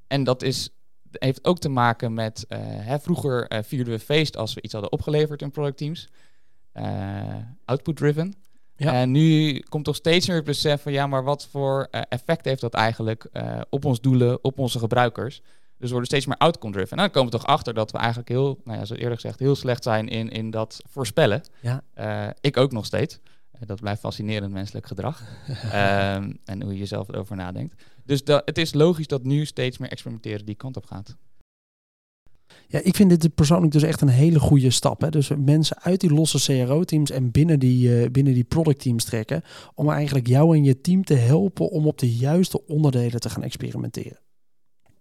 en 0.07 0.23
dat 0.23 0.43
is 0.43 0.69
heeft 1.11 1.45
ook 1.45 1.59
te 1.59 1.69
maken 1.69 2.13
met, 2.13 2.45
hè, 2.47 2.99
vroeger 2.99 3.63
vierden 3.63 3.93
we 3.93 3.99
feest 3.99 4.37
als 4.37 4.53
we 4.53 4.61
iets 4.61 4.73
hadden 4.73 4.91
opgeleverd 4.91 5.41
in 5.41 5.51
productteams. 5.51 6.09
Eh, 6.75 7.35
output-driven. 7.65 8.33
Ja. 8.75 8.93
En 8.93 9.11
nu 9.11 9.59
komt 9.59 9.85
toch 9.85 9.95
steeds 9.95 10.27
meer 10.27 10.35
het 10.35 10.45
besef 10.45 10.81
van 10.81 10.91
ja, 10.91 11.07
maar 11.07 11.23
wat 11.23 11.47
voor 11.47 11.87
uh, 11.91 12.01
effect 12.09 12.45
heeft 12.45 12.61
dat 12.61 12.73
eigenlijk 12.73 13.27
uh, 13.33 13.61
op 13.69 13.85
ons 13.85 14.01
doelen, 14.01 14.43
op 14.43 14.59
onze 14.59 14.79
gebruikers? 14.79 15.41
Dus 15.77 15.87
we 15.87 15.89
worden 15.89 16.05
steeds 16.05 16.25
meer 16.25 16.37
outcome-driven. 16.37 16.91
En 16.91 16.97
dan 16.97 17.11
komen 17.11 17.31
we 17.31 17.37
toch 17.37 17.47
achter 17.47 17.73
dat 17.73 17.91
we 17.91 17.97
eigenlijk 17.97 18.29
heel, 18.29 18.61
nou 18.63 18.79
ja, 18.79 18.85
zoals 18.85 19.01
eerder 19.01 19.19
gezegd, 19.19 19.39
heel 19.39 19.55
slecht 19.55 19.83
zijn 19.83 20.07
in, 20.07 20.29
in 20.29 20.51
dat 20.51 20.81
voorspellen. 20.89 21.43
Ja. 21.61 21.81
Uh, 21.97 22.29
ik 22.41 22.57
ook 22.57 22.71
nog 22.71 22.85
steeds. 22.85 23.19
dat 23.59 23.79
blijft 23.79 23.99
fascinerend 23.99 24.53
menselijk 24.53 24.85
gedrag. 24.85 25.21
um, 25.49 26.39
en 26.45 26.61
hoe 26.61 26.77
je 26.77 26.85
zelf 26.85 27.07
erover 27.07 27.35
nadenkt. 27.35 27.83
Dus 28.03 28.23
dat, 28.23 28.41
het 28.45 28.57
is 28.57 28.73
logisch 28.73 29.07
dat 29.07 29.23
nu 29.23 29.45
steeds 29.45 29.77
meer 29.77 29.89
experimenteren 29.89 30.45
die 30.45 30.55
kant 30.55 30.77
op 30.77 30.85
gaat. 30.85 31.15
Ja, 32.67 32.79
ik 32.83 32.95
vind 32.95 33.21
dit 33.21 33.35
persoonlijk 33.35 33.71
dus 33.71 33.83
echt 33.83 34.01
een 34.01 34.07
hele 34.07 34.39
goede 34.39 34.69
stap. 34.69 35.01
Hè? 35.01 35.09
Dus 35.09 35.31
mensen 35.37 35.81
uit 35.81 35.99
die 35.99 36.13
losse 36.13 36.65
CRO-teams 36.65 37.11
en 37.11 37.31
binnen 37.31 37.59
die, 37.59 37.89
uh, 37.89 38.09
binnen 38.11 38.33
die 38.33 38.43
product-teams 38.43 39.03
trekken. 39.03 39.41
Om 39.75 39.89
eigenlijk 39.89 40.27
jou 40.27 40.55
en 40.55 40.63
je 40.63 40.81
team 40.81 41.03
te 41.03 41.13
helpen 41.13 41.69
om 41.69 41.87
op 41.87 41.97
de 41.97 42.15
juiste 42.15 42.65
onderdelen 42.67 43.19
te 43.19 43.29
gaan 43.29 43.43
experimenteren. 43.43 44.19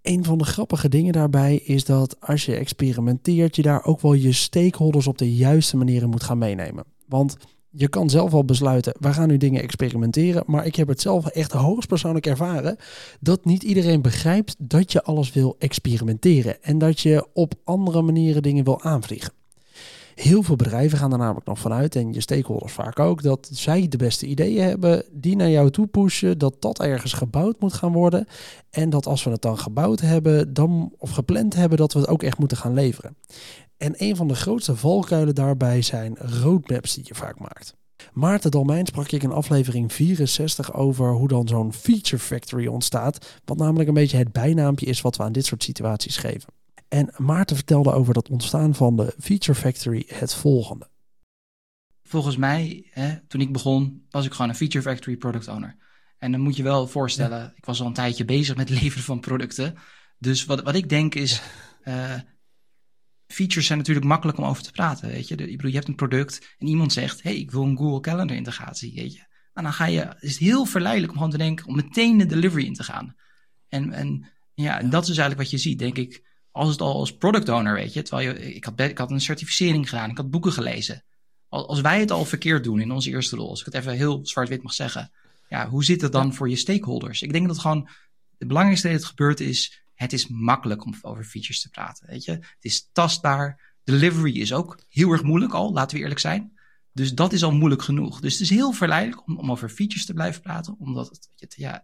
Een 0.03 0.25
van 0.25 0.39
de 0.39 0.45
grappige 0.45 0.89
dingen 0.89 1.13
daarbij 1.13 1.57
is 1.57 1.85
dat 1.85 2.21
als 2.21 2.45
je 2.45 2.55
experimenteert, 2.55 3.57
je 3.57 3.63
daar 3.63 3.85
ook 3.85 4.01
wel 4.01 4.13
je 4.13 4.33
stakeholders 4.33 5.07
op 5.07 5.19
de 5.19 5.35
juiste 5.35 5.77
manieren 5.77 6.11
moet 6.11 6.23
gaan 6.23 6.39
meenemen. 6.39 6.85
Want 7.07 7.37
je 7.77 7.89
kan 7.89 8.11
zelf 8.11 8.33
al 8.33 8.45
besluiten, 8.45 8.95
we 9.01 9.13
gaan 9.13 9.29
nu 9.29 9.37
dingen 9.37 9.63
experimenteren. 9.63 10.43
Maar 10.47 10.67
ik 10.67 10.77
heb 10.77 10.89
het 10.89 11.01
zelf 11.01 11.27
echt 11.27 11.53
hoogstpersoonlijk 11.53 12.27
ervaren 12.27 12.77
dat 13.21 13.45
niet 13.45 13.63
iedereen 13.63 14.03
begrijpt 14.03 14.55
dat 14.59 14.93
je 14.93 15.03
alles 15.03 15.33
wil 15.33 15.57
experimenteren. 15.59 16.63
En 16.63 16.79
dat 16.79 17.01
je 17.01 17.27
op 17.33 17.55
andere 17.65 18.03
manieren 18.03 18.43
dingen 18.43 18.65
wil 18.65 18.83
aanvliegen. 18.83 19.33
Heel 20.15 20.43
veel 20.43 20.57
bedrijven 20.57 20.99
gaan 20.99 21.13
er 21.13 21.19
namelijk 21.19 21.47
nog 21.47 21.59
vanuit, 21.59 21.97
en 21.97 22.13
je 22.13 22.21
stakeholders 22.21 22.73
vaak 22.73 22.99
ook, 22.99 23.23
dat 23.23 23.49
zij 23.53 23.89
de 23.89 23.97
beste 23.97 24.27
ideeën 24.27 24.63
hebben, 24.63 25.05
die 25.13 25.37
naar 25.37 25.51
jou 25.51 25.71
toe 25.71 25.87
pushen, 25.87 26.39
dat 26.39 26.55
dat 26.59 26.81
ergens 26.81 27.13
gebouwd 27.13 27.61
moet 27.61 27.73
gaan 27.73 27.93
worden. 27.93 28.27
En 28.71 28.91
dat 28.91 29.07
als 29.07 29.25
we 29.25 29.31
het 29.31 29.43
dan 29.43 29.59
gebouwd 29.59 30.01
hebben, 30.01 30.55
dan, 30.55 30.93
of 30.99 31.11
gepland 31.11 31.55
hebben, 31.55 31.79
dat 31.79 31.93
we 31.93 31.99
het 31.99 32.09
ook 32.09 32.23
echt 32.23 32.39
moeten 32.39 32.57
gaan 32.57 32.75
leveren. 32.75 33.17
En 33.77 33.95
een 33.97 34.17
van 34.17 34.29
de 34.29 34.35
grootste 34.35 34.77
valkuilen 34.77 35.35
daarbij 35.35 35.83
zijn 35.83 36.17
roadmaps 36.17 36.95
die 36.95 37.05
je 37.07 37.15
vaak 37.15 37.39
maakt. 37.39 37.75
Maarten 38.13 38.51
Dalmijn 38.51 38.87
sprak 38.87 39.11
ik 39.11 39.23
in 39.23 39.33
aflevering 39.33 39.93
64 39.93 40.73
over 40.73 41.13
hoe 41.13 41.29
dan 41.29 41.49
zo'n 41.49 41.73
feature 41.73 42.23
factory 42.23 42.67
ontstaat. 42.67 43.41
Wat 43.45 43.57
namelijk 43.57 43.89
een 43.89 43.95
beetje 43.95 44.17
het 44.17 44.33
bijnaampje 44.33 44.87
is 44.87 45.01
wat 45.01 45.17
we 45.17 45.23
aan 45.23 45.33
dit 45.33 45.47
soort 45.47 45.63
situaties 45.63 46.17
geven. 46.17 46.53
En 46.89 47.13
Maarten 47.17 47.57
vertelde 47.57 47.93
over 47.93 48.15
dat 48.15 48.29
ontstaan 48.29 48.75
van 48.75 48.97
de 48.97 49.15
feature 49.19 49.59
factory 49.59 50.05
het 50.07 50.35
volgende. 50.35 50.89
Volgens 52.03 52.37
mij, 52.37 52.87
hè, 52.91 53.21
toen 53.27 53.41
ik 53.41 53.53
begon, 53.53 54.07
was 54.11 54.27
ik 54.27 54.33
gewoon 54.33 54.49
een 54.49 54.57
feature 54.57 54.85
factory 54.85 55.17
product 55.17 55.49
owner. 55.49 55.77
En 56.19 56.33
dan 56.33 56.41
moet 56.41 56.57
je 56.57 56.63
wel 56.63 56.87
voorstellen, 56.87 57.53
ik 57.57 57.65
was 57.65 57.81
al 57.81 57.87
een 57.87 57.93
tijdje 57.93 58.25
bezig 58.25 58.57
met 58.57 58.69
het 58.69 58.79
leveren 58.83 59.05
van 59.05 59.21
producten. 59.21 59.75
Dus 60.19 60.45
wat, 60.45 60.63
wat 60.63 60.75
ik 60.75 60.89
denk 60.89 61.15
is, 61.15 61.43
uh, 61.85 62.15
features 63.35 63.67
zijn 63.67 63.79
natuurlijk 63.79 64.07
makkelijk 64.07 64.39
om 64.39 64.45
over 64.45 64.63
te 64.63 64.71
praten. 64.71 65.09
Weet 65.09 65.29
je, 65.29 65.35
ik 65.35 65.57
bedoel, 65.57 65.71
je 65.71 65.77
hebt 65.77 65.89
een 65.89 65.95
product 65.95 66.55
en 66.59 66.67
iemand 66.67 66.93
zegt: 66.93 67.23
hey, 67.23 67.37
ik 67.37 67.51
wil 67.51 67.63
een 67.63 67.77
Google 67.77 68.01
Calendar 68.01 68.37
integratie. 68.37 68.95
Weet 68.95 69.15
je, 69.15 69.25
en 69.55 69.63
nou, 69.63 69.67
dan 69.67 69.73
ga 69.73 69.87
je, 69.87 70.17
is 70.21 70.31
het 70.31 70.39
heel 70.39 70.65
verleidelijk 70.65 71.13
om 71.13 71.19
gewoon 71.19 71.33
te 71.33 71.39
denken 71.39 71.67
om 71.67 71.77
meteen 71.77 72.19
de 72.19 72.27
delivery 72.27 72.65
in 72.65 72.75
te 72.75 72.83
gaan. 72.83 73.15
En, 73.69 73.93
en 73.93 74.33
ja, 74.55 74.79
dat 74.79 75.03
is 75.03 75.09
eigenlijk 75.09 75.39
wat 75.39 75.51
je 75.51 75.59
ziet, 75.59 75.79
denk 75.79 75.97
ik. 75.97 76.33
Als 76.51 76.69
het 76.69 76.81
al 76.81 76.95
als 76.95 77.17
product 77.17 77.49
owner, 77.49 77.75
weet 77.75 77.93
je, 77.93 78.03
terwijl 78.03 78.29
je, 78.29 78.55
ik 78.55 78.65
had, 78.65 78.81
ik 78.81 78.99
had 78.99 79.11
een 79.11 79.21
certificering 79.21 79.89
gedaan, 79.89 80.11
ik 80.11 80.17
had 80.17 80.31
boeken 80.31 80.53
gelezen. 80.53 81.05
Als 81.49 81.81
wij 81.81 82.01
het 82.01 82.11
al 82.11 82.25
verkeerd 82.25 82.65
doen 82.65 82.81
in 82.81 82.91
onze 82.91 83.11
eerste 83.11 83.37
rol, 83.37 83.49
als 83.49 83.61
ik 83.61 83.67
het 83.67 83.75
even 83.75 83.93
heel 83.93 84.27
zwart-wit 84.27 84.63
mag 84.63 84.73
zeggen, 84.73 85.13
ja, 85.49 85.69
hoe 85.69 85.85
zit 85.85 86.01
het 86.01 86.13
dan 86.13 86.35
voor 86.35 86.49
je 86.49 86.57
stakeholders? 86.57 87.23
Ik 87.23 87.33
denk 87.33 87.47
dat 87.47 87.59
gewoon 87.59 87.89
het 88.39 88.49
belangrijkste 88.49 88.89
dat 88.89 88.97
het 88.97 89.07
gebeurt 89.07 89.41
is 89.41 89.84
het 90.05 90.13
is 90.13 90.29
makkelijk 90.29 90.85
om 90.85 90.95
over 91.03 91.25
features 91.25 91.61
te 91.61 91.71
praten. 91.71 92.07
Weet 92.07 92.25
je? 92.25 92.33
Het 92.33 92.57
is 92.61 92.89
tastbaar. 92.93 93.73
Delivery 93.85 94.41
is 94.41 94.53
ook 94.53 94.79
heel 94.89 95.11
erg 95.11 95.23
moeilijk 95.23 95.53
al, 95.53 95.73
laten 95.73 95.97
we 95.97 96.03
eerlijk 96.03 96.21
zijn. 96.21 96.53
Dus 96.93 97.15
dat 97.15 97.33
is 97.33 97.43
al 97.43 97.53
moeilijk 97.53 97.83
genoeg. 97.83 98.21
Dus 98.21 98.33
het 98.33 98.43
is 98.43 98.51
heel 98.51 98.73
verleidelijk 98.73 99.27
om, 99.27 99.39
om 99.39 99.51
over 99.51 99.69
features 99.69 100.07
te 100.07 100.15
blijven 100.15 100.43
praten, 100.43 100.77
omdat 100.79 101.29
het, 101.37 101.55
ja, 101.57 101.83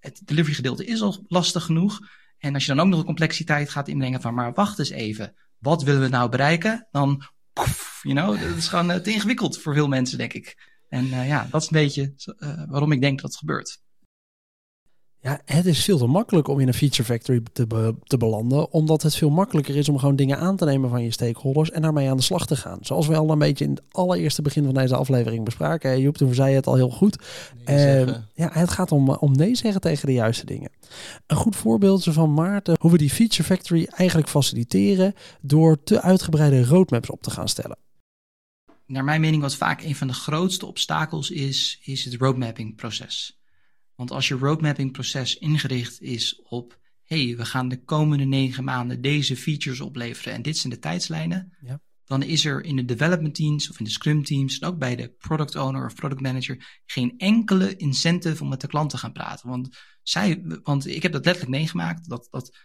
het, 0.00 0.20
delivery 0.24 0.54
gedeelte 0.54 0.84
is 0.84 1.00
al 1.02 1.24
lastig 1.28 1.64
genoeg. 1.64 1.98
En 2.38 2.54
als 2.54 2.66
je 2.66 2.74
dan 2.74 2.84
ook 2.84 2.90
nog 2.90 2.98
de 2.98 3.06
complexiteit 3.06 3.70
gaat 3.70 3.88
inbrengen 3.88 4.20
van, 4.20 4.34
maar 4.34 4.52
wacht 4.52 4.78
eens 4.78 4.90
even, 4.90 5.34
wat 5.58 5.82
willen 5.82 6.00
we 6.00 6.08
nou 6.08 6.30
bereiken? 6.30 6.88
Dan, 6.90 7.22
you 8.02 8.14
know, 8.14 8.40
dat 8.48 8.56
is 8.56 8.68
gewoon 8.68 8.90
uh, 8.90 8.96
te 8.96 9.12
ingewikkeld 9.12 9.58
voor 9.58 9.74
veel 9.74 9.88
mensen, 9.88 10.18
denk 10.18 10.32
ik. 10.32 10.70
En 10.88 11.04
uh, 11.04 11.28
ja, 11.28 11.48
dat 11.50 11.62
is 11.62 11.70
een 11.70 11.82
beetje 11.82 12.14
uh, 12.38 12.62
waarom 12.68 12.92
ik 12.92 13.00
denk 13.00 13.20
dat 13.20 13.30
het 13.30 13.38
gebeurt. 13.38 13.80
Ja, 15.22 15.40
het 15.44 15.66
is 15.66 15.84
veel 15.84 15.98
te 15.98 16.06
makkelijk 16.06 16.48
om 16.48 16.60
in 16.60 16.68
een 16.68 16.74
feature 16.74 17.04
factory 17.04 17.42
te, 17.52 17.94
te 18.04 18.16
belanden, 18.16 18.72
omdat 18.72 19.02
het 19.02 19.16
veel 19.16 19.30
makkelijker 19.30 19.76
is 19.76 19.88
om 19.88 19.98
gewoon 19.98 20.16
dingen 20.16 20.38
aan 20.38 20.56
te 20.56 20.64
nemen 20.64 20.90
van 20.90 21.02
je 21.02 21.10
stakeholders 21.10 21.70
en 21.70 21.82
daarmee 21.82 22.10
aan 22.10 22.16
de 22.16 22.22
slag 22.22 22.46
te 22.46 22.56
gaan. 22.56 22.78
Zoals 22.80 23.06
we 23.06 23.16
al 23.16 23.30
een 23.30 23.38
beetje 23.38 23.64
in 23.64 23.70
het 23.70 23.82
allereerste 23.90 24.42
begin 24.42 24.64
van 24.64 24.74
deze 24.74 24.96
aflevering 24.96 25.44
bespraken. 25.44 26.00
Joep, 26.00 26.16
toen 26.16 26.34
zei 26.34 26.50
je 26.50 26.56
het 26.56 26.66
al 26.66 26.74
heel 26.74 26.90
goed. 26.90 27.18
Uh, 27.68 28.06
ja, 28.34 28.50
het 28.52 28.70
gaat 28.70 28.92
om, 28.92 29.10
om 29.10 29.32
nee 29.32 29.56
zeggen 29.56 29.80
tegen 29.80 30.06
de 30.06 30.12
juiste 30.12 30.46
dingen. 30.46 30.70
Een 31.26 31.36
goed 31.36 31.56
voorbeeld 31.56 32.04
van 32.04 32.34
Maarten, 32.34 32.76
hoe 32.80 32.90
we 32.90 32.98
die 32.98 33.10
feature 33.10 33.44
factory 33.44 33.88
eigenlijk 33.96 34.28
faciliteren 34.28 35.14
door 35.40 35.82
te 35.82 36.00
uitgebreide 36.00 36.64
roadmaps 36.64 37.10
op 37.10 37.22
te 37.22 37.30
gaan 37.30 37.48
stellen. 37.48 37.78
Naar 38.86 39.04
mijn 39.04 39.20
mening 39.20 39.42
wat 39.42 39.56
vaak 39.56 39.82
een 39.82 39.96
van 39.96 40.06
de 40.06 40.12
grootste 40.12 40.66
obstakels 40.66 41.30
is, 41.30 41.80
is 41.82 42.04
het 42.04 42.14
roadmapping 42.14 42.76
proces. 42.76 43.41
Want 43.94 44.10
als 44.10 44.28
je 44.28 44.34
roadmapping 44.34 44.92
proces 44.92 45.38
ingericht 45.38 46.00
is 46.00 46.40
op, 46.42 46.80
hey, 47.02 47.34
we 47.36 47.44
gaan 47.44 47.68
de 47.68 47.84
komende 47.84 48.24
negen 48.24 48.64
maanden 48.64 49.00
deze 49.00 49.36
features 49.36 49.80
opleveren 49.80 50.32
en 50.32 50.42
dit 50.42 50.58
zijn 50.58 50.72
de 50.72 50.78
tijdslijnen, 50.78 51.56
ja. 51.60 51.80
dan 52.04 52.22
is 52.22 52.44
er 52.44 52.64
in 52.64 52.76
de 52.76 52.84
development 52.84 53.34
teams 53.34 53.70
of 53.70 53.78
in 53.78 53.84
de 53.84 53.90
scrum 53.90 54.24
teams 54.24 54.58
en 54.58 54.68
ook 54.68 54.78
bij 54.78 54.96
de 54.96 55.08
product 55.18 55.56
owner 55.56 55.86
of 55.86 55.94
product 55.94 56.20
manager 56.20 56.80
geen 56.86 57.14
enkele 57.16 57.76
incentive 57.76 58.42
om 58.42 58.48
met 58.48 58.60
de 58.60 58.66
klant 58.66 58.90
te 58.90 58.98
gaan 58.98 59.12
praten. 59.12 59.48
Want, 59.48 59.76
zij, 60.02 60.42
want 60.62 60.86
ik 60.86 61.02
heb 61.02 61.12
dat 61.12 61.24
letterlijk 61.24 61.56
meegemaakt, 61.56 62.08
dat, 62.08 62.28
dat 62.30 62.56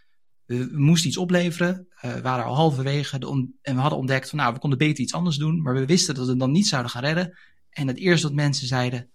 we, 0.46 0.70
moesten 0.72 1.08
iets 1.08 1.18
opleveren, 1.18 1.88
uh, 2.06 2.14
we 2.14 2.22
waren 2.22 2.46
al 2.46 2.56
halverwege 2.56 3.20
de 3.20 3.50
en 3.62 3.76
we 3.76 3.82
hadden 3.82 4.00
ontdekt 4.00 4.30
van 4.30 4.40
nou, 4.40 4.54
we 4.54 4.60
konden 4.60 4.80
beter 4.80 5.04
iets 5.04 5.14
anders 5.14 5.38
doen, 5.38 5.62
maar 5.62 5.74
we 5.74 5.86
wisten 5.86 6.16
dat 6.16 6.24
we 6.24 6.30
het 6.30 6.40
dan 6.40 6.52
niet 6.52 6.68
zouden 6.68 6.92
gaan 6.92 7.04
redden. 7.04 7.38
En 7.70 7.88
het 7.88 7.98
eerste 7.98 8.28
wat 8.28 8.36
mensen 8.36 8.68
zeiden, 8.68 9.12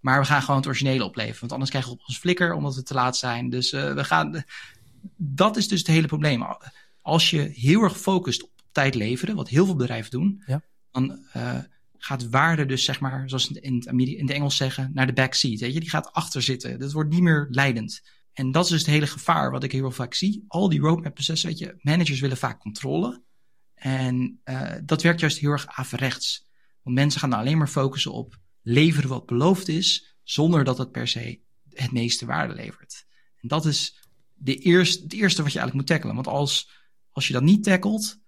maar 0.00 0.20
we 0.20 0.26
gaan 0.26 0.40
gewoon 0.40 0.56
het 0.56 0.66
originele 0.66 1.04
opleveren. 1.04 1.40
Want 1.40 1.52
anders 1.52 1.70
krijgen 1.70 1.90
we 1.90 1.98
op 1.98 2.06
ons 2.06 2.18
flikker 2.18 2.52
omdat 2.52 2.74
we 2.74 2.82
te 2.82 2.94
laat 2.94 3.16
zijn. 3.16 3.50
Dus 3.50 3.72
uh, 3.72 3.92
we 3.94 4.04
gaan. 4.04 4.44
Dat 5.16 5.56
is 5.56 5.68
dus 5.68 5.78
het 5.78 5.88
hele 5.88 6.06
probleem. 6.06 6.46
Als 7.02 7.30
je 7.30 7.40
heel 7.40 7.82
erg 7.82 7.98
focust 7.98 8.42
op 8.42 8.50
tijd 8.72 8.94
leveren, 8.94 9.36
wat 9.36 9.48
heel 9.48 9.64
veel 9.64 9.76
bedrijven 9.76 10.10
doen, 10.10 10.42
ja. 10.46 10.62
dan 10.90 11.24
uh, 11.36 11.58
gaat 11.98 12.28
waarde 12.28 12.66
dus 12.66 12.84
zeg 12.84 13.00
maar, 13.00 13.28
zoals 13.28 13.50
in 13.50 13.74
het, 13.74 13.86
in 13.86 14.20
het 14.20 14.30
Engels 14.30 14.56
zeggen, 14.56 14.90
naar 14.94 15.06
de 15.06 15.12
backseat. 15.12 15.60
Weet 15.60 15.74
je? 15.74 15.80
Die 15.80 15.90
gaat 15.90 16.12
achter 16.12 16.42
zitten. 16.42 16.78
Dat 16.78 16.92
wordt 16.92 17.10
niet 17.10 17.22
meer 17.22 17.46
leidend. 17.50 18.02
En 18.32 18.52
dat 18.52 18.64
is 18.64 18.70
dus 18.70 18.80
het 18.80 18.90
hele 18.90 19.06
gevaar 19.06 19.50
wat 19.50 19.64
ik 19.64 19.72
heel 19.72 19.90
vaak 19.90 20.14
zie. 20.14 20.44
Al 20.48 20.68
die 20.68 20.80
roadmap 20.80 21.14
processen, 21.14 21.48
weet 21.48 21.58
je, 21.58 21.76
managers 21.80 22.20
willen 22.20 22.36
vaak 22.36 22.60
controle. 22.60 23.22
En 23.74 24.40
uh, 24.44 24.72
dat 24.84 25.02
werkt 25.02 25.20
juist 25.20 25.38
heel 25.38 25.50
erg 25.50 25.66
averechts. 25.66 26.48
Want 26.82 26.96
mensen 26.96 27.20
gaan 27.20 27.30
dan 27.30 27.38
alleen 27.38 27.58
maar 27.58 27.68
focussen 27.68 28.12
op 28.12 28.38
leveren 28.62 29.08
wat 29.08 29.26
beloofd 29.26 29.68
is, 29.68 30.16
zonder 30.22 30.64
dat 30.64 30.78
het 30.78 30.90
per 30.90 31.08
se 31.08 31.40
het 31.68 31.92
meeste 31.92 32.26
waarde 32.26 32.54
levert. 32.54 33.06
En 33.40 33.48
dat 33.48 33.66
is 33.66 33.98
de 34.34 34.56
eerste, 34.56 35.02
het 35.02 35.12
eerste 35.12 35.42
wat 35.42 35.52
je 35.52 35.58
eigenlijk 35.58 35.74
moet 35.74 35.86
tackelen. 35.86 36.14
Want 36.14 36.36
als, 36.36 36.70
als 37.10 37.26
je 37.26 37.32
dat 37.32 37.42
niet 37.42 37.64
tackelt, 37.64 38.18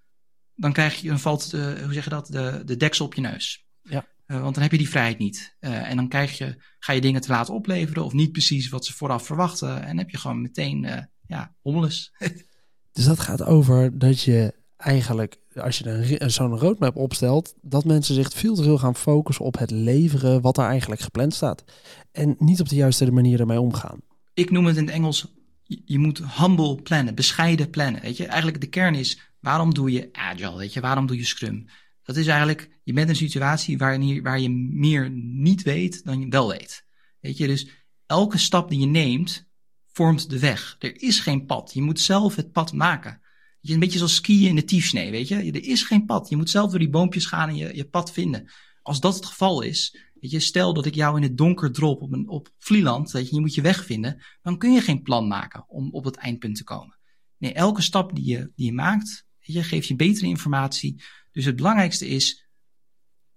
dan 0.55 0.72
krijg 0.72 1.01
je, 1.01 1.09
dan 1.09 1.20
valt 1.20 1.51
de, 1.51 1.80
hoe 1.85 1.93
zeg 1.93 2.05
je 2.05 2.11
dat, 2.11 2.26
de, 2.26 2.62
de 2.64 2.76
deksel 2.76 3.07
op 3.07 3.14
je 3.14 3.20
neus. 3.20 3.66
Ja. 3.83 4.07
Uh, 4.26 4.41
want 4.41 4.55
dan 4.55 4.62
heb 4.62 4.72
je 4.72 4.78
die 4.78 4.89
vrijheid 4.89 5.18
niet. 5.18 5.57
Uh, 5.61 5.91
en 5.91 5.97
dan 5.97 6.09
krijg 6.09 6.39
je, 6.39 6.62
ga 6.78 6.93
je 6.93 7.01
dingen 7.01 7.20
te 7.20 7.30
laat 7.30 7.49
opleveren 7.49 8.05
of 8.05 8.12
niet 8.12 8.33
precies 8.33 8.68
wat 8.68 8.87
ze 8.87 8.93
vooraf 8.93 9.26
verwachten. 9.26 9.83
En 9.83 9.99
heb 9.99 10.11
je 10.11 10.16
gewoon 10.16 10.43
meteen, 10.43 10.85
uh, 10.85 10.99
ja, 11.26 11.55
hommeles. 11.61 12.12
dus 12.93 13.05
dat 13.05 13.20
gaat 13.20 13.43
over 13.43 13.99
dat 13.99 14.22
je 14.22 14.55
eigenlijk, 14.83 15.37
als 15.55 15.78
je 15.78 16.22
zo'n 16.26 16.59
roadmap 16.59 16.97
opstelt, 16.97 17.55
dat 17.61 17.85
mensen 17.85 18.14
zich 18.14 18.33
veel 18.33 18.55
te 18.55 18.62
veel 18.62 18.78
gaan 18.78 18.97
focussen 18.97 19.45
op 19.45 19.59
het 19.59 19.70
leveren 19.70 20.41
wat 20.41 20.59
er 20.59 20.64
eigenlijk 20.64 21.01
gepland 21.01 21.35
staat. 21.35 21.64
En 22.12 22.37
niet 22.39 22.61
op 22.61 22.68
de 22.68 22.74
juiste 22.74 23.12
manier 23.12 23.41
ermee 23.41 23.61
omgaan. 23.61 24.01
Ik 24.35 24.51
noem 24.51 24.66
het 24.66 24.76
in 24.76 24.85
het 24.85 24.95
Engels, 24.95 25.33
je 25.64 25.99
moet 25.99 26.22
humble 26.37 26.83
plannen, 26.83 27.14
bescheiden 27.14 27.70
plannen. 27.70 28.01
Weet 28.03 28.16
je, 28.16 28.26
eigenlijk 28.26 28.61
de 28.61 28.66
kern 28.66 28.95
is, 28.95 29.20
waarom 29.41 29.74
doe 29.74 29.93
je 29.93 30.09
agile? 30.12 30.57
Weet 30.57 30.72
je, 30.72 30.80
waarom 30.80 31.07
doe 31.07 31.16
je 31.16 31.24
scrum? 31.24 31.66
Dat 32.03 32.16
is 32.16 32.26
eigenlijk, 32.26 32.80
je 32.83 32.93
bent 32.93 33.07
in 33.07 33.12
een 33.12 33.18
situatie 33.18 33.78
waar, 33.78 34.22
waar 34.22 34.41
je 34.41 34.51
meer 34.51 35.11
niet 35.11 35.62
weet 35.62 36.05
dan 36.05 36.20
je 36.20 36.28
wel 36.28 36.49
weet. 36.49 36.85
Weet 37.20 37.37
je, 37.37 37.47
dus 37.47 37.68
elke 38.07 38.39
stap 38.39 38.68
die 38.68 38.80
je 38.80 38.87
neemt, 38.87 39.51
vormt 39.93 40.30
de 40.30 40.39
weg. 40.39 40.76
Er 40.78 41.03
is 41.03 41.20
geen 41.20 41.47
pad. 41.47 41.70
Je 41.74 41.83
moet 41.83 42.01
zelf 42.01 42.37
het 42.37 42.53
pad 42.53 42.72
maken. 42.72 43.20
Je 43.62 43.72
een 43.72 43.80
beetje 43.80 43.98
zoals 43.98 44.14
skiën 44.14 44.48
in 44.48 44.54
de 44.54 44.64
tiefsnee, 44.64 45.10
weet 45.10 45.28
je. 45.28 45.36
Er 45.36 45.64
is 45.64 45.82
geen 45.82 46.04
pad. 46.04 46.28
Je 46.28 46.36
moet 46.36 46.50
zelf 46.50 46.70
door 46.70 46.78
die 46.78 46.90
boompjes 46.90 47.26
gaan 47.26 47.48
en 47.48 47.56
je, 47.56 47.76
je 47.76 47.88
pad 47.88 48.12
vinden. 48.12 48.50
Als 48.82 49.00
dat 49.00 49.14
het 49.14 49.26
geval 49.26 49.62
is, 49.62 49.96
weet 50.20 50.30
je, 50.30 50.40
stel 50.40 50.74
dat 50.74 50.86
ik 50.86 50.94
jou 50.94 51.16
in 51.16 51.22
het 51.22 51.36
donker 51.36 51.72
drop 51.72 52.02
op, 52.02 52.12
een, 52.12 52.28
op 52.28 52.52
Vlieland, 52.58 53.10
weet 53.10 53.28
je, 53.28 53.34
je 53.34 53.40
moet 53.40 53.54
je 53.54 53.62
weg 53.62 53.84
vinden, 53.84 54.22
dan 54.42 54.58
kun 54.58 54.72
je 54.72 54.80
geen 54.80 55.02
plan 55.02 55.28
maken 55.28 55.68
om 55.68 55.90
op 55.90 56.04
het 56.04 56.16
eindpunt 56.16 56.56
te 56.56 56.64
komen. 56.64 56.98
Nee, 57.38 57.52
elke 57.52 57.82
stap 57.82 58.14
die 58.14 58.24
je, 58.24 58.52
die 58.54 58.66
je 58.66 58.72
maakt, 58.72 59.26
je, 59.38 59.62
geeft 59.62 59.88
je 59.88 59.96
betere 59.96 60.26
informatie. 60.26 61.02
Dus 61.32 61.44
het 61.44 61.56
belangrijkste 61.56 62.08
is, 62.08 62.46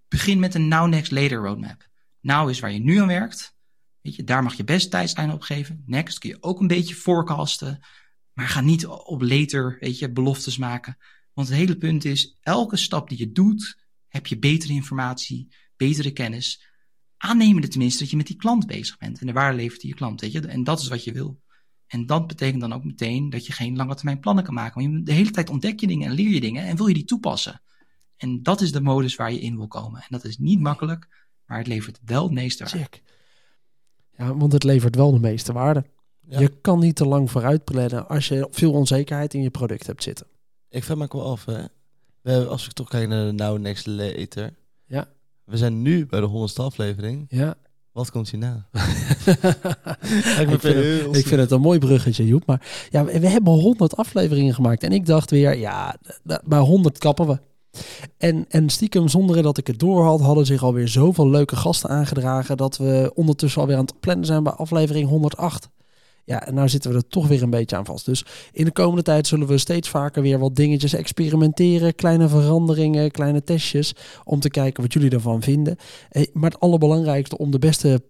begin 0.07 0.39
met 0.39 0.55
een 0.55 0.67
now, 0.67 0.87
next, 0.87 1.11
later 1.11 1.37
roadmap. 1.37 1.87
Now 2.19 2.49
is 2.49 2.59
waar 2.59 2.71
je 2.71 2.79
nu 2.79 2.97
aan 2.97 3.07
werkt. 3.07 3.55
Weet 4.01 4.15
je, 4.15 4.23
daar 4.23 4.43
mag 4.43 4.53
je 4.53 4.63
best 4.63 4.91
tijdslijn 4.91 5.31
op 5.31 5.41
geven. 5.41 5.83
Next 5.85 6.17
kun 6.17 6.29
je 6.29 6.43
ook 6.43 6.59
een 6.59 6.67
beetje 6.67 6.95
forecasten. 6.95 7.79
Maar 8.35 8.47
ga 8.47 8.61
niet 8.61 8.87
op 8.87 9.21
later, 9.21 9.77
weet 9.79 9.99
je, 9.99 10.11
beloftes 10.11 10.57
maken. 10.57 10.97
Want 11.33 11.47
het 11.47 11.57
hele 11.57 11.77
punt 11.77 12.05
is, 12.05 12.37
elke 12.41 12.77
stap 12.77 13.09
die 13.09 13.17
je 13.17 13.31
doet, 13.31 13.77
heb 14.07 14.27
je 14.27 14.39
betere 14.39 14.73
informatie, 14.73 15.47
betere 15.77 16.11
kennis. 16.11 16.67
Aannemende 17.17 17.67
tenminste 17.67 17.99
dat 17.99 18.09
je 18.09 18.17
met 18.17 18.27
die 18.27 18.35
klant 18.35 18.67
bezig 18.67 18.97
bent. 18.97 19.19
En 19.19 19.27
de 19.27 19.33
waarde 19.33 19.57
levert 19.57 19.81
die 19.81 19.89
je 19.89 19.95
klant, 19.95 20.21
weet 20.21 20.31
je. 20.31 20.47
En 20.47 20.63
dat 20.63 20.79
is 20.79 20.87
wat 20.87 21.03
je 21.03 21.11
wil. 21.11 21.41
En 21.87 22.05
dat 22.05 22.27
betekent 22.27 22.61
dan 22.61 22.73
ook 22.73 22.83
meteen 22.83 23.29
dat 23.29 23.45
je 23.45 23.53
geen 23.53 23.75
lange 23.75 23.95
termijn 23.95 24.19
plannen 24.19 24.43
kan 24.43 24.53
maken. 24.53 24.91
Want 24.91 25.05
de 25.05 25.13
hele 25.13 25.31
tijd 25.31 25.49
ontdek 25.49 25.79
je 25.79 25.87
dingen 25.87 26.07
en 26.07 26.13
leer 26.13 26.29
je 26.29 26.41
dingen 26.41 26.65
en 26.65 26.75
wil 26.75 26.87
je 26.87 26.93
die 26.93 27.05
toepassen. 27.05 27.61
En 28.17 28.43
dat 28.43 28.61
is 28.61 28.71
de 28.71 28.81
modus 28.81 29.15
waar 29.15 29.31
je 29.31 29.39
in 29.39 29.57
wil 29.57 29.67
komen. 29.67 30.01
En 30.01 30.07
dat 30.09 30.23
is 30.25 30.37
niet 30.37 30.59
makkelijk, 30.59 31.27
maar 31.45 31.57
het 31.57 31.67
levert 31.67 31.99
wel 32.05 32.23
het 32.23 32.33
meeste 32.33 32.63
waarde. 32.63 32.79
Check. 32.79 33.03
Ja, 34.17 34.35
want 34.35 34.51
het 34.51 34.63
levert 34.63 34.95
wel 34.95 35.11
de 35.11 35.19
meeste 35.19 35.53
waarde. 35.53 35.85
Je 36.27 36.51
kan 36.61 36.79
niet 36.79 36.95
te 36.95 37.05
lang 37.05 37.31
vooruit 37.31 37.63
plannen 37.63 38.07
als 38.07 38.27
je 38.27 38.47
veel 38.51 38.71
onzekerheid 38.71 39.33
in 39.33 39.41
je 39.41 39.49
product 39.49 39.87
hebt 39.87 40.03
zitten. 40.03 40.27
Ik 40.69 40.83
vraag 40.83 40.97
me 40.97 41.03
ook 41.03 41.13
wel 41.13 41.31
af, 41.31 41.45
hè. 41.45 41.63
We 42.21 42.45
als 42.45 42.65
ik 42.65 42.71
toch 42.71 42.89
kijk 42.89 43.07
naar 43.07 43.25
de 43.25 43.31
Now 43.31 43.59
Next 43.59 43.85
Later. 43.85 44.53
Ja. 44.85 45.07
We 45.43 45.57
zijn 45.57 45.81
nu 45.81 46.05
bij 46.05 46.19
de 46.19 46.25
honderdste 46.25 46.61
aflevering. 46.61 47.25
Ja. 47.29 47.55
Wat 47.91 48.11
komt 48.11 48.29
hierna? 48.29 48.67
ik, 50.41 50.59
vind 50.59 50.63
het, 50.63 51.15
ik 51.15 51.27
vind 51.27 51.41
het 51.41 51.51
een 51.51 51.61
mooi 51.61 51.79
bruggetje, 51.79 52.25
Joep. 52.25 52.45
Maar 52.45 52.87
ja, 52.89 53.05
we 53.05 53.27
hebben 53.27 53.53
honderd 53.53 53.97
afleveringen 53.97 54.53
gemaakt. 54.53 54.83
En 54.83 54.91
ik 54.91 55.05
dacht 55.05 55.31
weer, 55.31 55.57
ja, 55.57 55.95
bij 56.43 56.59
honderd 56.59 56.97
kappen 56.97 57.27
we. 57.27 57.39
En, 58.17 58.45
en 58.49 58.69
stiekem, 58.69 59.07
zonder 59.07 59.41
dat 59.41 59.57
ik 59.57 59.67
het 59.67 59.79
door 59.79 60.03
had, 60.03 60.21
hadden 60.21 60.45
zich 60.45 60.63
alweer 60.63 60.87
zoveel 60.87 61.29
leuke 61.29 61.55
gasten 61.55 61.89
aangedragen. 61.89 62.57
dat 62.57 62.77
we 62.77 63.11
ondertussen 63.15 63.61
alweer 63.61 63.77
aan 63.77 63.85
het 63.85 63.99
plannen 63.99 64.25
zijn 64.25 64.43
bij 64.43 64.53
aflevering 64.53 65.09
108. 65.09 65.69
Ja, 66.25 66.47
en 66.47 66.53
nou 66.53 66.69
zitten 66.69 66.91
we 66.91 66.97
er 66.97 67.07
toch 67.07 67.27
weer 67.27 67.43
een 67.43 67.49
beetje 67.49 67.75
aan 67.75 67.85
vast. 67.85 68.05
Dus 68.05 68.25
in 68.51 68.65
de 68.65 68.71
komende 68.71 69.01
tijd 69.01 69.27
zullen 69.27 69.47
we 69.47 69.57
steeds 69.57 69.89
vaker 69.89 70.21
weer 70.21 70.39
wat 70.39 70.55
dingetjes 70.55 70.93
experimenteren. 70.93 71.95
Kleine 71.95 72.27
veranderingen, 72.27 73.11
kleine 73.11 73.43
testjes. 73.43 73.93
Om 74.23 74.39
te 74.39 74.49
kijken 74.49 74.83
wat 74.83 74.93
jullie 74.93 75.09
ervan 75.09 75.41
vinden. 75.41 75.75
Eh, 76.09 76.23
maar 76.33 76.51
het 76.51 76.59
allerbelangrijkste 76.59 77.37
om 77.37 77.51
de 77.51 77.59
beste 77.59 78.01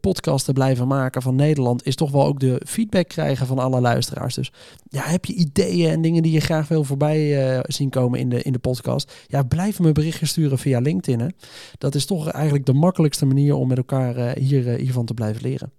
podcast 0.00 0.44
te 0.44 0.52
blijven 0.52 0.86
maken 0.86 1.22
van 1.22 1.34
Nederland. 1.34 1.86
is 1.86 1.94
toch 1.94 2.10
wel 2.10 2.26
ook 2.26 2.40
de 2.40 2.62
feedback 2.66 3.08
krijgen 3.08 3.46
van 3.46 3.58
alle 3.58 3.80
luisteraars. 3.80 4.34
Dus 4.34 4.52
ja, 4.88 5.02
heb 5.02 5.24
je 5.24 5.32
ideeën 5.32 5.90
en 5.90 6.02
dingen 6.02 6.22
die 6.22 6.32
je 6.32 6.40
graag 6.40 6.68
wil 6.68 6.84
voorbij 6.84 7.52
uh, 7.56 7.60
zien 7.62 7.90
komen 7.90 8.20
in 8.20 8.28
de, 8.28 8.42
in 8.42 8.52
de 8.52 8.58
podcast? 8.58 9.12
Ja, 9.26 9.42
blijf 9.42 9.80
me 9.80 9.92
berichtjes 9.92 10.28
sturen 10.28 10.58
via 10.58 10.80
LinkedIn. 10.80 11.34
Dat 11.78 11.94
is 11.94 12.06
toch 12.06 12.28
eigenlijk 12.28 12.66
de 12.66 12.72
makkelijkste 12.72 13.26
manier 13.26 13.54
om 13.54 13.68
met 13.68 13.76
elkaar 13.76 14.16
uh, 14.16 14.30
hier, 14.32 14.64
hiervan 14.64 15.04
te 15.04 15.14
blijven 15.14 15.42
leren. 15.42 15.77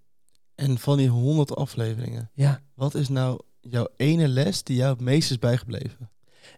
En 0.59 0.77
van 0.77 0.97
die 0.97 1.09
honderd 1.09 1.55
afleveringen, 1.55 2.29
ja. 2.33 2.61
wat 2.73 2.95
is 2.95 3.09
nou 3.09 3.39
jouw 3.59 3.87
ene 3.97 4.27
les 4.27 4.63
die 4.63 4.75
jou 4.75 4.91
het 4.91 5.01
meest 5.01 5.31
is 5.31 5.39
bijgebleven? 5.39 6.09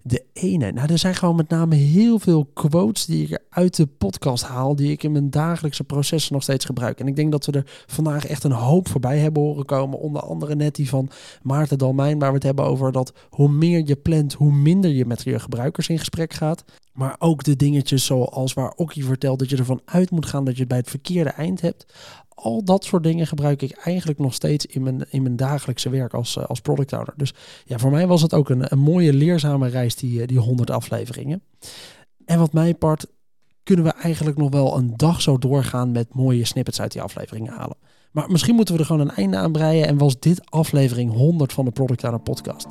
De 0.03 0.25
ene. 0.33 0.71
Nou, 0.71 0.91
er 0.91 0.97
zijn 0.97 1.15
gewoon 1.15 1.35
met 1.35 1.49
name 1.49 1.75
heel 1.75 2.19
veel 2.19 2.45
quotes 2.53 3.05
die 3.05 3.27
ik 3.27 3.39
uit 3.49 3.75
de 3.75 3.85
podcast 3.87 4.43
haal, 4.43 4.75
die 4.75 4.91
ik 4.91 5.03
in 5.03 5.11
mijn 5.11 5.29
dagelijkse 5.29 5.83
processen 5.83 6.33
nog 6.33 6.43
steeds 6.43 6.65
gebruik. 6.65 6.99
En 6.99 7.07
ik 7.07 7.15
denk 7.15 7.31
dat 7.31 7.45
we 7.45 7.51
er 7.51 7.83
vandaag 7.85 8.25
echt 8.25 8.43
een 8.43 8.51
hoop 8.51 8.87
voorbij 8.87 9.17
hebben 9.17 9.41
horen 9.41 9.65
komen. 9.65 9.99
Onder 9.99 10.21
andere 10.21 10.55
net 10.55 10.75
die 10.75 10.89
van 10.89 11.09
Maarten 11.41 11.77
Dalmijn, 11.77 12.19
waar 12.19 12.29
we 12.29 12.35
het 12.35 12.43
hebben 12.43 12.65
over 12.65 12.91
dat 12.91 13.13
hoe 13.29 13.49
meer 13.49 13.83
je 13.85 13.95
plant, 13.95 14.33
hoe 14.33 14.51
minder 14.51 14.91
je 14.91 15.05
met 15.05 15.23
je 15.23 15.39
gebruikers 15.39 15.87
in 15.87 15.99
gesprek 15.99 16.33
gaat. 16.33 16.63
Maar 16.93 17.15
ook 17.19 17.43
de 17.43 17.55
dingetjes 17.55 18.05
zoals 18.05 18.53
waar 18.53 18.73
Okkie 18.75 19.05
vertelt 19.05 19.39
dat 19.39 19.49
je 19.49 19.57
ervan 19.57 19.81
uit 19.85 20.11
moet 20.11 20.25
gaan 20.25 20.45
dat 20.45 20.53
je 20.53 20.59
het 20.59 20.69
bij 20.69 20.77
het 20.77 20.89
verkeerde 20.89 21.29
eind 21.29 21.61
hebt 21.61 21.85
al 22.41 22.63
dat 22.63 22.83
soort 22.83 23.03
dingen 23.03 23.27
gebruik 23.27 23.61
ik 23.61 23.71
eigenlijk 23.71 24.19
nog 24.19 24.33
steeds 24.33 24.65
in 24.65 24.83
mijn, 24.83 25.05
in 25.09 25.21
mijn 25.21 25.35
dagelijkse 25.35 25.89
werk 25.89 26.13
als, 26.13 26.35
uh, 26.35 26.45
als 26.45 26.61
product 26.61 26.93
owner. 26.93 27.13
Dus 27.15 27.33
ja, 27.65 27.77
voor 27.77 27.91
mij 27.91 28.07
was 28.07 28.21
het 28.21 28.33
ook 28.33 28.49
een, 28.49 28.71
een 28.71 28.79
mooie 28.79 29.13
leerzame 29.13 29.67
reis, 29.67 29.95
die, 29.95 30.21
eh, 30.21 30.27
die 30.27 30.39
100 30.39 30.69
afleveringen. 30.69 31.43
En 32.25 32.39
wat 32.39 32.53
mij 32.53 32.73
part, 32.73 33.07
kunnen 33.63 33.85
we 33.85 33.91
eigenlijk 33.91 34.37
nog 34.37 34.49
wel 34.49 34.77
een 34.77 34.93
dag 34.97 35.21
zo 35.21 35.37
doorgaan 35.37 35.91
met 35.91 36.13
mooie 36.13 36.45
snippets 36.45 36.81
uit 36.81 36.91
die 36.91 37.01
afleveringen 37.01 37.53
halen. 37.53 37.77
Maar 38.11 38.31
misschien 38.31 38.55
moeten 38.55 38.73
we 38.73 38.79
er 38.79 38.85
gewoon 38.85 39.01
een 39.01 39.15
einde 39.15 39.37
aan 39.37 39.51
breien 39.51 39.87
en 39.87 39.97
was 39.97 40.19
dit 40.19 40.51
aflevering 40.51 41.13
100 41.13 41.53
van 41.53 41.65
de 41.65 41.71
Product 41.71 42.23
podcast. 42.23 42.67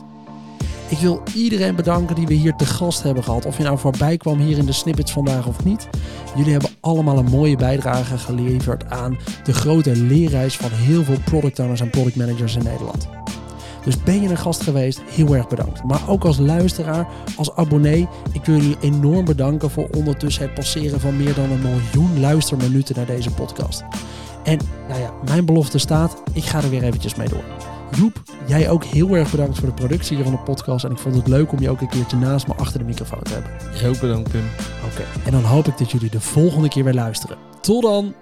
Ik 0.91 0.99
wil 0.99 1.23
iedereen 1.35 1.75
bedanken 1.75 2.15
die 2.15 2.27
we 2.27 2.35
hier 2.35 2.55
te 2.55 2.67
gast 2.67 3.03
hebben 3.03 3.25
gehad. 3.25 3.47
Of 3.47 3.57
je 3.57 3.63
nou 3.63 3.79
voorbij 3.79 4.17
kwam 4.17 4.39
hier 4.39 4.59
in 4.59 4.67
de 4.67 4.73
snippets 4.73 5.13
vandaag 5.13 5.47
of 5.47 5.65
niet. 5.65 5.89
Jullie 6.37 6.53
hebben 6.53 6.71
allemaal 6.81 7.19
een 7.19 7.31
mooie 7.31 7.57
bijdrage 7.57 8.19
geleverd 8.19 8.91
aan 8.91 9.19
de 9.45 9.53
grote 9.53 9.97
leerreis 9.97 10.57
van 10.57 10.71
heel 10.73 11.05
veel 11.05 11.19
product 11.25 11.59
owners 11.59 11.81
en 11.81 11.91
product 11.91 12.17
managers 12.17 12.57
in 12.57 12.63
Nederland. 12.63 13.09
Dus 13.85 14.03
ben 14.03 14.23
je 14.23 14.29
een 14.29 14.37
gast 14.37 14.63
geweest, 14.63 15.01
heel 15.11 15.37
erg 15.37 15.49
bedankt. 15.49 15.85
Maar 15.85 16.09
ook 16.09 16.25
als 16.25 16.39
luisteraar, 16.39 17.09
als 17.37 17.55
abonnee, 17.55 18.09
ik 18.33 18.45
wil 18.45 18.57
jullie 18.57 18.77
enorm 18.81 19.25
bedanken 19.25 19.71
voor 19.71 19.89
ondertussen 19.97 20.43
het 20.43 20.55
passeren 20.55 21.01
van 21.01 21.17
meer 21.17 21.35
dan 21.35 21.51
een 21.51 21.63
miljoen 21.63 22.21
luisterminuten 22.21 22.97
naar 22.97 23.07
deze 23.07 23.31
podcast. 23.31 23.85
En 24.45 24.59
nou 24.89 25.01
ja, 25.01 25.13
mijn 25.25 25.45
belofte 25.45 25.79
staat, 25.79 26.23
ik 26.33 26.45
ga 26.45 26.63
er 26.63 26.71
weer 26.71 26.83
eventjes 26.83 27.15
mee 27.15 27.29
door. 27.29 27.70
Joep, 27.97 28.23
jij 28.47 28.71
ook 28.71 28.85
heel 28.85 29.17
erg 29.17 29.31
bedankt 29.31 29.59
voor 29.59 29.69
de 29.69 29.75
productie 29.75 30.17
hier 30.17 30.25
van 30.25 30.35
de 30.35 30.41
podcast. 30.41 30.85
En 30.85 30.91
ik 30.91 30.99
vond 30.99 31.15
het 31.15 31.29
leuk 31.29 31.53
om 31.53 31.61
je 31.61 31.71
ook 31.71 31.81
een 31.81 31.89
keertje 31.89 32.17
naast 32.17 32.47
me 32.47 32.55
achter 32.55 32.79
de 32.79 32.85
microfoon 32.85 33.23
te 33.23 33.33
hebben. 33.33 33.89
Ook 33.89 34.01
bedankt, 34.01 34.31
Pim. 34.31 34.45
Oké, 34.85 35.03
en 35.25 35.33
dan 35.33 35.45
hoop 35.45 35.67
ik 35.67 35.79
dat 35.79 35.91
jullie 35.91 36.11
de 36.11 36.21
volgende 36.21 36.69
keer 36.69 36.85
weer 36.85 36.95
luisteren. 36.95 37.37
Tot 37.61 37.83
dan! 37.83 38.15